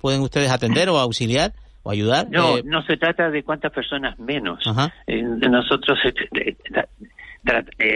pueden 0.00 0.20
ustedes 0.22 0.50
atender 0.50 0.88
o 0.88 0.98
auxiliar? 0.98 1.52
o 1.82 1.90
ayudar? 1.90 2.28
No, 2.30 2.58
eh, 2.58 2.62
no 2.64 2.82
se 2.82 2.96
trata 2.96 3.30
de 3.30 3.42
cuántas 3.42 3.72
personas 3.72 4.18
menos. 4.18 4.60
Eh, 5.06 5.22
nosotros 5.22 5.98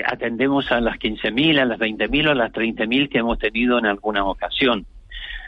atendemos 0.06 0.70
a 0.72 0.80
las 0.80 0.96
15.000, 0.96 1.60
a 1.60 1.64
las 1.64 1.78
20.000 1.78 2.28
o 2.28 2.30
a 2.30 2.34
las 2.34 2.52
30.000 2.52 3.10
que 3.10 3.18
hemos 3.18 3.38
tenido 3.38 3.78
en 3.78 3.86
alguna 3.86 4.24
ocasión. 4.24 4.86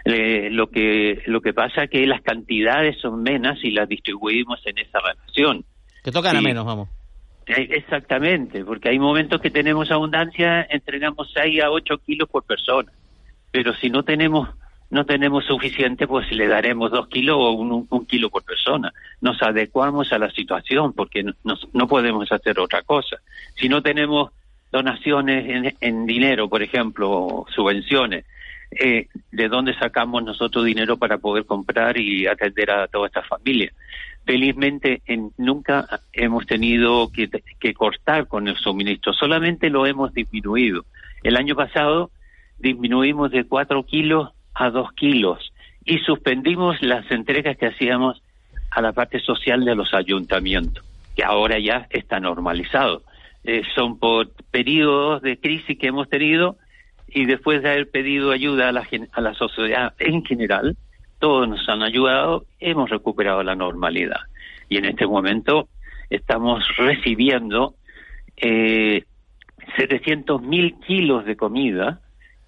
Eh, 0.05 0.49
lo 0.51 0.69
que 0.69 1.23
lo 1.27 1.41
que 1.41 1.53
pasa 1.53 1.85
es 1.85 1.91
que 1.91 2.07
las 2.07 2.23
cantidades 2.23 2.97
son 3.01 3.23
menos 3.23 3.59
y 3.65 3.71
las 3.71 3.89
distribuimos 3.89 4.61
en 4.67 4.79
esa 4.79 5.01
relación. 5.01 5.65
Que 6.05 6.13
tocan 6.13 6.37
a 6.37 6.41
menos, 6.41 6.65
vamos. 6.65 6.89
Eh, 7.47 7.69
exactamente, 7.73 8.65
porque 8.65 8.89
hay 8.89 8.99
momentos 8.99 9.41
que 9.41 9.51
tenemos 9.51 9.91
abundancia, 9.91 10.67
entregamos 10.69 11.31
6 11.33 11.63
a 11.63 11.71
8 11.71 11.99
kilos 11.99 12.29
por 12.29 12.45
persona, 12.45 12.91
pero 13.51 13.75
si 13.75 13.91
no 13.91 14.03
tenemos 14.03 14.49
no 14.89 15.05
tenemos 15.05 15.45
suficiente, 15.45 16.07
pues 16.07 16.31
le 16.31 16.47
daremos 16.47 16.93
2 16.93 17.09
kilos 17.09 17.37
o 17.39 17.51
un, 17.51 18.07
kilo 18.07 18.31
por 18.31 18.45
persona. 18.45 18.93
Nos 19.21 19.43
adecuamos 19.43 20.13
a 20.13 20.19
la 20.19 20.31
situación 20.31 20.93
porque 20.93 21.25
no, 21.25 21.35
no 21.73 21.89
podemos 21.89 22.31
hacer 22.31 22.61
otra 22.61 22.83
cosa. 22.83 23.17
Si 23.57 23.69
no 23.69 23.83
tenemos 23.83 24.31
donaciones 24.71 25.49
en, 25.49 25.77
en 25.81 26.07
dinero, 26.07 26.49
por 26.49 26.63
ejemplo, 26.63 27.47
subvenciones, 27.55 28.25
eh, 28.79 29.09
de 29.33 29.49
dónde 29.49 29.75
sacamos 29.75 30.23
nosotros 30.23 30.65
dinero 30.65 30.97
para 30.97 31.19
poder 31.19 31.45
comprar 31.45 31.99
y 31.99 32.27
atender 32.27 32.71
a 32.71 32.87
toda 32.89 33.07
esta 33.07 33.23
familia. 33.23 33.73
Felizmente 34.25 35.03
en, 35.07 35.31
nunca 35.39 36.01
hemos 36.13 36.47
tenido 36.47 37.11
que, 37.13 37.29
cortar 37.75 38.27
con 38.27 38.49
el 38.49 38.57
suministro, 38.57 39.13
solamente 39.13 39.71
lo 39.71 39.87
hemos 39.87 40.13
disminuido. 40.13 40.85
El 41.23 41.37
año 41.37 41.55
pasado 41.55 42.11
disminuimos 42.59 43.31
de 43.31 43.45
4 43.45 43.85
kilos 43.85 44.31
a 44.55 44.71
2 44.71 44.93
kilos 44.93 45.53
y 45.85 45.99
suspendimos 45.99 46.83
las 46.83 47.09
entregas 47.11 47.57
que 47.57 47.67
hacíamos 47.67 48.23
a 48.71 48.81
la 48.83 48.93
parte 48.93 49.21
social 49.21 49.65
de 49.65 49.77
los 49.77 49.95
ayuntamientos, 49.95 50.85
que 51.15 51.25
ahora 51.25 51.59
ya 51.59 51.87
está 51.91 52.19
normalizado. 52.19 53.03
Eh, 53.45 53.63
son 53.77 53.99
por 53.99 54.29
periodos 54.51 55.23
de 55.23 55.39
crisis 55.39 55.79
que 55.79 55.87
hemos 55.87 56.09
tenido 56.09 56.57
y 57.17 57.25
después 57.25 57.63
de 57.63 57.71
haber 57.71 57.89
pedido 57.91 58.31
ayuda 58.31 58.69
a 58.69 58.73
la, 58.73 58.87
a 59.13 59.21
la 59.23 59.33
sociedad 59.33 59.95
en 60.01 60.23
general, 60.23 60.77
todos 61.19 61.49
nos 61.49 61.67
han 61.67 61.83
ayudado, 61.83 62.45
hemos 62.61 62.91
recuperado 62.91 63.43
la 63.43 63.55
normalidad. 63.55 64.21
Y 64.69 64.77
en 64.77 64.85
este 64.85 65.07
momento 65.07 65.71
estamos 66.11 66.63
recibiendo 66.77 67.75
eh, 68.37 69.05
700 69.79 70.43
mil 70.43 70.75
kilos 70.87 71.25
de 71.25 71.37
comida 71.37 72.01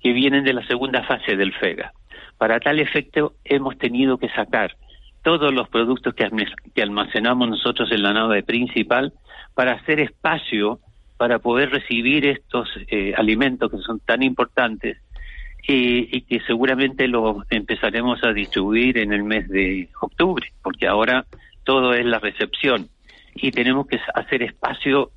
que 0.03 0.13
vienen 0.13 0.45
de 0.45 0.53
la 0.53 0.67
segunda 0.67 1.03
fase 1.05 1.35
del 1.35 1.55
FEGA. 1.55 1.95
Para 2.37 2.61
tal 2.61 2.79
efecto, 2.79 3.37
hemos 3.45 3.79
tenido 3.79 4.19
que 4.19 4.29
sacar 4.29 4.77
todos 5.23 5.51
los 5.51 5.71
productos 5.71 6.15
que 6.15 6.83
almacenamos 6.83 7.49
nosotros 7.49 7.91
en 7.91 8.03
la 8.03 8.13
nave 8.13 8.43
principal 8.43 9.15
para 9.55 9.73
hacer 9.73 9.99
espacio 9.99 10.81
para 11.19 11.41
poder 11.41 11.71
recibir 11.71 12.25
estos 12.27 12.69
eh, 12.87 13.13
alimentos 13.17 13.71
que 13.71 13.79
son 13.79 14.01
tan 14.01 14.23
importantes 14.23 14.99
y, 15.67 16.23
que 16.23 16.41
seguramente 16.47 17.09
los 17.09 17.45
empezaremos 17.51 18.25
a 18.25 18.33
distribuir 18.33 18.97
en 18.97 19.13
el 19.13 19.25
mes 19.25 19.49
de 19.49 19.91
octubre, 20.01 20.51
porque 20.63 20.87
ahora 20.87 21.27
todo 21.65 21.93
es 21.93 22.07
la 22.07 22.21
recepción 22.21 22.89
y 23.35 23.51
tenemos 23.51 23.87
que 23.87 24.01
hacer 24.15 24.43
espacio, 24.45 25.11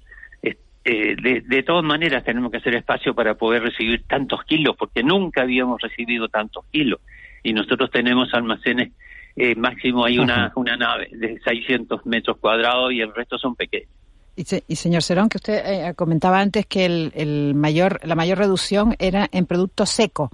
eh, 0.44 0.58
de, 0.84 1.42
de, 1.42 1.64
todas 1.64 1.84
maneras 1.86 2.24
tenemos 2.24 2.52
que 2.52 2.58
hacer 2.58 2.76
espacio 2.76 3.14
para 3.14 3.36
poder 3.36 3.62
recibir 3.62 4.04
tantos 4.08 4.44
kilos, 4.44 4.76
porque 4.78 5.04
nunca 5.04 5.44
habíamos 5.44 5.80
recibido 5.80 6.28
tantos 6.28 6.66
kilos 6.72 7.00
y 7.44 7.54
nosotros 7.54 7.92
tenemos 7.92 8.34
almacenes, 8.34 8.92
eh, 9.36 9.56
máximo 9.56 10.06
hay 10.06 10.20
una, 10.20 10.52
una 10.56 10.76
nave 10.76 11.10
de 11.12 11.40
600 11.40 12.06
metros 12.06 12.38
cuadrados 12.38 12.92
y 12.92 13.02
el 13.02 13.14
resto 13.14 13.38
son 13.38 13.56
pequeños. 13.56 14.01
Y, 14.36 14.76
señor 14.76 15.04
Cerón, 15.04 15.30
que 15.30 15.38
usted 15.38 15.62
eh, 15.66 15.94
comentaba 15.96 16.40
antes 16.40 16.66
que 16.66 16.86
el, 16.86 17.54
mayor, 17.54 18.00
la 18.04 18.16
mayor 18.16 18.38
reducción 18.38 18.96
era 18.98 19.28
en 19.32 19.46
producto 19.46 19.86
seco. 19.86 20.32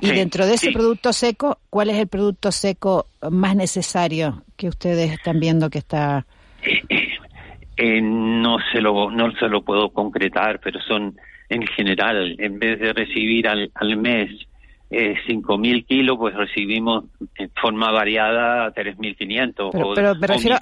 Y 0.00 0.10
dentro 0.10 0.46
de 0.46 0.54
ese 0.54 0.72
producto 0.72 1.12
seco, 1.12 1.58
¿cuál 1.70 1.90
es 1.90 1.96
el 1.96 2.08
producto 2.08 2.52
seco 2.52 3.06
más 3.30 3.54
necesario 3.56 4.42
que 4.56 4.68
ustedes 4.68 5.12
están 5.12 5.40
viendo 5.40 5.70
que 5.70 5.78
está? 5.78 6.26
Eh, 7.76 8.00
no 8.02 8.58
se 8.72 8.80
lo 8.80 9.10
no 9.10 9.32
se 9.32 9.48
lo 9.48 9.62
puedo 9.62 9.90
concretar, 9.90 10.60
pero 10.62 10.80
son 10.80 11.16
en 11.48 11.66
general, 11.66 12.36
en 12.38 12.58
vez 12.58 12.78
de 12.78 12.92
recibir 12.92 13.48
al, 13.48 13.70
al 13.74 13.96
mes 13.96 14.30
eh, 14.90 15.14
5.000 15.28 15.86
kilos, 15.86 16.16
pues 16.18 16.34
recibimos 16.34 17.04
en 17.36 17.50
forma 17.60 17.90
variada 17.92 18.72
3.500. 18.74 19.70
Pero, 19.72 19.94
pero 19.94 20.14
me 20.16 20.26
refiero, 20.26 20.58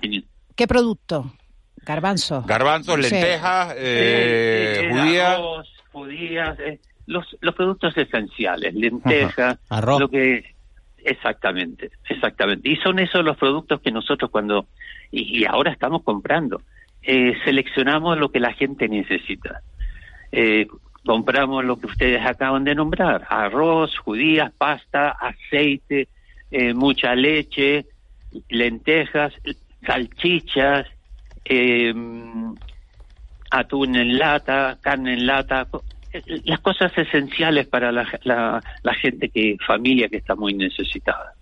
¿qué 0.54 0.66
producto? 0.66 1.32
Garbanzo. 1.88 2.44
Garbanzos, 2.46 2.98
lentejas, 2.98 3.74
eh, 3.78 4.90
judías. 4.90 5.40
judías, 5.90 6.58
eh, 6.60 6.80
los, 7.06 7.24
los 7.40 7.54
productos 7.54 7.96
esenciales, 7.96 8.74
lentejas, 8.74 9.58
arroz. 9.70 9.98
Lo 9.98 10.10
que, 10.10 10.54
exactamente, 11.02 11.90
exactamente. 12.10 12.68
Y 12.68 12.76
son 12.76 12.98
esos 12.98 13.24
los 13.24 13.38
productos 13.38 13.80
que 13.80 13.90
nosotros 13.90 14.30
cuando, 14.30 14.66
y, 15.10 15.46
ahora 15.46 15.72
estamos 15.72 16.02
comprando, 16.02 16.60
eh, 17.02 17.32
seleccionamos 17.46 18.18
lo 18.18 18.30
que 18.30 18.40
la 18.40 18.52
gente 18.52 18.86
necesita. 18.86 19.62
Eh, 20.30 20.66
compramos 21.06 21.64
lo 21.64 21.78
que 21.78 21.86
ustedes 21.86 22.20
acaban 22.22 22.64
de 22.64 22.74
nombrar, 22.74 23.26
arroz, 23.30 23.96
judías, 23.96 24.52
pasta, 24.58 25.08
aceite, 25.12 26.08
eh, 26.50 26.74
mucha 26.74 27.14
leche, 27.14 27.86
lentejas, 28.50 29.32
salchichas, 29.86 30.86
eh, 31.48 31.94
atún 33.50 33.96
en 33.96 34.18
lata, 34.18 34.78
carne 34.80 35.14
en 35.14 35.26
lata, 35.26 35.66
las 36.44 36.60
cosas 36.60 36.92
esenciales 36.96 37.66
para 37.66 37.92
la, 37.92 38.06
la, 38.24 38.94
gente 38.94 39.28
que, 39.28 39.56
familia 39.66 40.08
que 40.08 40.18
está 40.18 40.34
muy 40.34 40.54
necesitada. 40.54 41.34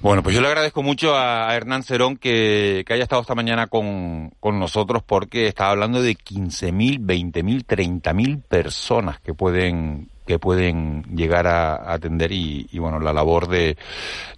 Bueno, 0.00 0.22
pues 0.22 0.34
yo 0.34 0.40
le 0.40 0.48
agradezco 0.48 0.82
mucho 0.82 1.16
a 1.16 1.54
Hernán 1.54 1.84
Cerón 1.84 2.16
que, 2.16 2.82
que 2.84 2.92
haya 2.92 3.04
estado 3.04 3.22
esta 3.22 3.36
mañana 3.36 3.68
con, 3.68 4.30
con 4.40 4.58
nosotros 4.58 5.02
porque 5.04 5.46
estaba 5.46 5.70
hablando 5.70 6.02
de 6.02 6.12
15.000, 6.16 6.98
20.000, 6.98 7.64
30.000 7.64 8.42
personas 8.42 9.20
que 9.20 9.32
pueden 9.32 10.08
que 10.26 10.38
pueden 10.38 11.02
llegar 11.14 11.46
a, 11.46 11.92
atender 11.92 12.32
y, 12.32 12.66
bueno, 12.78 13.00
la 13.00 13.12
labor 13.12 13.48
de, 13.48 13.76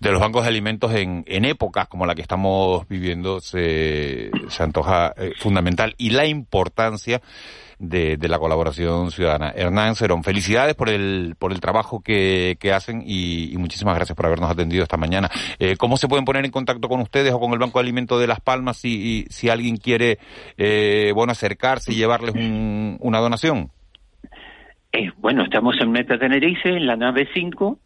de 0.00 0.12
los 0.12 0.20
bancos 0.20 0.42
de 0.42 0.48
alimentos 0.48 0.94
en, 0.94 1.24
en 1.26 1.44
épocas 1.44 1.88
como 1.88 2.06
la 2.06 2.14
que 2.14 2.22
estamos 2.22 2.86
viviendo 2.88 3.40
se, 3.40 4.30
se 4.48 4.62
antoja 4.62 5.14
eh, 5.16 5.32
fundamental 5.38 5.94
y 5.98 6.10
la 6.10 6.26
importancia 6.26 7.20
de, 7.78 8.16
de, 8.16 8.28
la 8.28 8.38
colaboración 8.38 9.10
ciudadana. 9.10 9.52
Hernán 9.54 9.96
Cerón, 9.96 10.22
felicidades 10.24 10.74
por 10.74 10.88
el, 10.88 11.34
por 11.38 11.52
el 11.52 11.60
trabajo 11.60 12.00
que, 12.00 12.56
que 12.60 12.72
hacen 12.72 13.02
y, 13.04 13.52
y 13.52 13.56
muchísimas 13.58 13.94
gracias 13.96 14.16
por 14.16 14.26
habernos 14.26 14.50
atendido 14.50 14.82
esta 14.82 14.96
mañana. 14.96 15.30
Eh, 15.58 15.76
¿Cómo 15.76 15.96
se 15.96 16.08
pueden 16.08 16.24
poner 16.24 16.44
en 16.44 16.50
contacto 16.50 16.88
con 16.88 17.00
ustedes 17.00 17.32
o 17.32 17.40
con 17.40 17.52
el 17.52 17.58
Banco 17.58 17.78
de 17.78 17.84
Alimentos 17.84 18.20
de 18.20 18.26
Las 18.26 18.40
Palmas 18.40 18.78
si, 18.78 19.26
si 19.28 19.48
alguien 19.48 19.76
quiere, 19.76 20.18
eh, 20.56 21.12
bueno, 21.14 21.32
acercarse 21.32 21.92
y 21.92 21.96
llevarles 21.96 22.34
un, 22.34 22.96
una 23.00 23.18
donación? 23.18 23.70
Eh, 24.94 25.10
bueno, 25.18 25.42
estamos 25.42 25.74
en 25.80 25.90
Meta 25.90 26.16
Tenerife, 26.16 26.68
en 26.68 26.86
la 26.86 26.94
nave 26.94 27.28
5, 27.34 27.80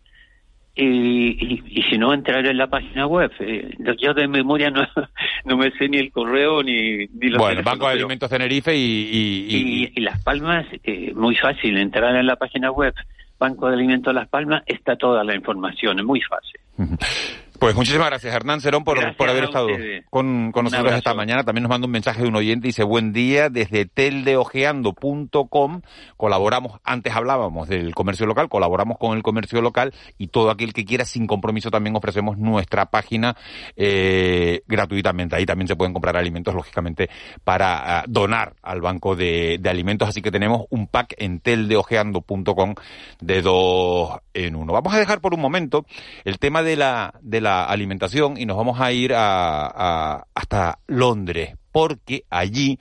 y, 0.75 1.59
y, 1.67 1.83
si 1.85 1.97
no, 1.97 2.13
entrar 2.13 2.45
en 2.45 2.59
la 2.59 2.67
página 2.67 3.07
web. 3.07 3.33
Eh, 3.41 3.75
yo 3.99 4.13
de 4.13 4.29
memoria 4.29 4.71
no, 4.71 4.87
no 5.47 5.57
me 5.57 5.71
sé 5.79 5.89
ni 5.89 5.97
el 5.97 6.13
correo 6.13 6.63
ni, 6.63 7.07
ni 7.07 7.31
los 7.31 7.39
Bueno, 7.39 7.63
Banco 7.63 7.87
de 7.87 7.95
Alimentos 7.95 8.29
Tenerife 8.29 8.77
y... 8.77 9.49
Y, 9.49 9.93
y, 9.97 10.01
Las 10.03 10.23
Palmas, 10.23 10.67
eh, 10.85 11.15
muy 11.15 11.35
fácil, 11.35 11.79
entrar 11.79 12.15
en 12.15 12.27
la 12.27 12.37
página 12.37 12.71
web 12.71 12.95
Banco 13.39 13.69
de 13.69 13.75
Alimentos 13.75 14.15
Las 14.15 14.29
Palmas, 14.29 14.63
está 14.67 14.97
toda 14.97 15.25
la 15.25 15.35
información, 15.35 15.99
es 15.99 16.05
muy 16.05 16.21
fácil. 16.21 16.61
Pues 17.59 17.75
muchísimas 17.75 18.07
gracias, 18.07 18.33
Hernán 18.33 18.61
Cerón, 18.61 18.85
por, 18.85 19.17
por 19.17 19.29
haber 19.29 19.45
estado 19.45 19.67
con, 20.11 20.53
con 20.53 20.65
nosotros 20.65 20.93
esta 20.93 21.13
mañana. 21.13 21.43
También 21.43 21.65
nos 21.65 21.71
manda 21.71 21.87
un 21.87 21.91
mensaje 21.91 22.23
de 22.23 22.29
un 22.29 22.37
oyente, 22.37 22.69
dice, 22.69 22.85
buen 22.85 23.13
día, 23.13 23.49
desde 23.51 23.85
teldeojeando.com, 23.85 25.81
colaboramos, 26.17 26.81
antes 26.85 27.13
hablábamos 27.17 27.69
del 27.69 27.97
comercio 27.97 28.27
local, 28.27 28.49
colaboramos 28.49 28.97
con 28.97 29.17
el 29.17 29.25
comercio 29.25 29.61
local 29.61 29.93
y 30.19 30.29
todo 30.29 30.51
aquel 30.51 30.73
que 30.73 30.85
quiera, 30.85 31.05
sin 31.05 31.27
compromiso, 31.27 31.69
también 31.69 31.97
ofrecemos 31.97 32.39
nuestra 32.39 32.87
página 32.87 33.37
eh, 33.75 34.63
gratuitamente. 34.69 35.35
Ahí 35.35 35.45
también 35.45 35.67
se 35.67 35.75
pueden 35.75 35.93
comprar 35.93 36.17
alimentos, 36.17 36.55
lógicamente, 36.55 37.11
para 37.43 37.99
ah, 37.99 38.05
donar 38.07 38.55
al 38.63 38.81
Banco 38.81 39.17
de, 39.17 39.59
de 39.59 39.69
Alimentos. 39.69 40.09
Así 40.09 40.23
que 40.23 40.31
tenemos 40.31 40.67
un 40.71 40.87
pack 40.87 41.17
en 41.19 41.41
teldeojeando.com 41.41 42.75
de 43.21 43.43
dos 43.43 44.17
en 44.33 44.55
uno. 44.55 44.73
Vamos 44.73 44.95
a 44.95 44.99
dejar 45.01 45.21
por 45.21 45.35
un 45.35 45.41
momento 45.41 45.85
el 46.25 46.39
tema 46.39 46.63
de 46.63 46.77
la, 46.77 47.15
de 47.21 47.41
la 47.41 47.48
alimentación 47.49 48.37
y 48.39 48.47
nos 48.47 48.57
vamos 48.57 48.81
a 48.81 48.93
ir 48.93 49.13
a, 49.15 50.25
hasta 50.35 50.79
Londres, 50.87 51.57
porque 51.73 52.25
allí 52.31 52.79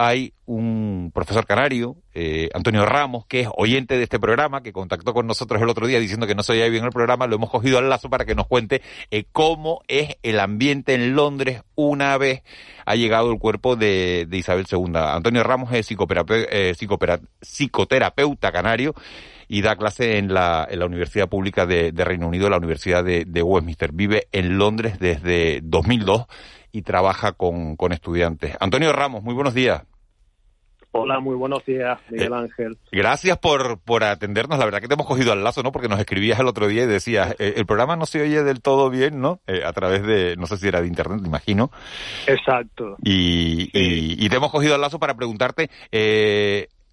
hay 0.00 0.32
un 0.46 1.10
profesor 1.12 1.44
canario, 1.44 1.96
eh, 2.14 2.48
Antonio 2.54 2.86
Ramos, 2.86 3.26
que 3.26 3.40
es 3.40 3.48
oyente 3.56 3.96
de 3.96 4.04
este 4.04 4.20
programa, 4.20 4.62
que 4.62 4.72
contactó 4.72 5.12
con 5.12 5.26
nosotros 5.26 5.60
el 5.60 5.68
otro 5.68 5.88
día 5.88 5.98
diciendo 5.98 6.28
que 6.28 6.36
no 6.36 6.44
se 6.44 6.52
oía 6.52 6.68
bien 6.68 6.84
el 6.84 6.90
programa, 6.90 7.26
lo 7.26 7.34
hemos 7.34 7.50
cogido 7.50 7.78
al 7.78 7.88
lazo 7.88 8.08
para 8.08 8.24
que 8.24 8.36
nos 8.36 8.46
cuente 8.46 8.80
eh, 9.10 9.24
cómo 9.32 9.82
es 9.88 10.16
el 10.22 10.38
ambiente 10.38 10.94
en 10.94 11.16
Londres 11.16 11.62
una 11.74 12.16
vez 12.16 12.42
ha 12.86 12.94
llegado 12.94 13.32
el 13.32 13.38
cuerpo 13.38 13.74
de, 13.74 14.28
Isabel 14.30 14.66
II. 14.70 14.92
Antonio 14.94 15.42
Ramos 15.42 15.72
es 15.72 15.90
eh, 15.90 16.74
psicoterapeuta 17.42 18.52
canario 18.52 18.94
y 19.48 19.62
da 19.62 19.76
clase 19.76 20.18
en 20.18 20.32
la, 20.32 20.66
en 20.70 20.78
la 20.78 20.86
Universidad 20.86 21.28
Pública 21.28 21.66
de, 21.66 21.90
Reino 21.96 22.28
Unido, 22.28 22.50
la 22.50 22.58
Universidad 22.58 23.02
de, 23.02 23.42
Westminster. 23.42 23.92
Vive 23.92 24.28
en 24.30 24.58
Londres 24.58 24.98
desde 25.00 25.60
2002 25.62 26.26
y 26.70 26.82
trabaja 26.82 27.32
con, 27.32 27.76
con 27.76 27.92
estudiantes. 27.92 28.56
Antonio 28.60 28.92
Ramos, 28.92 29.22
muy 29.22 29.34
buenos 29.34 29.54
días. 29.54 29.82
Hola, 30.90 31.20
muy 31.20 31.36
buenos 31.36 31.64
días, 31.66 31.98
Miguel 32.08 32.32
eh, 32.32 32.36
Ángel. 32.36 32.78
Gracias 32.90 33.38
por, 33.38 33.78
por 33.78 34.04
atendernos. 34.04 34.58
La 34.58 34.64
verdad 34.64 34.80
que 34.80 34.88
te 34.88 34.94
hemos 34.94 35.06
cogido 35.06 35.32
al 35.32 35.44
lazo, 35.44 35.62
¿no? 35.62 35.70
Porque 35.70 35.88
nos 35.88 36.00
escribías 36.00 36.40
el 36.40 36.46
otro 36.46 36.66
día 36.66 36.84
y 36.84 36.86
decías, 36.86 37.36
eh, 37.38 37.54
el 37.56 37.66
programa 37.66 37.96
no 37.96 38.06
se 38.06 38.22
oye 38.22 38.42
del 38.42 38.62
todo 38.62 38.88
bien, 38.88 39.20
¿no? 39.20 39.40
Eh, 39.46 39.62
a 39.64 39.72
través 39.72 40.02
de, 40.02 40.34
no 40.36 40.46
sé 40.46 40.56
si 40.56 40.66
era 40.66 40.80
de 40.80 40.88
internet, 40.88 41.20
me 41.20 41.28
imagino. 41.28 41.70
Exacto. 42.26 42.96
Y, 43.02 43.70
y, 43.72 44.28
te 44.28 44.36
hemos 44.36 44.50
cogido 44.50 44.74
al 44.74 44.80
lazo 44.80 44.98
para 44.98 45.14
preguntarte, 45.14 45.70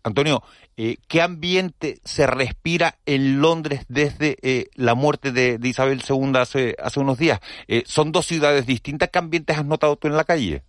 Antonio, 0.05 0.43
eh, 0.77 0.97
¿qué 1.07 1.19
ambiente 1.23 1.95
se 2.03 2.27
respira 2.27 2.93
en 3.07 3.41
Londres 3.41 3.85
desde 3.89 4.37
eh, 4.43 4.67
la 4.75 4.93
muerte 4.93 5.31
de, 5.31 5.57
Isabel 5.63 6.01
II 6.07 6.33
hace, 6.35 6.75
hace 6.77 6.99
unos 6.99 7.17
días? 7.17 7.39
Eh, 7.67 7.81
¿Son 7.87 8.11
dos 8.11 8.27
ciudades 8.27 8.67
distintas? 8.67 9.09
¿Qué 9.09 9.17
ambientes 9.17 9.57
has 9.57 9.65
notado 9.65 9.95
tú 9.95 10.07
en 10.07 10.15
la 10.15 10.23
calle? 10.23 10.61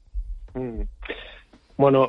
Mm. 0.55 0.85
Bueno, 1.77 2.09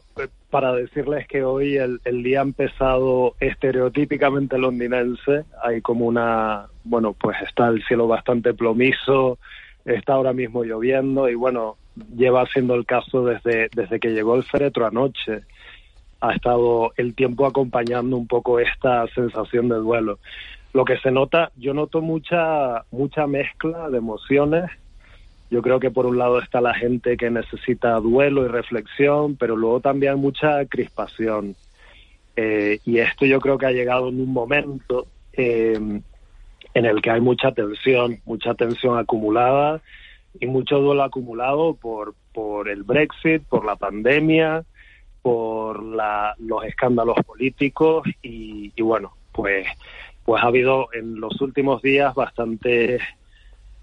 para 0.50 0.72
decirles 0.72 1.28
que 1.28 1.44
hoy 1.44 1.76
el, 1.76 2.00
el, 2.06 2.24
día 2.24 2.40
ha 2.40 2.44
empezado 2.44 3.36
estereotípicamente 3.42 4.58
londinense. 4.58 5.44
Hay 5.62 5.82
como 5.82 6.06
una, 6.06 6.68
bueno, 6.86 7.12
pues 7.12 7.36
está 7.46 7.68
el 7.68 7.84
cielo 7.84 8.08
bastante 8.08 8.54
plomizo, 8.54 9.38
está 9.84 10.14
ahora 10.14 10.32
mismo 10.32 10.64
lloviendo 10.64 11.28
y 11.28 11.36
bueno, 11.36 11.76
lleva 12.16 12.46
siendo 12.46 12.76
el 12.76 12.86
caso 12.86 13.26
desde, 13.26 13.68
desde 13.76 14.00
que 14.00 14.14
llegó 14.14 14.36
el 14.36 14.46
féretro 14.46 14.86
anoche 14.86 15.44
ha 16.22 16.34
estado 16.34 16.93
el 16.97 17.13
tiempo 17.13 17.45
acompañando 17.45 18.18
un 18.18 18.28
poco 18.28 18.59
esta 18.59 19.07
sensación 19.13 19.70
de 19.70 19.76
duelo. 19.76 20.20
Lo 20.74 20.86
que 20.86 20.97
se 20.97 21.11
nota, 21.11 21.51
yo 21.55 21.74
noto 21.74 22.01
mucha, 22.01 22.84
mucha 22.91 23.28
mezcla 23.28 23.89
de 23.89 23.97
emociones. 23.97 24.70
Yo 25.49 25.61
creo 25.61 25.80
que 25.80 25.91
por 25.91 26.05
un 26.05 26.18
lado 26.18 26.39
está 26.39 26.59
la 26.61 26.74
gente 26.74 27.18
que 27.18 27.30
necesita 27.30 27.99
duelo 27.99 28.45
y 28.45 28.49
reflexión, 28.49 29.36
pero 29.38 29.55
luego 29.55 29.80
también 29.80 30.20
mucha 30.20 30.65
crispación. 30.65 31.55
Eh, 32.36 32.80
y 32.86 32.99
esto 32.99 33.26
yo 33.26 33.39
creo 33.39 33.57
que 33.57 33.65
ha 33.65 33.72
llegado 33.72 34.09
en 34.09 34.20
un 34.20 34.32
momento 34.32 35.07
eh, 35.34 35.80
en 36.74 36.86
el 36.86 37.01
que 37.01 37.09
hay 37.09 37.22
mucha 37.22 37.51
tensión, 37.51 38.20
mucha 38.26 38.53
tensión 38.53 38.99
acumulada 38.99 39.82
y 40.39 40.45
mucho 40.45 40.80
duelo 40.80 41.03
acumulado 41.03 41.74
por, 41.74 42.13
por 42.34 42.70
el 42.70 42.84
Brexit, 42.84 43.43
por 43.43 43.65
la 43.65 43.76
pandemia, 43.76 44.63
por 45.28 45.84
los 45.84 46.64
escándalos 46.64 47.18
políticos 47.26 48.08
y, 48.22 48.72
bueno, 48.82 49.12
pues, 49.34 49.68
pues 50.24 50.42
ha 50.42 50.48
habido 50.48 50.88
en 50.94 51.20
los 51.20 51.42
últimos 51.42 51.82
días 51.82 52.16
bastantes 52.16 53.02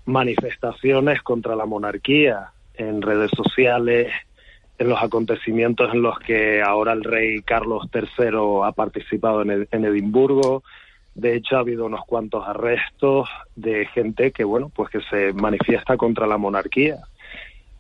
manifestaciones 0.07 1.21
contra 1.21 1.55
la 1.55 1.67
monarquía 1.67 2.53
en 2.73 3.03
redes 3.03 3.31
sociales, 3.37 4.11
en 4.79 4.89
los 4.89 5.03
acontecimientos 5.03 5.93
en 5.93 6.01
los 6.01 6.19
que 6.19 6.63
ahora 6.63 6.95
el 6.95 7.05
rey 7.05 7.43
Carlos 7.43 7.91
III 7.93 8.65
ha 8.65 8.73
participado 8.73 9.43
en, 9.43 9.69
en 9.71 9.85
Edimburgo. 9.85 10.63
De 11.15 11.37
hecho, 11.37 11.57
ha 11.57 11.61
habido 11.61 11.85
unos 11.85 12.07
cuantos 12.07 12.49
arrestos 12.49 13.29
de 13.55 13.85
gente 13.89 14.33
que, 14.33 14.45
bueno, 14.45 14.71
pues 14.75 14.89
que 14.89 15.03
se 15.11 15.35
manifiesta 15.35 15.99
contra 15.99 16.27
la 16.27 16.39
monarquía. 16.39 17.01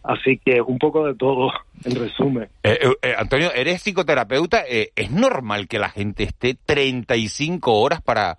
Así 0.04 0.36
que 0.36 0.60
un 0.60 0.78
poco 0.78 1.06
de 1.06 1.14
todo, 1.14 1.50
en 1.82 1.96
resumen. 1.96 2.48
Eh, 2.62 2.78
eh, 2.78 2.94
eh, 3.00 3.14
Antonio, 3.16 3.50
eres 3.54 3.80
psicoterapeuta. 3.80 4.62
¿Es 4.68 5.10
normal 5.10 5.66
que 5.66 5.78
la 5.78 5.88
gente 5.88 6.24
esté 6.24 6.54
35 6.54 7.72
horas 7.72 8.02
para, 8.02 8.36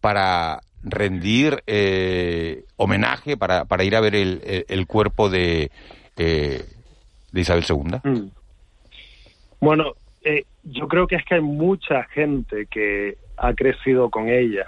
para 0.00 0.60
rendir 0.82 1.62
homenaje, 2.76 3.36
para, 3.36 3.64
para 3.64 3.84
ir 3.84 3.94
a 3.94 4.00
ver 4.00 4.16
el, 4.16 4.64
el, 4.68 4.86
cuerpo 4.88 5.30
de, 5.30 5.70
de 6.16 6.66
Isabel 7.32 7.64
II? 7.68 8.10
Mm. 8.10 8.30
Bueno, 9.60 9.92
yo 10.64 10.88
creo 10.88 11.06
que 11.06 11.14
es 11.14 11.24
que 11.24 11.36
hay 11.36 11.42
mucha 11.42 12.02
gente 12.06 12.66
que 12.66 13.18
ha 13.36 13.54
crecido 13.54 14.10
con 14.10 14.28
ella, 14.28 14.66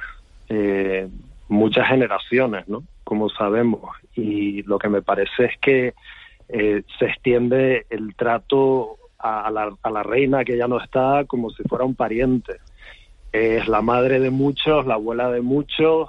muchas 1.49 1.88
generaciones, 1.88 2.68
¿no? 2.68 2.84
Como 3.03 3.30
sabemos. 3.30 3.97
Y 4.14 4.62
lo 4.62 4.78
que 4.78 4.88
me 4.88 5.03
parece 5.03 5.47
es 5.47 5.59
que 5.61 5.94
eh, 6.49 6.82
se 6.99 7.07
extiende 7.07 7.86
el 7.90 8.14
trato 8.14 8.99
a, 9.18 9.51
la, 9.51 10.03
reina 10.03 10.44
que 10.44 10.57
ya 10.57 10.68
no 10.68 10.80
está 10.80 11.24
como 11.26 11.51
si 11.51 11.62
fuera 11.64 11.84
un 11.84 11.94
pariente. 11.94 12.57
Es 13.32 13.66
la 13.68 13.82
madre 13.82 14.20
de 14.20 14.30
muchos, 14.30 14.86
la 14.86 14.94
abuela 14.94 15.30
de 15.30 15.40
muchos. 15.40 16.09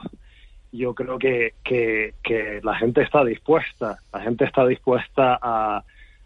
Yo 0.71 0.93
creo 0.93 1.17
que, 1.17 1.53
que, 1.63 2.13
la 2.61 2.75
gente 2.75 3.01
está 3.01 3.23
dispuesta, 3.23 3.99
la 4.13 4.21
gente 4.21 4.45
está 4.45 4.65
dispuesta 4.67 5.39
a, 5.41 5.83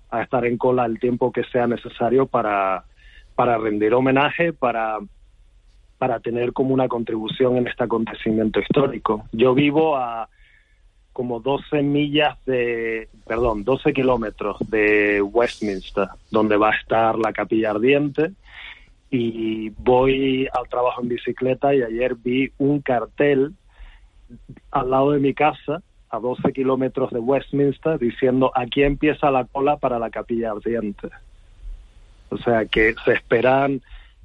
a 0.09 0.21
estar 0.21 0.45
en 0.45 0.57
cola 0.57 0.85
el 0.85 0.99
tiempo 0.99 1.31
que 1.31 1.43
sea 1.45 1.67
necesario 1.67 2.25
para, 2.25 2.83
para 3.35 3.57
rendir 3.57 3.93
homenaje, 3.93 4.51
para, 4.51 4.99
para 5.97 6.19
tener 6.19 6.51
como 6.51 6.73
una 6.73 6.87
contribución 6.87 7.57
en 7.57 7.67
este 7.67 7.83
acontecimiento 7.83 8.59
histórico. 8.59 9.25
Yo 9.31 9.53
vivo 9.53 9.95
a 9.95 10.27
como 11.21 11.39
12 11.39 11.83
millas 11.83 12.35
de, 12.47 13.07
perdón, 13.27 13.63
12 13.63 13.93
kilómetros 13.93 14.57
de 14.71 15.21
Westminster, 15.21 16.07
donde 16.31 16.57
va 16.57 16.71
a 16.71 16.75
estar 16.75 17.15
la 17.19 17.31
capilla 17.31 17.69
ardiente. 17.69 18.31
Y 19.11 19.69
voy 19.69 20.47
al 20.51 20.67
trabajo 20.67 20.99
en 21.03 21.09
bicicleta 21.09 21.75
y 21.75 21.83
ayer 21.83 22.15
vi 22.15 22.51
un 22.57 22.81
cartel 22.81 23.53
al 24.71 24.89
lado 24.89 25.11
de 25.11 25.19
mi 25.19 25.35
casa, 25.35 25.83
a 26.09 26.17
12 26.17 26.53
kilómetros 26.53 27.11
de 27.11 27.19
Westminster, 27.19 27.99
diciendo 27.99 28.51
aquí 28.55 28.81
empieza 28.81 29.29
la 29.29 29.45
cola 29.45 29.77
para 29.77 29.99
la 29.99 30.09
capilla 30.09 30.53
ardiente. 30.53 31.07
O 32.29 32.37
sea 32.39 32.65
que 32.65 32.95
se 33.05 33.13
esperan 33.13 33.79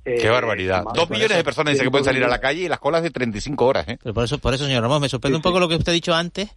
eh, 0.06 0.16
Qué 0.18 0.30
barbaridad. 0.30 0.84
Dos 0.94 1.10
millones 1.10 1.36
de 1.36 1.44
personas 1.44 1.74
dicen 1.74 1.84
que 1.84 1.90
pueden 1.90 2.06
salir 2.06 2.24
a 2.24 2.28
la 2.28 2.40
calle 2.40 2.62
y 2.62 2.68
las 2.68 2.78
colas 2.78 3.02
de 3.02 3.10
35 3.10 3.66
horas. 3.66 3.86
¿eh? 3.88 3.98
Pero 4.02 4.14
por 4.14 4.24
eso, 4.24 4.38
por 4.38 4.54
eso, 4.54 4.64
señor 4.64 4.80
Ramos, 4.80 5.00
me 5.00 5.10
sorprende 5.10 5.36
un 5.36 5.42
poco 5.42 5.60
lo 5.60 5.68
que 5.68 5.74
usted 5.74 5.90
ha 5.90 5.94
dicho 5.94 6.14
antes, 6.14 6.48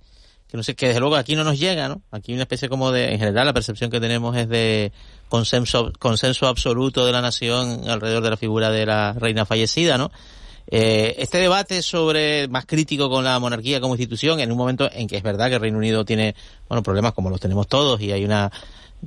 que 0.50 0.58
no 0.58 0.64
sé, 0.64 0.76
que 0.76 0.88
desde 0.88 1.00
luego 1.00 1.16
aquí 1.16 1.36
no 1.36 1.44
nos 1.44 1.60
llega, 1.60 1.88
¿no? 1.88 2.02
Aquí 2.12 2.34
una 2.34 2.42
especie 2.42 2.70
como 2.70 2.92
de, 2.92 3.12
en 3.14 3.20
general 3.20 3.46
la 3.46 3.54
percepción 3.54 3.92
que 3.92 4.00
tenemos 4.00 4.36
es 4.36 4.50
de 4.50 4.92
consenso, 5.28 5.94
consenso 6.00 6.48
absoluto 6.48 7.06
de 7.06 7.12
la 7.12 7.22
nación 7.22 7.88
alrededor 7.88 8.24
de 8.24 8.30
la 8.32 8.38
figura 8.38 8.72
de 8.72 8.86
la 8.86 9.14
reina 9.14 9.46
fallecida, 9.46 9.98
¿no? 10.00 10.12
Eh, 10.72 11.16
este 11.20 11.38
debate 11.38 11.82
sobre 11.84 12.48
más 12.48 12.66
crítico 12.66 13.10
con 13.10 13.24
la 13.24 13.38
monarquía 13.40 13.80
como 13.80 13.94
institución, 13.94 14.40
en 14.40 14.52
un 14.52 14.58
momento 14.58 14.90
en 14.92 15.08
que 15.08 15.18
es 15.18 15.24
verdad 15.24 15.50
que 15.50 15.56
el 15.56 15.62
Reino 15.62 15.78
Unido 15.78 16.04
tiene, 16.04 16.36
bueno, 16.68 16.82
problemas 16.82 17.14
como 17.14 17.30
los 17.30 17.40
tenemos 17.40 17.68
todos 17.68 18.02
y 18.02 18.12
hay 18.12 18.26
una 18.26 18.52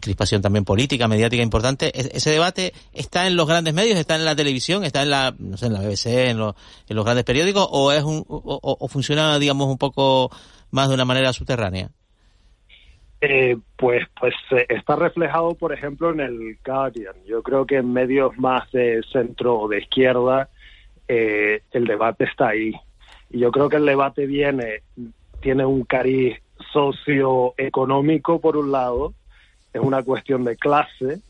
crispación 0.01 0.43
también 0.43 0.64
política, 0.64 1.09
mediática 1.09 1.43
importante. 1.43 1.93
ese 2.16 2.30
debate 2.30 2.72
está 2.93 3.26
en 3.26 3.36
los 3.36 3.49
grandes 3.49 3.74
medios, 3.74 3.99
está 3.99 4.14
en 4.14 4.24
la 4.24 4.34
televisión, 4.36 4.84
está 4.84 5.03
en 5.03 5.11
la, 5.11 5.34
no 5.36 5.57
sé, 5.57 5.66
en 5.66 5.72
la 5.72 5.80
BBC, 5.80 6.07
en 6.07 6.38
los, 6.38 6.55
en 6.88 6.97
los 6.97 7.05
grandes 7.05 7.24
periódicos, 7.24 7.66
o 7.70 7.93
es 7.93 8.03
un, 8.03 8.24
o 8.28 8.88
funciona, 8.88 9.38
digamos, 9.38 9.68
un 9.68 9.78
poco 9.78 10.30
más 10.72 10.88
de 10.88 10.94
una 10.94 11.04
manera 11.04 11.32
subterránea? 11.32 11.90
Eh, 13.20 13.56
pues, 13.76 14.04
pues 14.18 14.34
eh, 14.50 14.66
está 14.68 14.96
reflejado, 14.96 15.54
por 15.54 15.72
ejemplo, 15.72 16.10
en 16.10 16.18
el 16.18 16.58
Guardian. 16.64 17.14
Yo 17.24 17.40
creo 17.44 17.64
que 17.64 17.76
en 17.76 17.92
medios 17.92 18.36
más 18.36 18.68
de 18.72 19.00
centro 19.12 19.60
o 19.60 19.68
de 19.68 19.78
izquierda 19.78 20.48
eh, 21.06 21.62
el 21.70 21.84
debate 21.84 22.24
está 22.24 22.48
ahí. 22.48 22.72
Y 23.30 23.38
yo 23.38 23.52
creo 23.52 23.68
que 23.68 23.76
el 23.76 23.86
debate 23.86 24.26
viene, 24.26 24.82
tiene 25.40 25.64
un 25.64 25.84
cariz 25.84 26.36
socioeconómico 26.72 28.40
por 28.40 28.56
un 28.56 28.72
lado, 28.72 29.14
es 29.72 29.80
una 29.80 30.02
cuestión 30.02 30.42
de 30.42 30.56
clase, 30.56 31.20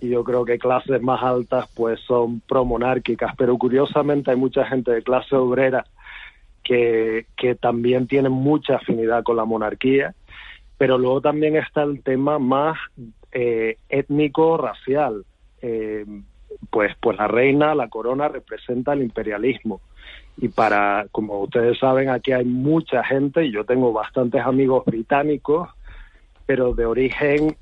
y 0.00 0.10
yo 0.10 0.24
creo 0.24 0.44
que 0.44 0.58
clases 0.58 1.00
más 1.00 1.22
altas 1.22 1.66
pues 1.74 2.00
son 2.00 2.40
promonárquicas, 2.40 3.34
pero 3.38 3.56
curiosamente 3.56 4.32
hay 4.32 4.36
mucha 4.36 4.66
gente 4.66 4.90
de 4.90 5.02
clase 5.02 5.36
obrera 5.36 5.86
que, 7.36 7.54
también 7.56 8.06
tiene 8.06 8.28
mucha 8.28 8.76
afinidad 8.76 9.22
con 9.22 9.36
la 9.36 9.44
monarquía, 9.44 10.14
pero 10.78 10.98
luego 10.98 11.20
también 11.20 11.56
está 11.56 11.82
el 11.82 12.02
tema 12.02 12.38
más 12.38 12.78
eh, 13.32 13.76
étnico-racial. 13.88 15.24
Eh, 15.60 16.04
pues, 16.70 16.94
pues 17.00 17.16
la 17.18 17.28
reina, 17.28 17.74
la 17.74 17.88
corona 17.88 18.28
representa 18.28 18.92
el 18.92 19.02
imperialismo. 19.02 19.80
Y 20.38 20.48
para, 20.48 21.06
como 21.12 21.40
ustedes 21.40 21.78
saben, 21.78 22.08
aquí 22.08 22.32
hay 22.32 22.44
mucha 22.44 23.04
gente, 23.04 23.44
y 23.44 23.52
yo 23.52 23.64
tengo 23.64 23.92
bastantes 23.92 24.42
amigos 24.42 24.84
británicos, 24.84 25.68
pero 26.46 26.74
de 26.74 26.86
origen, 26.86 27.56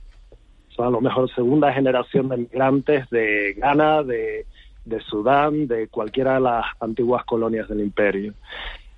son 0.68 0.86
a 0.86 0.90
lo 0.90 1.00
mejor 1.00 1.32
segunda 1.34 1.72
generación 1.72 2.28
de 2.28 2.36
migrantes 2.38 3.10
de 3.10 3.54
Ghana, 3.54 4.02
de 4.04 4.46
Sudán, 5.08 5.66
de 5.66 5.88
cualquiera 5.88 6.34
de 6.34 6.40
las 6.40 6.64
antiguas 6.80 7.24
colonias 7.24 7.68
del 7.68 7.80
imperio. 7.80 8.34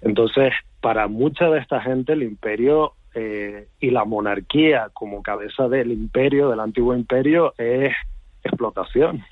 Entonces, 0.02 0.52
para 0.80 1.08
mucha 1.08 1.48
de 1.48 1.60
esta 1.60 1.80
gente, 1.80 2.12
el 2.12 2.22
imperio 2.22 2.94
eh, 3.14 3.68
y 3.80 3.90
la 3.90 4.04
monarquía 4.04 4.90
como 4.92 5.22
cabeza 5.22 5.68
del 5.68 5.92
imperio, 5.92 6.50
del 6.50 6.60
antiguo 6.60 6.94
imperio, 6.94 7.54
es 7.56 7.94
explotación. 8.42 9.24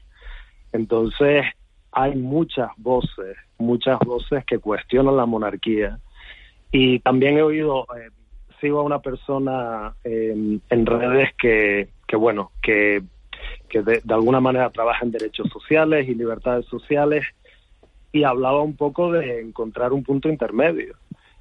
Entonces, 0.73 1.45
hay 1.93 2.15
muchas 2.15 2.71
voces, 2.77 3.37
muchas 3.59 3.99
voces 4.01 4.45
que 4.45 4.59
cuestionan 4.59 5.17
la 5.17 5.27
monarquía. 5.27 5.99
Y 6.71 7.01
también 7.01 7.39
he 7.39 7.43
oído, 7.43 7.87
eh, 7.97 8.11
sigo 8.61 8.81
a 8.81 8.85
una 8.85 9.01
persona 9.01 9.95
en 10.05 10.87
redes 10.87 11.31
que, 11.37 11.89
que 12.07 12.17
bueno, 12.17 12.53
que, 12.63 13.03
que 13.69 13.83
de, 13.83 14.03
alguna 14.11 14.41
manera 14.41 14.71
trabaja 14.71 15.05
en 15.05 15.13
derechos 15.13 15.49
sociales 15.51 16.09
y 16.09 16.15
libertades 16.15 16.67
sociales 16.67 17.25
y 18.13 18.25
hablaba 18.25 18.63
un 18.63 18.77
poco 18.77 19.13
de 19.13 19.41
encontrar 19.41 19.93
un 19.93 20.03
punto 20.03 20.29
intermedio 20.29 20.97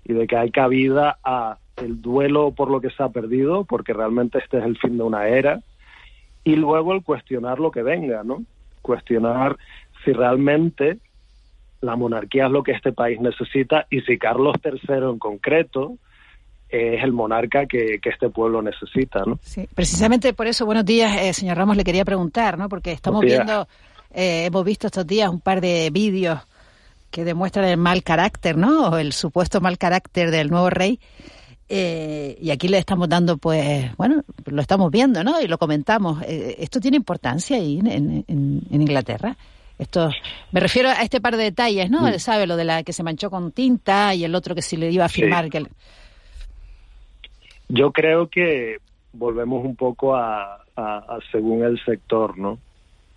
y 0.06 0.14
de 0.14 0.28
que 0.28 0.38
hay 0.38 0.52
cabida 0.52 1.18
a 1.24 1.58
el 1.78 2.02
duelo 2.02 2.52
por 2.52 2.70
lo 2.70 2.82
que 2.82 2.90
se 2.90 3.02
ha 3.02 3.10
perdido, 3.10 3.64
porque 3.64 3.94
realmente 3.94 4.40
este 4.40 4.58
es 4.58 4.66
el 4.66 4.78
fin 4.78 4.98
de 4.98 5.04
una 5.04 5.28
era, 5.28 5.62
y 6.44 6.56
luego 6.56 6.94
el 6.94 7.04
cuestionar 7.04 7.60
lo 7.60 7.72
que 7.72 7.84
venga, 7.84 8.24
¿no? 8.24 8.44
Cuestionar 8.82 9.58
si 10.04 10.14
realmente 10.14 10.98
la 11.82 11.96
monarquía 11.96 12.48
es 12.48 12.52
lo 12.52 12.64
que 12.64 12.74
este 12.74 12.92
país 12.92 13.20
necesita 13.20 13.86
y 13.90 14.02
si 14.02 14.18
Carlos 14.18 14.56
III 14.64 15.10
en 15.12 15.20
concreto 15.20 15.98
es 16.70 17.04
el 17.04 17.14
monarca 17.14 17.66
que, 17.66 18.00
que 18.00 18.10
este 18.10 18.30
pueblo 18.30 18.62
necesita, 18.62 19.24
¿no? 19.26 19.40
Sí, 19.42 19.68
precisamente 19.74 20.34
por 20.34 20.48
eso, 20.48 20.66
buenos 20.66 20.86
días, 20.86 21.20
eh, 21.22 21.34
señor 21.34 21.58
Ramos, 21.58 21.78
le 21.78 21.84
quería 21.84 22.06
preguntar, 22.06 22.58
¿no? 22.58 22.70
Porque 22.70 22.92
estamos 22.92 23.22
viendo, 23.22 23.68
eh, 24.14 24.46
hemos 24.46 24.64
visto 24.64 24.88
estos 24.88 25.08
días 25.08 25.30
un 25.30 25.42
par 25.42 25.62
de 25.62 25.90
vídeos 25.92 26.40
que 27.12 27.26
demuestran 27.26 27.66
el 27.66 27.78
mal 27.78 28.04
carácter, 28.04 28.58
¿no? 28.58 28.90
O 28.90 28.98
el 28.98 29.14
supuesto 29.14 29.62
mal 29.62 29.78
carácter 29.78 30.32
del 30.32 30.50
nuevo 30.50 30.70
rey. 30.70 31.00
Eh, 31.72 32.38
y 32.42 32.50
aquí 32.50 32.68
le 32.68 32.80
estamos 32.80 33.08
dando, 33.08 33.38
pues, 33.38 33.96
bueno, 33.96 34.24
lo 34.46 34.62
estamos 34.62 34.90
viendo, 34.90 35.24
¿no? 35.24 35.40
Y 35.40 35.48
lo 35.48 35.58
comentamos. 35.58 36.22
Eh, 36.24 36.56
esto 36.60 36.80
tiene 36.80 36.98
importancia 36.98 37.58
ahí 37.58 37.80
en, 37.80 37.88
en, 37.88 38.26
en, 38.28 38.82
Inglaterra. 38.82 39.38
Esto, 39.78 40.10
me 40.52 40.60
refiero 40.60 40.90
a 40.90 41.04
este 41.04 41.22
par 41.22 41.38
de 41.38 41.44
detalles, 41.44 41.90
¿no? 41.90 42.08
Él 42.08 42.20
sabe 42.20 42.48
lo 42.48 42.58
de 42.58 42.66
la 42.66 42.84
que 42.84 42.92
se 42.92 43.04
manchó 43.04 43.30
con 43.30 43.52
tinta 43.52 44.14
y 44.16 44.24
el 44.24 44.34
otro 44.36 44.56
que 44.56 44.62
si 44.62 44.78
le 44.78 44.92
iba 44.92 45.06
a 45.06 45.10
firmar. 45.10 45.46
Sí. 45.46 45.52
Que... 45.52 45.66
Yo 47.70 47.92
creo 47.92 48.30
que 48.30 48.78
volvemos 49.14 49.64
un 49.64 49.76
poco 49.76 50.16
a, 50.16 50.56
a, 50.76 50.98
a 50.98 51.20
según 51.32 51.64
el 51.64 51.80
sector, 51.86 52.38
¿no? 52.38 52.58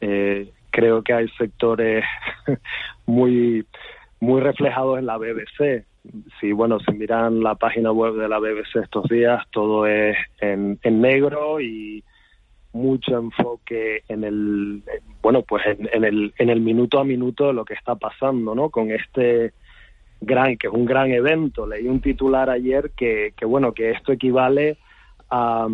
Eh, 0.01 0.53
creo 0.73 1.03
que 1.03 1.13
hay 1.13 1.29
sectores 1.39 2.05
muy 3.07 3.65
muy 4.19 4.41
reflejados 4.41 4.99
en 4.99 5.07
la 5.07 5.19
BBC. 5.19 5.85
Si 6.41 6.53
bueno, 6.53 6.79
si 6.81 6.93
miran 6.93 7.43
la 7.43 7.55
página 7.55 7.93
web 7.93 8.15
de 8.15 8.29
la 8.29 8.39
BBC 8.39 8.77
estos 8.83 9.09
días, 9.09 9.45
todo 9.51 9.87
es 9.87 10.17
en, 10.41 10.79
negro 10.83 11.61
y 11.61 12.03
mucho 12.73 13.19
enfoque 13.19 14.03
en 14.09 14.25
el 14.25 14.83
bueno, 15.21 15.43
pues 15.43 15.65
en, 15.67 15.89
en, 15.93 16.05
el 16.05 16.33
en 16.39 16.51
el 16.51 16.61
minuto 16.61 16.99
a 16.99 17.05
minuto 17.05 17.49
de 17.49 17.53
lo 17.53 17.65
que 17.65 17.75
está 17.75 17.95
pasando, 17.95 18.55
¿no? 18.55 18.71
Con 18.71 18.91
este 18.91 19.53
gran 20.21 20.57
que 20.57 20.69
es 20.69 20.73
un 20.73 20.87
gran 20.87 21.11
evento. 21.11 21.67
Leí 21.67 21.87
un 21.87 22.01
titular 22.01 22.49
ayer 22.49 22.93
que 22.97 23.35
que 23.37 23.45
bueno, 23.45 23.73
que 23.73 23.91
esto 23.91 24.13
equivale 24.13 24.79
a 25.31 25.69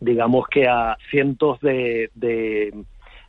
digamos 0.00 0.46
que 0.48 0.68
a 0.68 0.96
cientos 1.10 1.58
de, 1.60 2.10
de 2.14 2.72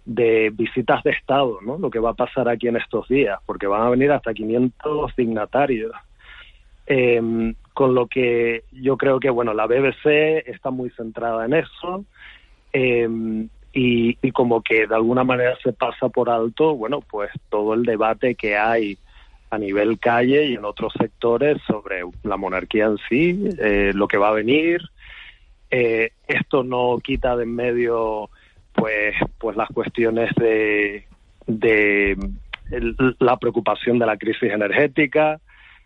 de 0.08 0.52
visitas 0.54 1.04
de 1.04 1.12
Estado, 1.12 1.60
¿no? 1.62 1.78
Lo 1.78 1.90
que 1.90 2.00
va 2.00 2.12
a 2.12 2.16
pasar 2.16 2.48
aquí 2.48 2.70
en 2.70 2.78
estos 2.78 3.10
días, 3.10 3.40
porque 3.46 3.68
van 3.68 3.82
a 3.82 3.90
venir 3.90 4.10
hasta 4.12 4.34
500 4.34 5.14
dignatarios. 5.18 5.92
Eh, 6.88 7.54
con 7.74 7.94
lo 7.94 8.08
que 8.08 8.64
yo 8.72 8.96
creo 8.96 9.20
que, 9.20 9.30
bueno, 9.30 9.54
la 9.54 9.68
BBC 9.68 10.48
está 10.48 10.72
muy 10.72 10.90
centrada 10.92 11.46
en 11.46 11.54
eso 11.54 12.06
eh, 12.72 13.08
y, 13.74 14.18
y, 14.22 14.32
como 14.32 14.62
que 14.62 14.88
de 14.88 14.96
alguna 14.96 15.26
manera 15.26 15.58
se 15.62 15.74
pasa 15.74 16.08
por 16.08 16.30
alto, 16.30 16.76
bueno, 16.76 17.02
pues 17.02 17.30
todo 17.50 17.74
el 17.74 17.84
debate 17.84 18.36
que 18.36 18.56
hay 18.56 18.98
a 19.50 19.58
nivel 19.58 20.00
calle 20.00 20.46
y 20.46 20.54
en 20.54 20.64
otros 20.64 20.94
sectores 20.98 21.62
sobre 21.68 22.04
la 22.24 22.38
monarquía 22.38 22.86
en 22.86 22.98
sí, 23.10 23.50
eh, 23.60 23.92
lo 23.94 24.08
que 24.08 24.18
va 24.18 24.30
a 24.30 24.34
venir. 24.34 24.82
esto 25.70 26.64
no 26.64 26.98
quita 27.04 27.36
de 27.36 27.44
en 27.44 27.54
medio 27.54 28.30
pues, 28.78 29.16
pues 29.40 29.58
las 29.58 29.70
cuestiones 29.70 30.30
de, 30.36 31.06
de 31.48 32.16
la 33.20 33.38
preocupación 33.38 33.98
de 33.98 34.06
la 34.06 34.18
crisis 34.18 34.52
energética, 34.52 35.40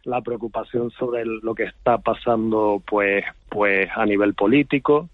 la 0.04 0.22
preocupación 0.22 0.92
sobre 0.92 1.26
lo 1.26 1.56
que 1.56 1.64
está 1.64 1.98
pasando 2.00 2.84
pues, 2.86 3.24
pues 3.50 3.90
a 3.96 4.06
nivel 4.06 4.34
político. 4.34 5.10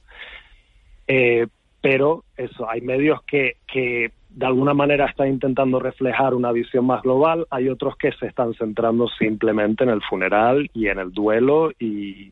Eh, 1.08 1.48
pero 1.80 2.24
eso, 2.36 2.70
hay 2.70 2.82
medios 2.82 3.22
que, 3.24 3.58
que 3.72 4.12
de 4.30 4.46
alguna 4.46 4.74
manera 4.74 5.06
están 5.06 5.28
intentando 5.28 5.80
reflejar 5.80 6.34
una 6.34 6.52
visión 6.52 6.86
más 6.86 7.04
global, 7.04 7.46
hay 7.52 7.70
otros 7.70 7.96
que 7.96 8.12
se 8.14 8.26
están 8.26 8.54
centrando 8.56 9.08
simplemente 9.08 9.84
en 9.84 9.92
el 9.92 10.02
funeral 10.02 10.70
y 10.74 10.88
en 10.88 11.00
el 11.00 11.12
duelo 11.12 11.72
y, 11.80 12.32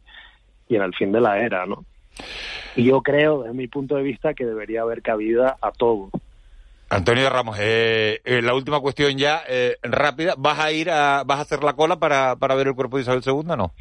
y 0.68 0.76
en 0.76 0.82
el 0.82 0.94
fin 0.96 1.12
de 1.12 1.22
la 1.22 1.40
era, 1.40 1.66
¿no? 1.66 1.86
Y 2.76 2.86
yo 2.86 3.02
creo, 3.02 3.44
desde 3.44 3.56
mi 3.56 3.68
punto 3.68 3.96
de 3.96 4.04
vista, 4.04 4.34
que 4.34 4.46
debería 4.46 4.82
haber 4.82 5.02
cabida 5.02 5.58
a 5.62 5.72
todo. 5.72 6.10
Antonio 6.90 7.30
Ramos, 7.30 7.58
eh, 7.60 8.22
eh, 8.24 8.42
la 8.42 8.54
última 8.54 8.80
cuestión 8.80 9.18
ya, 9.18 9.42
eh, 9.48 9.78
rápida. 9.82 10.36
¿Vas 10.38 10.60
a 10.60 10.72
ir 10.72 10.90
a, 10.90 11.24
vas 11.26 11.40
a 11.40 11.42
hacer 11.42 11.64
la 11.64 11.74
cola 11.74 11.98
para, 11.98 12.36
para 12.36 12.56
ver 12.56 12.68
el 12.68 12.76
cuerpo 12.76 12.98
de 12.98 13.04
Isabel 13.04 13.24
II, 13.26 13.56
no? 13.56 13.72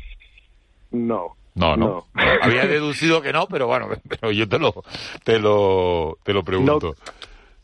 No. 0.90 1.36
No, 1.54 1.76
no. 1.76 1.76
no. 1.76 2.04
Había 2.42 2.66
deducido 2.66 3.20
que 3.20 3.32
no, 3.32 3.46
pero 3.46 3.66
bueno, 3.66 3.88
pero 4.08 4.32
yo 4.32 4.48
te 4.48 4.58
lo, 4.58 4.74
te 5.22 5.38
lo, 5.38 6.18
te 6.22 6.32
lo 6.32 6.42
pregunto. 6.42 6.94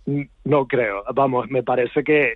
No, 0.07 0.25
no 0.45 0.67
creo. 0.67 1.05
Vamos, 1.15 1.49
me 1.51 1.63
parece 1.63 2.05
que 2.05 2.35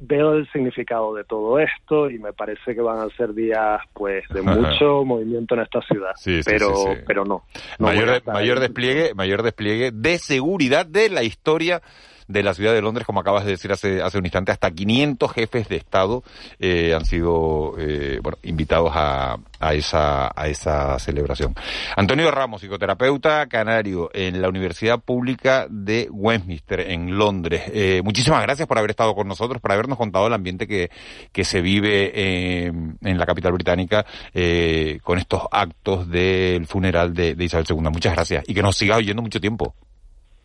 veo 0.00 0.34
el 0.34 0.50
significado 0.52 1.14
de 1.14 1.24
todo 1.24 1.58
esto 1.58 2.10
y 2.10 2.18
me 2.18 2.32
parece 2.32 2.74
que 2.74 2.80
van 2.80 3.00
a 3.00 3.16
ser 3.16 3.34
días 3.34 3.80
pues 3.92 4.24
de 4.30 4.42
mucho 4.42 5.04
movimiento 5.04 5.54
en 5.54 5.62
esta 5.62 5.80
ciudad. 5.82 6.12
Sí, 6.16 6.42
sí, 6.42 6.50
pero 6.50 6.74
sí, 6.74 6.90
pero 7.06 7.24
no, 7.24 7.44
no 7.78 7.86
mayor, 7.86 8.22
mayor 8.26 8.60
despliegue 8.60 9.14
mayor 9.14 9.42
despliegue 9.42 9.90
de 9.92 10.18
seguridad 10.18 10.86
de 10.86 11.10
la 11.10 11.22
historia 11.22 11.82
de 12.28 12.42
la 12.42 12.54
ciudad 12.54 12.72
de 12.72 12.82
Londres, 12.82 13.06
como 13.06 13.20
acabas 13.20 13.44
de 13.44 13.52
decir 13.52 13.72
hace, 13.72 14.02
hace 14.02 14.18
un 14.18 14.26
instante, 14.26 14.52
hasta 14.52 14.70
500 14.70 15.32
jefes 15.32 15.68
de 15.68 15.76
Estado 15.76 16.22
eh, 16.58 16.94
han 16.94 17.04
sido 17.04 17.74
eh, 17.78 18.20
bueno, 18.22 18.38
invitados 18.42 18.92
a, 18.94 19.38
a, 19.60 19.74
esa, 19.74 20.30
a 20.34 20.48
esa 20.48 20.98
celebración. 20.98 21.54
Antonio 21.96 22.30
Ramos, 22.30 22.60
psicoterapeuta 22.60 23.46
canario 23.46 24.10
en 24.12 24.40
la 24.40 24.48
Universidad 24.48 25.00
Pública 25.00 25.66
de 25.68 26.08
Westminster, 26.10 26.80
en 26.80 27.16
Londres. 27.16 27.62
Eh, 27.72 28.02
muchísimas 28.04 28.42
gracias 28.42 28.68
por 28.68 28.78
haber 28.78 28.90
estado 28.90 29.14
con 29.14 29.26
nosotros, 29.26 29.60
por 29.60 29.72
habernos 29.72 29.98
contado 29.98 30.26
el 30.26 30.34
ambiente 30.34 30.66
que, 30.66 30.90
que 31.32 31.44
se 31.44 31.60
vive 31.60 32.12
eh, 32.14 32.66
en 32.66 33.18
la 33.18 33.26
capital 33.26 33.52
británica 33.52 34.04
eh, 34.34 34.98
con 35.02 35.18
estos 35.18 35.42
actos 35.50 36.08
del 36.08 36.66
funeral 36.66 37.14
de, 37.14 37.34
de 37.34 37.44
Isabel 37.44 37.66
II. 37.68 37.76
Muchas 37.90 38.12
gracias 38.14 38.44
y 38.46 38.54
que 38.54 38.62
nos 38.62 38.76
siga 38.76 38.96
oyendo 38.96 39.22
mucho 39.22 39.40
tiempo. 39.40 39.74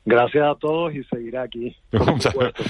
Gracias 0.06 0.43
a 0.43 0.56
todos 0.56 0.93
y 0.93 1.04
seguiré 1.06 1.38
aquí. 1.38 1.76
un, 1.93 2.20
supuesto, 2.20 2.64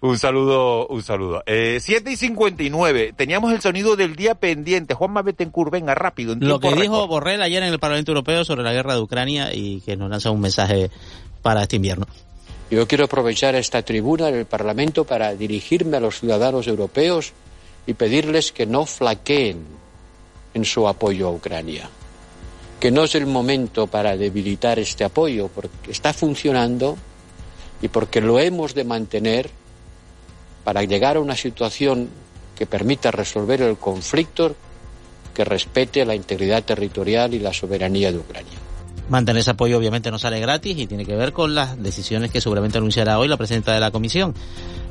un, 0.00 0.18
saludo, 0.18 0.86
un 0.86 1.02
saludo. 1.02 1.42
Eh, 1.46 1.78
7 1.80 2.10
y 2.10 2.16
59. 2.16 3.12
Teníamos 3.14 3.52
el 3.52 3.60
sonido 3.60 3.96
del 3.96 4.16
día 4.16 4.34
pendiente. 4.34 4.94
Juan 4.94 5.12
Betancourt, 5.24 5.70
venga 5.70 5.94
rápido. 5.94 6.32
En 6.32 6.40
Lo 6.40 6.58
que 6.58 6.68
récord. 6.68 6.82
dijo 6.82 7.06
Borrell 7.06 7.42
ayer 7.42 7.62
en 7.62 7.72
el 7.72 7.78
Parlamento 7.78 8.12
Europeo 8.12 8.44
sobre 8.44 8.62
la 8.62 8.72
guerra 8.72 8.94
de 8.94 9.00
Ucrania 9.00 9.52
y 9.52 9.82
que 9.82 9.96
nos 9.96 10.08
lanza 10.08 10.30
un 10.30 10.40
mensaje 10.40 10.90
para 11.42 11.62
este 11.62 11.76
invierno. 11.76 12.06
Yo 12.70 12.88
quiero 12.88 13.04
aprovechar 13.04 13.54
esta 13.54 13.82
tribuna 13.82 14.26
del 14.26 14.46
Parlamento 14.46 15.04
para 15.04 15.34
dirigirme 15.34 15.98
a 15.98 16.00
los 16.00 16.18
ciudadanos 16.18 16.66
europeos 16.66 17.32
y 17.86 17.94
pedirles 17.94 18.50
que 18.50 18.66
no 18.66 18.86
flaqueen 18.86 19.64
en 20.54 20.64
su 20.64 20.88
apoyo 20.88 21.28
a 21.28 21.30
Ucrania, 21.30 21.88
que 22.80 22.90
no 22.90 23.04
es 23.04 23.14
el 23.14 23.26
momento 23.26 23.86
para 23.86 24.16
debilitar 24.16 24.78
este 24.78 25.04
apoyo, 25.04 25.48
porque 25.48 25.90
está 25.90 26.12
funcionando 26.12 26.96
y 27.80 27.88
porque 27.88 28.20
lo 28.20 28.38
hemos 28.38 28.74
de 28.74 28.84
mantener 28.84 29.50
para 30.64 30.82
llegar 30.82 31.16
a 31.16 31.20
una 31.20 31.36
situación 31.36 32.08
que 32.56 32.66
permita 32.66 33.10
resolver 33.10 33.62
el 33.62 33.76
conflicto 33.76 34.56
que 35.34 35.44
respete 35.44 36.04
la 36.04 36.14
integridad 36.14 36.64
territorial 36.64 37.34
y 37.34 37.38
la 37.38 37.52
soberanía 37.52 38.10
de 38.10 38.18
Ucrania. 38.18 38.58
Mantener 39.08 39.40
ese 39.40 39.50
apoyo 39.50 39.78
obviamente 39.78 40.10
no 40.10 40.18
sale 40.18 40.40
gratis 40.40 40.76
y 40.78 40.86
tiene 40.86 41.04
que 41.04 41.14
ver 41.14 41.32
con 41.32 41.54
las 41.54 41.80
decisiones 41.80 42.30
que 42.30 42.40
seguramente 42.40 42.78
anunciará 42.78 43.18
hoy 43.18 43.28
la 43.28 43.36
presidenta 43.36 43.72
de 43.72 43.80
la 43.80 43.90
comisión. 43.90 44.34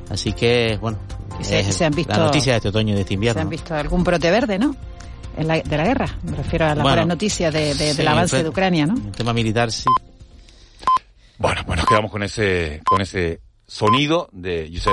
Así 0.10 0.34
que, 0.34 0.78
bueno, 0.80 1.00
se, 1.42 1.62
es 1.62 1.76
se 1.76 1.84
han 1.84 1.94
visto, 1.94 2.14
la 2.14 2.20
noticia 2.20 2.54
de 2.54 2.58
este 2.58 2.70
otoño 2.70 2.94
y 2.94 2.96
de 2.96 3.02
este 3.02 3.16
invierno. 3.16 3.40
Se 3.40 3.44
han 3.44 3.50
visto 3.50 3.74
algún 3.74 4.04
brote 4.04 4.30
verde, 4.30 4.60
¿no? 4.60 4.76
En 5.38 5.48
la, 5.48 5.60
de 5.60 5.78
la 5.78 5.84
guerra. 5.86 6.08
Me 6.24 6.36
refiero 6.38 6.66
a 6.66 6.70
las 6.70 6.76
Bueno, 6.78 6.90
buenas 6.90 7.08
noticias 7.08 7.54
de, 7.54 7.74
de- 7.76 7.92
sí, 7.92 7.98
del 7.98 8.08
avance 8.08 8.36
pues, 8.38 8.44
de 8.44 8.50
Ucrania, 8.50 8.86
¿no? 8.86 8.96
El 8.96 9.12
tema 9.12 9.34
militar, 9.34 9.72
sí. 9.72 9.84
Bueno, 11.38 11.62
pues 11.66 11.78
nos 11.78 11.86
quedamos 11.88 12.12
con 12.12 12.24
ese, 12.24 12.82
con 12.86 13.02
ese 13.02 13.42
sonido 13.68 14.30
de 14.32 14.70
Josep 14.74 14.84